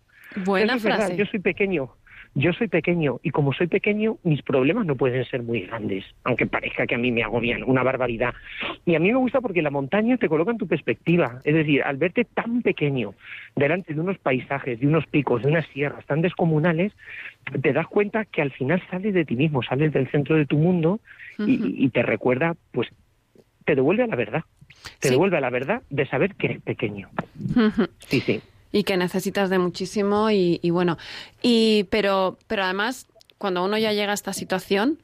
Buena 0.45 0.79
frase. 0.79 1.17
Yo 1.17 1.27
soy 1.27 1.41
pequeño, 1.41 1.91
yo 2.35 2.53
soy 2.53 2.69
pequeño 2.69 3.19
y 3.23 3.31
como 3.31 3.53
soy 3.53 3.67
pequeño, 3.67 4.19
mis 4.23 4.43
problemas 4.43 4.87
no 4.87 4.95
pueden 4.95 5.25
ser 5.25 5.43
muy 5.43 5.63
grandes, 5.63 6.05
aunque 6.25 6.47
parezca 6.47 6.87
que 6.87 6.95
a 6.95 6.99
mí 6.99 7.11
me 7.11 7.25
agobian 7.25 7.65
una 7.65 7.83
barbaridad. 7.83 8.35
Y 8.87 8.95
a 8.95 9.01
mí 9.01 9.09
me 9.11 9.19
gusta 9.19 9.41
porque 9.41 9.63
la 9.63 9.71
montaña 9.71 10.17
te 10.17 10.29
coloca 10.29 10.53
en 10.53 10.59
tu 10.59 10.69
perspectiva, 10.69 11.41
es 11.45 11.55
decir, 11.55 11.83
al 11.83 11.97
verte 11.97 12.25
tan 12.25 12.63
pequeño 12.63 13.15
delante 13.57 13.95
de 13.95 14.01
unos 14.01 14.19
paisajes, 14.19 14.79
de 14.79 14.87
unos 14.87 15.07
picos, 15.07 15.43
de 15.43 15.49
unas 15.49 15.67
sierras 15.69 16.07
tan 16.07 16.23
descomunales, 16.23 16.93
te 17.63 17.73
das 17.73 17.87
cuenta 17.89 18.25
que 18.25 18.43
al 18.43 18.53
final 18.53 18.83
sales 18.91 19.13
de 19.13 19.25
ti 19.25 19.35
mismo, 19.35 19.63
sales 19.63 19.93
del 19.93 20.09
centro 20.11 20.37
de 20.37 20.47
tu 20.47 20.57
mundo 20.57 21.01
y, 21.39 21.89
te 21.89 22.03
recuerda, 22.03 22.55
pues, 22.71 22.89
te 23.65 23.75
devuelve 23.75 24.05
a 24.05 24.07
la 24.07 24.17
verdad. 24.17 24.45
Te 25.01 25.11
devuelve 25.11 25.39
a 25.39 25.41
la 25.41 25.51
verdad 25.51 25.83
de 25.91 26.07
saber 26.07 26.35
que 26.35 26.47
eres 26.47 26.63
pequeño. 26.63 27.09
Sí, 27.99 28.21
sí. 28.21 28.41
Y 28.73 28.85
que 28.85 28.97
necesitas 28.97 29.51
de 29.51 29.59
muchísimo 29.59 30.31
y, 30.31 30.59
bueno, 30.71 30.97
y 31.43 31.85
pero, 31.91 32.39
pero 32.47 32.65
además, 32.65 33.07
cuando 33.39 33.65
uno 33.65 33.77
ya 33.79 33.93
llega 33.93 34.13
a 34.13 34.15
esta 34.15 34.33
situación, 34.33 35.03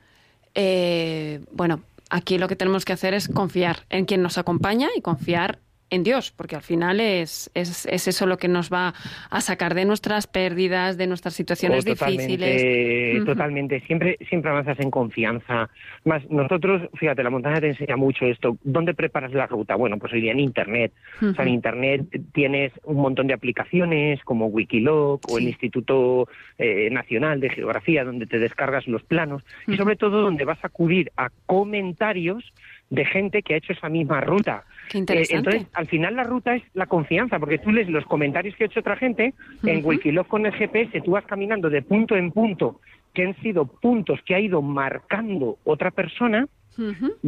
eh, 0.54 1.40
bueno, 1.52 1.82
aquí 2.10 2.38
lo 2.38 2.48
que 2.48 2.56
tenemos 2.56 2.84
que 2.84 2.92
hacer 2.92 3.14
es 3.14 3.28
confiar 3.28 3.84
en 3.90 4.04
quien 4.04 4.22
nos 4.22 4.38
acompaña 4.38 4.88
y 4.96 5.00
confiar 5.00 5.58
en 5.90 6.02
Dios, 6.02 6.32
porque 6.36 6.56
al 6.56 6.62
final 6.62 7.00
es, 7.00 7.50
es, 7.54 7.86
es, 7.86 8.08
eso 8.08 8.26
lo 8.26 8.38
que 8.38 8.48
nos 8.48 8.72
va 8.72 8.94
a 9.30 9.40
sacar 9.40 9.74
de 9.74 9.84
nuestras 9.84 10.26
pérdidas, 10.26 10.96
de 10.96 11.06
nuestras 11.06 11.34
situaciones 11.34 11.84
oh, 11.86 11.90
difíciles. 11.90 13.24
Totalmente, 13.24 13.80
siempre, 13.80 14.18
siempre 14.28 14.50
avanzas 14.50 14.80
en 14.80 14.90
confianza. 14.90 15.68
Más 16.04 16.28
nosotros, 16.28 16.82
fíjate, 16.94 17.22
la 17.22 17.30
montaña 17.30 17.60
te 17.60 17.68
enseña 17.68 17.96
mucho 17.96 18.26
esto. 18.26 18.56
¿Dónde 18.64 18.94
preparas 18.94 19.32
la 19.32 19.46
ruta? 19.46 19.76
Bueno, 19.76 19.98
pues 19.98 20.12
hoy 20.12 20.20
día 20.20 20.32
en 20.32 20.40
Internet. 20.40 20.92
O 21.22 21.32
sea, 21.34 21.44
en 21.44 21.54
Internet 21.54 22.02
tienes 22.32 22.72
un 22.84 22.96
montón 22.96 23.28
de 23.28 23.34
aplicaciones 23.34 24.22
como 24.24 24.46
Wikiloc 24.46 25.30
o 25.30 25.38
el 25.38 25.44
Instituto 25.44 26.28
eh, 26.58 26.90
Nacional 26.90 27.40
de 27.40 27.50
Geografía, 27.50 28.04
donde 28.04 28.26
te 28.26 28.38
descargas 28.38 28.86
los 28.88 29.02
planos 29.04 29.42
y 29.66 29.76
sobre 29.76 29.96
todo 29.96 30.22
donde 30.22 30.44
vas 30.44 30.62
a 30.64 30.66
acudir 30.66 31.12
a 31.16 31.30
comentarios 31.46 32.52
de 32.90 33.04
gente 33.04 33.42
que 33.42 33.54
ha 33.54 33.56
hecho 33.56 33.72
esa 33.72 33.88
misma 33.88 34.20
ruta. 34.20 34.64
Qué 34.88 34.98
interesante. 34.98 35.34
Eh, 35.34 35.38
entonces, 35.38 35.74
al 35.74 35.86
final 35.86 36.16
la 36.16 36.24
ruta 36.24 36.54
es 36.54 36.62
la 36.74 36.86
confianza, 36.86 37.38
porque 37.38 37.58
tú 37.58 37.72
lees 37.72 37.88
los 37.88 38.04
comentarios 38.06 38.54
que 38.56 38.64
ha 38.64 38.66
hecho 38.66 38.80
otra 38.80 38.96
gente, 38.96 39.34
en 39.64 39.84
Wikiloc 39.84 40.28
con 40.28 40.46
el 40.46 40.52
GPS 40.52 41.00
tú 41.00 41.12
vas 41.12 41.24
caminando 41.24 41.70
de 41.70 41.82
punto 41.82 42.16
en 42.16 42.32
punto, 42.32 42.80
que 43.12 43.24
han 43.24 43.36
sido 43.42 43.66
puntos 43.66 44.20
que 44.24 44.34
ha 44.34 44.40
ido 44.40 44.62
marcando 44.62 45.58
otra 45.64 45.90
persona 45.90 46.46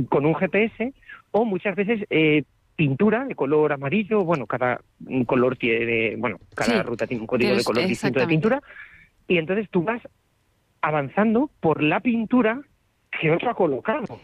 con 0.08 0.26
un 0.26 0.34
GPS, 0.34 0.92
o 1.30 1.44
muchas 1.44 1.74
veces 1.74 2.04
eh, 2.10 2.44
pintura 2.76 3.24
de 3.24 3.34
color 3.34 3.72
amarillo, 3.72 4.22
bueno, 4.22 4.46
cada 4.46 4.80
color 5.26 5.56
tiene, 5.56 6.16
bueno, 6.16 6.38
cada 6.54 6.82
ruta 6.82 7.06
tiene 7.06 7.22
un 7.22 7.26
código 7.26 7.56
de 7.56 7.64
color 7.64 7.86
distinto 7.86 8.20
de 8.20 8.26
pintura, 8.26 8.62
y 9.26 9.38
entonces 9.38 9.68
tú 9.70 9.82
vas 9.82 10.00
avanzando 10.80 11.50
por 11.60 11.82
la 11.82 12.00
pintura 12.00 12.60
que 13.20 13.30
otro 13.30 13.50
ha 13.50 13.54
colocado. 13.54 14.20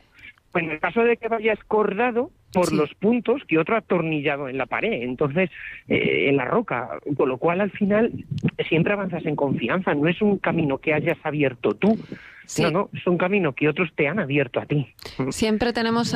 Pues 0.55 0.67
en 0.67 0.71
el 0.71 0.79
caso 0.79 1.03
de 1.03 1.17
que 1.17 1.27
vaya 1.27 1.53
escordado 1.53 2.31
por 2.53 2.73
los 2.73 2.95
puntos 2.95 3.43
que 3.49 3.59
otro 3.59 3.77
atornillado 3.77 4.49
en 4.49 4.57
la 4.57 4.67
pared, 4.67 5.03
entonces 5.03 5.51
eh, 5.89 6.29
en 6.29 6.37
la 6.37 6.45
roca, 6.45 6.91
con 7.17 7.29
lo 7.29 7.39
cual 7.39 7.61
al 7.61 7.73
final 7.73 8.13
siempre 8.69 8.93
avanzas 8.93 9.27
en 9.27 9.35
confianza, 9.35 9.95
no 9.95 10.07
es 10.07 10.23
un 10.23 10.39
camino 10.39 10.79
que 10.79 10.95
hayas 10.95 11.19
abierto 11.25 11.75
tú, 11.75 11.99
no, 12.59 12.71
no, 12.71 12.91
es 12.93 13.07
un 13.07 13.19
camino 13.19 13.55
que 13.55 13.69
otros 13.69 13.91
te 13.95 14.09
han 14.09 14.19
abierto 14.19 14.61
a 14.61 14.67
ti. 14.67 14.87
Siempre 15.31 15.73
tenemos 15.73 16.15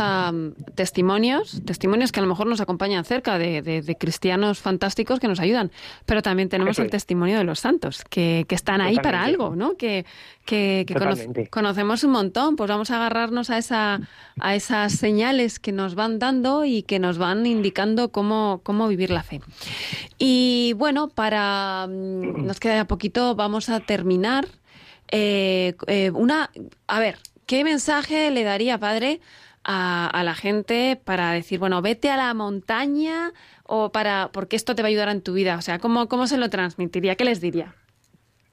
testimonios, 0.74 1.62
testimonios 1.64 2.12
que 2.12 2.20
a 2.20 2.22
lo 2.22 2.28
mejor 2.28 2.46
nos 2.46 2.60
acompañan 2.60 3.04
cerca 3.04 3.38
de, 3.38 3.96
cristianos 3.98 4.60
fantásticos 4.60 5.20
que 5.20 5.28
nos 5.28 5.40
ayudan, 5.40 5.70
pero 6.06 6.22
también 6.22 6.48
tenemos 6.48 6.78
el 6.78 6.90
testimonio 6.90 7.38
de 7.38 7.44
los 7.44 7.60
santos, 7.60 8.04
que, 8.08 8.46
están 8.48 8.80
ahí 8.80 8.96
para 8.96 9.22
algo, 9.22 9.54
¿no? 9.54 9.76
Que, 9.76 10.04
que, 10.44 10.84
conocemos 11.50 12.04
un 12.04 12.10
montón, 12.10 12.56
pues 12.56 12.68
vamos 12.68 12.90
a 12.90 12.96
agarrarnos 12.96 13.50
a, 13.50 13.58
esa, 13.58 14.00
a 14.40 14.54
esas 14.54 14.92
señales 14.92 15.58
que 15.58 15.72
nos 15.72 15.94
van 15.94 16.18
dando 16.18 16.64
y 16.64 16.82
que 16.82 16.98
nos 16.98 17.18
van 17.18 17.46
indicando 17.46 18.10
cómo, 18.10 18.60
cómo 18.64 18.88
vivir 18.88 19.10
la 19.10 19.22
fe. 19.22 19.40
Y 20.18 20.74
bueno, 20.76 21.08
para 21.08 21.86
mm, 21.88 22.46
nos 22.46 22.58
queda 22.60 22.86
poquito, 22.86 23.34
vamos 23.34 23.68
a 23.68 23.80
terminar 23.80 24.46
eh, 25.10 25.74
eh, 25.86 26.10
una, 26.10 26.50
a 26.86 27.00
ver, 27.00 27.18
¿qué 27.46 27.64
mensaje 27.64 28.30
le 28.30 28.44
daría, 28.44 28.78
padre, 28.78 29.20
a, 29.64 30.22
la 30.24 30.34
gente 30.34 31.00
para 31.02 31.32
decir, 31.32 31.58
bueno, 31.58 31.82
vete 31.82 32.10
a 32.10 32.16
la 32.16 32.32
montaña 32.34 33.32
o 33.64 33.92
para, 33.92 34.30
porque 34.32 34.56
esto 34.56 34.74
te 34.74 34.82
va 34.82 34.86
a 34.86 34.90
ayudar 34.90 35.08
en 35.08 35.22
tu 35.22 35.34
vida? 35.34 35.56
O 35.56 35.62
sea, 35.62 35.78
¿cómo, 35.78 36.08
cómo 36.08 36.26
se 36.26 36.38
lo 36.38 36.48
transmitiría? 36.50 37.16
¿Qué 37.16 37.24
les 37.24 37.40
diría? 37.40 37.74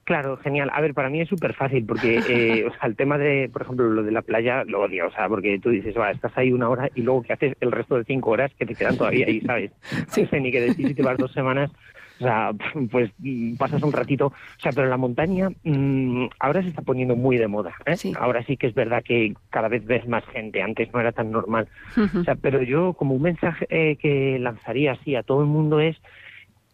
Claro, 0.05 0.37
genial. 0.37 0.69
A 0.73 0.81
ver, 0.81 0.93
para 0.93 1.09
mí 1.09 1.19
es 1.19 1.27
súper 1.27 1.53
fácil 1.53 1.85
porque, 1.85 2.17
eh, 2.29 2.65
o 2.65 2.71
sea, 2.71 2.87
el 2.87 2.95
tema 2.95 3.17
de, 3.17 3.49
por 3.51 3.63
ejemplo, 3.63 3.89
lo 3.89 4.03
de 4.03 4.11
la 4.11 4.21
playa 4.21 4.63
lo 4.63 4.83
odio, 4.83 5.07
o 5.07 5.11
sea, 5.11 5.27
porque 5.27 5.59
tú 5.59 5.69
dices, 5.69 5.95
va, 5.97 6.11
estás 6.11 6.31
ahí 6.37 6.51
una 6.51 6.69
hora 6.69 6.89
y 6.95 7.01
luego 7.01 7.23
que 7.23 7.33
haces 7.33 7.57
el 7.59 7.71
resto 7.71 7.97
de 7.97 8.05
cinco 8.05 8.31
horas 8.31 8.51
que 8.57 8.65
te 8.65 8.75
quedan 8.75 8.97
todavía 8.97 9.27
ahí, 9.27 9.41
¿sabes? 9.45 9.71
No 10.17 10.27
sé 10.27 10.39
ni 10.39 10.51
qué 10.51 10.61
decir 10.61 10.87
si 10.87 10.93
te 10.93 11.03
vas 11.03 11.17
dos 11.17 11.33
semanas 11.33 11.71
o 12.19 12.23
sea, 12.23 12.51
pues 12.91 13.11
pasas 13.57 13.83
un 13.83 13.91
ratito. 13.91 14.27
O 14.27 14.59
sea, 14.59 14.71
pero 14.71 14.87
la 14.87 14.97
montaña 14.97 15.49
mm, 15.63 16.27
ahora 16.39 16.61
se 16.61 16.69
está 16.69 16.81
poniendo 16.81 17.15
muy 17.15 17.37
de 17.37 17.47
moda. 17.47 17.73
¿eh? 17.85 17.95
Ahora 18.17 18.43
sí 18.45 18.57
que 18.57 18.67
es 18.67 18.73
verdad 18.73 19.03
que 19.03 19.33
cada 19.49 19.67
vez 19.67 19.85
ves 19.85 20.07
más 20.07 20.25
gente. 20.27 20.61
Antes 20.61 20.91
no 20.93 20.99
era 20.99 21.11
tan 21.11 21.31
normal. 21.31 21.67
O 21.97 22.23
sea, 22.23 22.35
pero 22.35 22.61
yo 22.61 22.93
como 22.93 23.15
un 23.15 23.21
mensaje 23.21 23.67
eh, 23.69 23.97
que 23.97 24.39
lanzaría 24.39 24.93
así 24.93 25.15
a 25.15 25.23
todo 25.23 25.41
el 25.41 25.47
mundo 25.47 25.79
es 25.79 25.97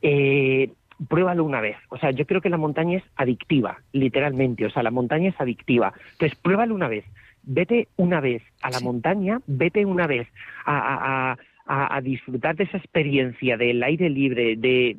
eh, 0.04 0.70
pruébalo 1.08 1.44
una 1.44 1.62
vez. 1.62 1.78
O 1.90 1.98
sea, 1.98 2.12
yo 2.12 2.26
creo 2.26 2.42
que 2.42 2.50
la 2.50 2.58
montaña 2.58 2.98
es 2.98 3.04
adictiva, 3.16 3.80
literalmente. 3.92 4.66
O 4.66 4.70
sea, 4.70 4.84
la 4.84 4.92
montaña 4.92 5.30
es 5.30 5.40
adictiva. 5.40 5.94
Entonces, 6.14 6.38
pruébalo 6.40 6.76
una 6.76 6.88
vez. 6.88 7.06
Vete 7.44 7.88
una 7.98 8.20
vez 8.20 8.44
a 8.62 8.70
la 8.70 8.80
montaña, 8.82 9.40
vete 9.48 9.86
una 9.86 10.06
vez 10.06 10.28
a, 10.66 11.36
a, 11.66 11.96
a, 11.96 12.02
disfrutar 12.02 12.56
de 12.56 12.66
esa 12.66 12.78
experiencia 12.78 13.58
del 13.58 13.82
aire 13.82 14.10
libre, 14.10 14.56
de, 14.58 14.96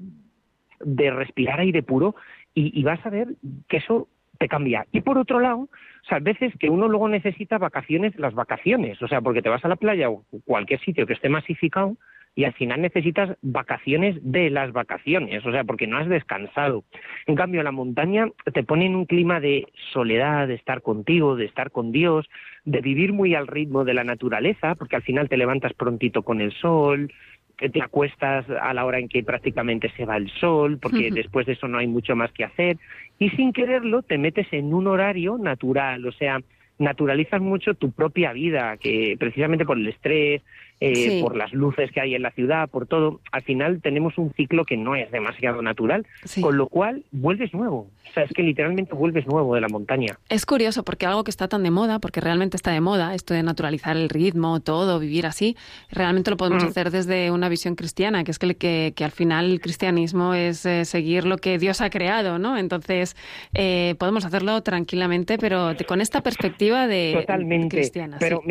de 0.80 1.10
respirar 1.12 1.60
aire 1.60 1.82
puro 1.82 2.16
y, 2.54 2.82
vas 2.82 3.04
a 3.06 3.10
ver 3.10 3.28
que 3.68 3.76
eso 3.78 4.08
te 4.38 4.48
cambia. 4.48 4.86
Y 4.92 5.02
por 5.02 5.18
otro 5.18 5.38
lado, 5.38 5.60
o 5.60 6.06
sea, 6.08 6.18
a 6.18 6.20
veces 6.20 6.52
que 6.58 6.68
uno 6.68 6.88
luego 6.88 7.08
necesita 7.08 7.58
vacaciones, 7.58 8.18
las 8.18 8.34
vacaciones, 8.34 9.00
o 9.00 9.08
sea, 9.08 9.20
porque 9.20 9.42
te 9.42 9.48
vas 9.48 9.64
a 9.64 9.68
la 9.68 9.76
playa 9.76 10.10
o 10.10 10.24
cualquier 10.44 10.80
sitio 10.80 11.06
que 11.06 11.12
esté 11.12 11.28
masificado 11.28 11.96
y 12.34 12.44
al 12.44 12.54
final 12.54 12.80
necesitas 12.80 13.36
vacaciones 13.42 14.16
de 14.22 14.48
las 14.48 14.72
vacaciones, 14.72 15.44
o 15.44 15.52
sea, 15.52 15.64
porque 15.64 15.86
no 15.86 15.98
has 15.98 16.08
descansado. 16.08 16.84
En 17.26 17.34
cambio, 17.34 17.62
la 17.62 17.72
montaña 17.72 18.28
te 18.54 18.62
pone 18.62 18.86
en 18.86 18.96
un 18.96 19.04
clima 19.04 19.38
de 19.38 19.66
soledad, 19.92 20.48
de 20.48 20.54
estar 20.54 20.80
contigo, 20.80 21.36
de 21.36 21.44
estar 21.44 21.70
con 21.70 21.92
Dios, 21.92 22.28
de 22.64 22.80
vivir 22.80 23.12
muy 23.12 23.34
al 23.34 23.46
ritmo 23.46 23.84
de 23.84 23.94
la 23.94 24.04
naturaleza, 24.04 24.74
porque 24.76 24.96
al 24.96 25.02
final 25.02 25.28
te 25.28 25.36
levantas 25.36 25.74
prontito 25.74 26.22
con 26.22 26.40
el 26.40 26.52
sol, 26.52 27.12
te 27.56 27.82
acuestas 27.82 28.46
a 28.48 28.72
la 28.74 28.84
hora 28.84 28.98
en 28.98 29.08
que 29.08 29.22
prácticamente 29.22 29.90
se 29.96 30.04
va 30.04 30.16
el 30.16 30.30
sol, 30.30 30.78
porque 30.80 31.10
después 31.10 31.46
de 31.46 31.52
eso 31.52 31.68
no 31.68 31.78
hay 31.78 31.86
mucho 31.86 32.16
más 32.16 32.32
que 32.32 32.44
hacer, 32.44 32.78
y 33.18 33.28
sin 33.30 33.52
quererlo 33.52 34.02
te 34.02 34.18
metes 34.18 34.46
en 34.52 34.72
un 34.72 34.86
horario 34.86 35.38
natural, 35.38 36.06
o 36.06 36.12
sea, 36.12 36.40
naturalizas 36.78 37.40
mucho 37.40 37.74
tu 37.74 37.92
propia 37.92 38.32
vida, 38.32 38.76
que 38.78 39.16
precisamente 39.18 39.64
por 39.64 39.78
el 39.78 39.86
estrés, 39.86 40.42
eh, 40.80 41.20
por 41.22 41.36
las 41.36 41.52
luces 41.52 41.92
que 41.92 42.00
hay 42.00 42.14
en 42.14 42.22
la 42.22 42.32
ciudad, 42.32 42.68
por 42.68 42.86
todo, 42.86 43.20
al 43.30 43.42
final 43.42 43.80
tenemos 43.80 44.18
un 44.18 44.32
ciclo 44.32 44.64
que 44.64 44.76
no 44.76 44.96
es 44.96 45.10
demasiado 45.10 45.62
natural, 45.62 46.06
con 46.40 46.56
lo 46.56 46.66
cual 46.68 47.04
vuelves 47.12 47.54
nuevo. 47.54 47.88
O 48.10 48.12
sea, 48.12 48.24
es 48.24 48.32
que 48.32 48.42
literalmente 48.42 48.94
vuelves 48.94 49.26
nuevo 49.26 49.54
de 49.54 49.60
la 49.60 49.68
montaña. 49.68 50.18
Es 50.28 50.44
curioso 50.44 50.82
porque 50.82 51.06
algo 51.06 51.24
que 51.24 51.30
está 51.30 51.48
tan 51.48 51.62
de 51.62 51.70
moda, 51.70 51.98
porque 51.98 52.20
realmente 52.20 52.56
está 52.56 52.72
de 52.72 52.80
moda, 52.80 53.14
esto 53.14 53.32
de 53.32 53.42
naturalizar 53.42 53.96
el 53.96 54.08
ritmo, 54.08 54.60
todo, 54.60 54.98
vivir 54.98 55.24
así, 55.26 55.56
realmente 55.90 56.30
lo 56.30 56.36
podemos 56.36 56.64
mm. 56.64 56.66
hacer 56.66 56.90
desde 56.90 57.30
una 57.30 57.48
visión 57.48 57.74
cristiana, 57.74 58.24
que 58.24 58.32
es 58.32 58.38
que, 58.38 58.92
que, 58.94 59.04
al 59.04 59.12
final 59.12 59.52
el 59.52 59.60
cristianismo 59.60 60.34
es 60.34 60.66
eh, 60.66 60.84
seguir 60.84 61.24
lo 61.24 61.38
que 61.38 61.58
Dios 61.58 61.80
ha 61.80 61.90
creado, 61.90 62.38
¿no? 62.38 62.58
Entonces, 62.58 63.16
eh, 63.54 63.94
podemos 63.98 64.24
hacerlo 64.24 64.62
tranquilamente, 64.62 65.38
pero 65.38 65.72
con 65.86 66.00
esta 66.00 66.22
perspectiva 66.22 66.86
de 66.86 67.14
Totalmente. 67.20 67.76
cristiana. 67.76 68.16
Pero, 68.18 68.42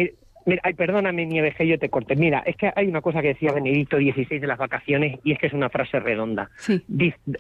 Mira, 0.46 0.62
ay, 0.64 0.74
perdóname, 0.74 1.26
Nieves, 1.26 1.56
que 1.56 1.68
yo 1.68 1.78
te 1.78 1.90
corte. 1.90 2.16
Mira, 2.16 2.44
es 2.46 2.56
que 2.56 2.72
hay 2.76 2.88
una 2.88 3.02
cosa 3.02 3.22
que 3.22 3.30
decía 3.30 3.52
Benedicto 3.52 3.98
XVI 3.98 4.40
de 4.40 4.48
las 4.48 4.58
vacaciones 4.58 5.20
y 5.24 5.34
es 5.34 5.40
que 5.40 5.48
es 5.48 5.54
una 5.54 5.70
frase 5.70 6.00
redonda. 6.00 6.50
Sí. 6.58 6.84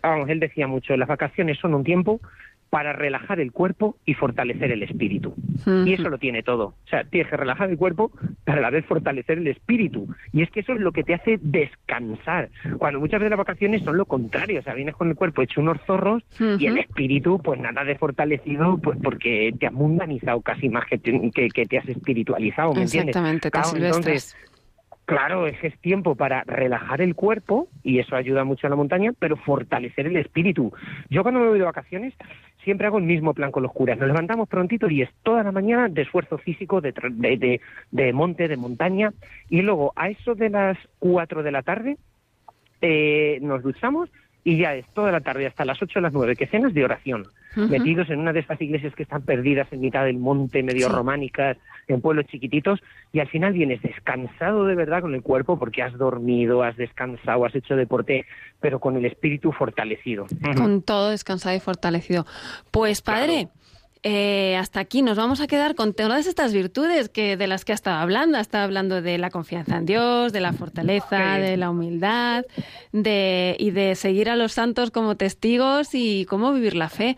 vamos, 0.01 0.29
él 0.29 0.39
decía 0.39 0.67
mucho, 0.67 0.95
las 0.95 1.07
vacaciones 1.07 1.57
son 1.57 1.73
un 1.73 1.83
tiempo 1.83 2.19
para 2.71 2.93
relajar 2.93 3.41
el 3.41 3.51
cuerpo 3.51 3.97
y 4.05 4.13
fortalecer 4.13 4.71
el 4.71 4.81
espíritu. 4.81 5.35
Y 5.85 5.91
eso 5.91 6.09
lo 6.09 6.17
tiene 6.17 6.41
todo. 6.41 6.67
O 6.67 6.87
sea, 6.89 7.03
tienes 7.03 7.29
que 7.29 7.35
relajar 7.35 7.69
el 7.69 7.77
cuerpo 7.77 8.13
para 8.45 8.59
a 8.59 8.61
la 8.61 8.69
vez 8.69 8.85
fortalecer 8.85 9.39
el 9.39 9.47
espíritu. 9.47 10.07
Y 10.31 10.41
es 10.41 10.49
que 10.51 10.61
eso 10.61 10.71
es 10.71 10.79
lo 10.79 10.93
que 10.93 11.03
te 11.03 11.13
hace 11.13 11.37
descansar. 11.41 12.49
Cuando 12.77 13.01
muchas 13.01 13.19
veces 13.19 13.31
las 13.31 13.39
vacaciones 13.39 13.83
son 13.83 13.97
lo 13.97 14.05
contrario. 14.05 14.61
O 14.61 14.63
sea, 14.63 14.73
vienes 14.73 14.95
con 14.95 15.09
el 15.09 15.15
cuerpo 15.15 15.41
hecho 15.41 15.59
unos 15.59 15.81
zorros 15.85 16.23
y 16.39 16.65
el 16.65 16.77
espíritu, 16.77 17.39
pues 17.43 17.59
nada 17.59 17.83
de 17.83 17.97
fortalecido, 17.97 18.77
pues 18.77 18.97
porque 19.03 19.53
te 19.59 19.67
has 19.67 19.73
mundanizado 19.73 20.39
casi 20.39 20.69
más 20.69 20.85
que 20.85 20.97
te, 20.97 21.29
que, 21.31 21.65
te 21.65 21.77
has 21.77 21.89
espiritualizado, 21.89 22.73
¿me 22.73 22.83
entiendes? 22.83 23.17
Exactamente, 23.17 23.51
claro, 23.51 23.75
entonces, 23.75 24.37
Claro, 25.11 25.45
es, 25.45 25.61
es 25.61 25.77
tiempo 25.79 26.15
para 26.15 26.45
relajar 26.45 27.01
el 27.01 27.15
cuerpo 27.15 27.67
y 27.83 27.99
eso 27.99 28.15
ayuda 28.15 28.45
mucho 28.45 28.67
a 28.67 28.69
la 28.69 28.77
montaña, 28.77 29.11
pero 29.19 29.35
fortalecer 29.35 30.07
el 30.07 30.15
espíritu. 30.15 30.71
Yo 31.09 31.23
cuando 31.23 31.41
me 31.41 31.49
voy 31.49 31.59
de 31.59 31.65
vacaciones 31.65 32.13
siempre 32.63 32.87
hago 32.87 32.97
el 32.97 33.03
mismo 33.05 33.33
plan 33.33 33.51
con 33.51 33.63
los 33.63 33.71
curas. 33.71 33.97
Nos 33.97 34.07
levantamos 34.07 34.47
prontito 34.49 34.89
y 34.89 35.01
es 35.01 35.09
toda 35.23 35.43
la 35.43 35.51
mañana 35.51 35.89
de 35.89 36.01
esfuerzo 36.03 36.37
físico, 36.37 36.81
de, 36.81 36.93
de, 37.11 37.37
de- 37.37 37.61
de 37.91 38.13
monte, 38.13 38.47
de 38.47 38.57
montaña, 38.57 39.11
y 39.49 39.61
luego 39.61 39.93
a 39.95 40.09
eso 40.09 40.35
de 40.35 40.49
las 40.49 40.77
4 40.99 41.43
de 41.43 41.51
la 41.51 41.61
tarde 41.63 41.97
eh, 42.81 43.39
nos 43.41 43.61
duchamos 43.63 44.09
y 44.43 44.57
ya 44.57 44.73
es 44.75 44.85
toda 44.93 45.11
la 45.11 45.21
tarde 45.21 45.45
hasta 45.47 45.65
las 45.65 45.81
8 45.81 45.99
o 45.99 46.01
las 46.01 46.13
9 46.13 46.35
que 46.35 46.47
cenas 46.47 46.73
de 46.73 46.83
oración, 46.83 47.27
metidos 47.55 48.09
en 48.09 48.19
una 48.19 48.33
de 48.33 48.39
estas 48.39 48.61
iglesias 48.61 48.95
que 48.95 49.03
están 49.03 49.21
perdidas 49.23 49.67
en 49.71 49.81
mitad 49.81 50.05
del 50.05 50.17
monte, 50.17 50.63
medio 50.63 50.87
Sí. 50.87 50.93
románicas, 50.93 51.57
en 51.87 51.99
pueblos 52.01 52.25
chiquititos, 52.27 52.79
y 53.11 53.19
al 53.19 53.27
final 53.27 53.53
vienes 53.53 53.81
descansado 53.81 54.65
de 54.65 54.75
verdad 54.75 55.01
con 55.01 55.13
el 55.13 55.21
cuerpo 55.21 55.59
porque 55.59 55.83
has 55.83 55.93
dormido, 55.97 56.63
has 56.63 56.77
descansado, 56.77 57.45
has 57.45 57.53
hecho 57.55 57.75
deporte, 57.75 58.25
pero 58.59 58.79
con 58.79 58.95
el 58.95 59.05
espíritu 59.05 59.51
fortalecido. 59.51 60.25
Con 60.55 60.81
todo 60.81 61.09
descansado 61.09 61.55
y 61.55 61.59
fortalecido. 61.59 62.25
Pues 62.71 63.01
padre, 63.01 63.49
eh, 64.03 64.55
hasta 64.57 64.79
aquí 64.79 65.03
nos 65.03 65.15
vamos 65.15 65.41
a 65.41 65.47
quedar 65.47 65.75
con 65.75 65.93
todas 65.93 66.25
estas 66.25 66.53
virtudes 66.53 67.07
que 67.09 67.37
de 67.37 67.45
las 67.45 67.65
que 67.65 67.71
ha 67.71 67.75
estado 67.75 67.97
hablando. 67.97 68.37
Ha 68.37 68.41
estado 68.41 68.63
hablando 68.63 69.01
de 69.01 69.17
la 69.19 69.29
confianza 69.29 69.77
en 69.77 69.85
Dios, 69.85 70.33
de 70.33 70.41
la 70.41 70.53
fortaleza, 70.53 71.37
de 71.37 71.55
la 71.55 71.69
humildad, 71.69 72.45
de 72.91 73.55
y 73.59 73.71
de 73.71 73.95
seguir 73.95 74.29
a 74.29 74.35
los 74.35 74.53
santos 74.53 74.89
como 74.89 75.17
testigos 75.17 75.93
y 75.93 76.25
cómo 76.25 76.51
vivir 76.51 76.75
la 76.75 76.89
fe. 76.89 77.15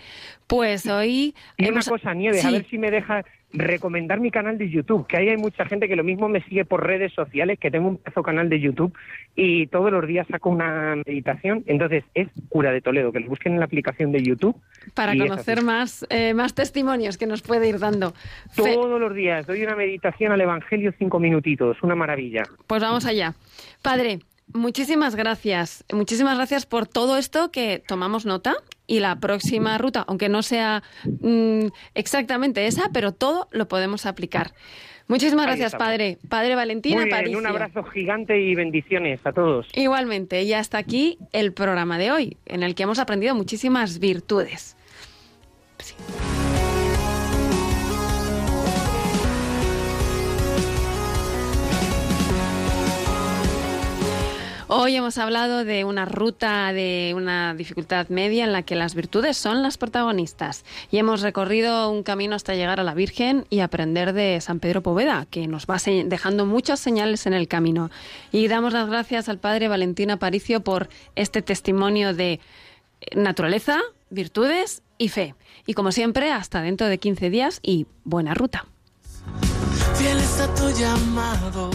Pues 0.47 0.85
hoy 0.87 1.35
Y 1.57 1.69
una 1.69 1.81
cosa, 1.81 2.13
Nieves, 2.13 2.43
a 2.43 2.51
ver 2.51 2.67
si 2.69 2.77
me 2.77 2.91
deja 2.91 3.23
recomendar 3.53 4.19
mi 4.19 4.31
canal 4.31 4.57
de 4.57 4.69
YouTube, 4.69 5.05
que 5.07 5.17
ahí 5.17 5.29
hay 5.29 5.37
mucha 5.37 5.65
gente 5.65 5.87
que 5.87 5.95
lo 5.95 6.03
mismo 6.03 6.27
me 6.27 6.41
sigue 6.43 6.65
por 6.65 6.85
redes 6.85 7.13
sociales, 7.13 7.59
que 7.59 7.69
tengo 7.69 7.87
un 7.87 7.97
pedazo 7.97 8.23
canal 8.23 8.49
de 8.49 8.59
YouTube 8.59 8.93
y 9.35 9.67
todos 9.67 9.91
los 9.91 10.07
días 10.07 10.25
saco 10.29 10.49
una 10.49 10.95
meditación. 11.05 11.63
Entonces 11.67 12.03
es 12.15 12.27
Cura 12.49 12.71
de 12.71 12.81
Toledo, 12.81 13.11
que 13.11 13.19
lo 13.19 13.27
busquen 13.29 13.53
en 13.53 13.59
la 13.59 13.65
aplicación 13.65 14.11
de 14.11 14.23
YouTube. 14.23 14.55
para 14.95 15.15
conocer 15.15 15.63
más, 15.63 16.05
eh, 16.09 16.33
más 16.33 16.53
testimonios 16.55 17.17
que 17.17 17.27
nos 17.27 17.41
puede 17.43 17.69
ir 17.69 17.79
dando. 17.79 18.13
Fe- 18.51 18.73
Todos 18.73 18.99
los 18.99 19.13
días 19.13 19.45
doy 19.45 19.63
una 19.63 19.75
meditación 19.75 20.31
al 20.31 20.41
Evangelio 20.41 20.91
cinco 20.97 21.19
minutitos, 21.19 21.77
una 21.83 21.95
maravilla. 21.95 22.43
Pues 22.67 22.81
vamos 22.81 23.05
allá. 23.05 23.33
Padre, 23.81 24.19
muchísimas 24.53 25.15
gracias. 25.15 25.85
Muchísimas 25.91 26.35
gracias 26.37 26.65
por 26.65 26.87
todo 26.87 27.17
esto 27.17 27.51
que 27.51 27.83
tomamos 27.85 28.25
nota 28.25 28.55
y 28.87 28.99
la 28.99 29.19
próxima 29.19 29.77
ruta, 29.77 30.03
aunque 30.07 30.29
no 30.29 30.43
sea 30.43 30.83
mm, 31.05 31.67
exactamente 31.93 32.65
esa, 32.67 32.89
pero 32.93 33.11
todo 33.13 33.47
lo 33.51 33.67
podemos 33.67 34.05
aplicar. 34.05 34.53
Muchísimas 35.07 35.43
Ahí 35.43 35.47
gracias, 35.51 35.73
estamos. 35.73 35.87
padre. 35.87 36.17
Padre 36.29 36.55
Valentina 36.55 36.95
Muy 36.95 37.05
bien, 37.05 37.13
Aparicio. 37.15 37.37
un 37.39 37.45
abrazo 37.45 37.83
gigante 37.83 38.39
y 38.39 38.55
bendiciones 38.55 39.19
a 39.25 39.33
todos. 39.33 39.67
Igualmente, 39.73 40.43
y 40.43 40.53
hasta 40.53 40.77
aquí 40.77 41.17
el 41.33 41.53
programa 41.53 41.97
de 41.97 42.11
hoy, 42.11 42.37
en 42.45 42.63
el 42.63 42.73
que 42.73 42.83
hemos 42.83 42.99
aprendido 42.99 43.35
muchísimas 43.35 43.99
virtudes. 43.99 44.77
Sí. 45.79 45.95
Hoy 54.75 54.95
hemos 54.95 55.19
hablado 55.19 55.63
de 55.63 55.85
una 55.85 56.05
ruta 56.05 56.73
de 56.73 57.13
una 57.15 57.53
dificultad 57.53 58.07
media 58.09 58.43
en 58.43 58.51
la 58.51 58.63
que 58.63 58.75
las 58.75 58.95
virtudes 58.95 59.37
son 59.37 59.61
las 59.61 59.77
protagonistas 59.77 60.65
y 60.89 60.97
hemos 60.97 61.21
recorrido 61.21 61.91
un 61.91 62.01
camino 62.01 62.35
hasta 62.35 62.55
llegar 62.55 62.79
a 62.79 62.83
la 62.83 62.95
Virgen 62.95 63.45
y 63.51 63.59
aprender 63.59 64.13
de 64.13 64.41
San 64.41 64.59
Pedro 64.59 64.81
Poveda, 64.81 65.27
que 65.29 65.47
nos 65.47 65.67
va 65.67 65.77
dejando 66.05 66.47
muchas 66.47 66.79
señales 66.79 67.27
en 67.27 67.35
el 67.35 67.47
camino. 67.47 67.91
Y 68.31 68.47
damos 68.47 68.73
las 68.73 68.89
gracias 68.89 69.29
al 69.29 69.37
Padre 69.37 69.67
Valentín 69.67 70.09
Aparicio 70.09 70.63
por 70.63 70.89
este 71.13 71.43
testimonio 71.43 72.15
de 72.15 72.31
eh, 72.33 72.39
naturaleza, 73.15 73.79
virtudes 74.09 74.81
y 74.97 75.09
fe. 75.09 75.35
Y 75.67 75.75
como 75.75 75.91
siempre, 75.91 76.31
hasta 76.31 76.63
dentro 76.63 76.87
de 76.87 76.97
15 76.97 77.29
días 77.29 77.59
y 77.61 77.85
buena 78.05 78.33
ruta. 78.33 78.65
Fieles 79.93 80.39
a 80.39 80.51
tu 80.55 80.71
llamado, 80.71 81.69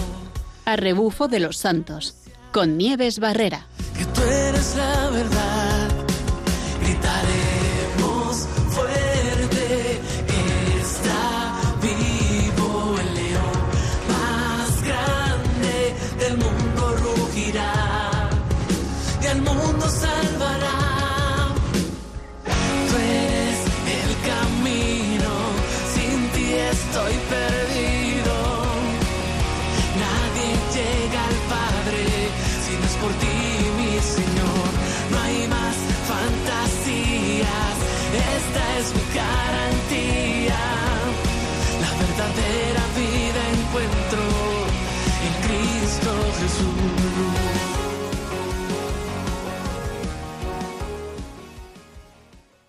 A 0.64 0.74
rebufo 0.74 1.28
de 1.28 1.38
los 1.38 1.56
santos, 1.56 2.27
con 2.52 2.76
Nieves 2.76 3.18
Barrera. 3.18 3.66
que 3.96 4.04
tú 4.06 4.22
eres 4.22 4.74
la 4.76 5.10
verdad. 5.10 5.77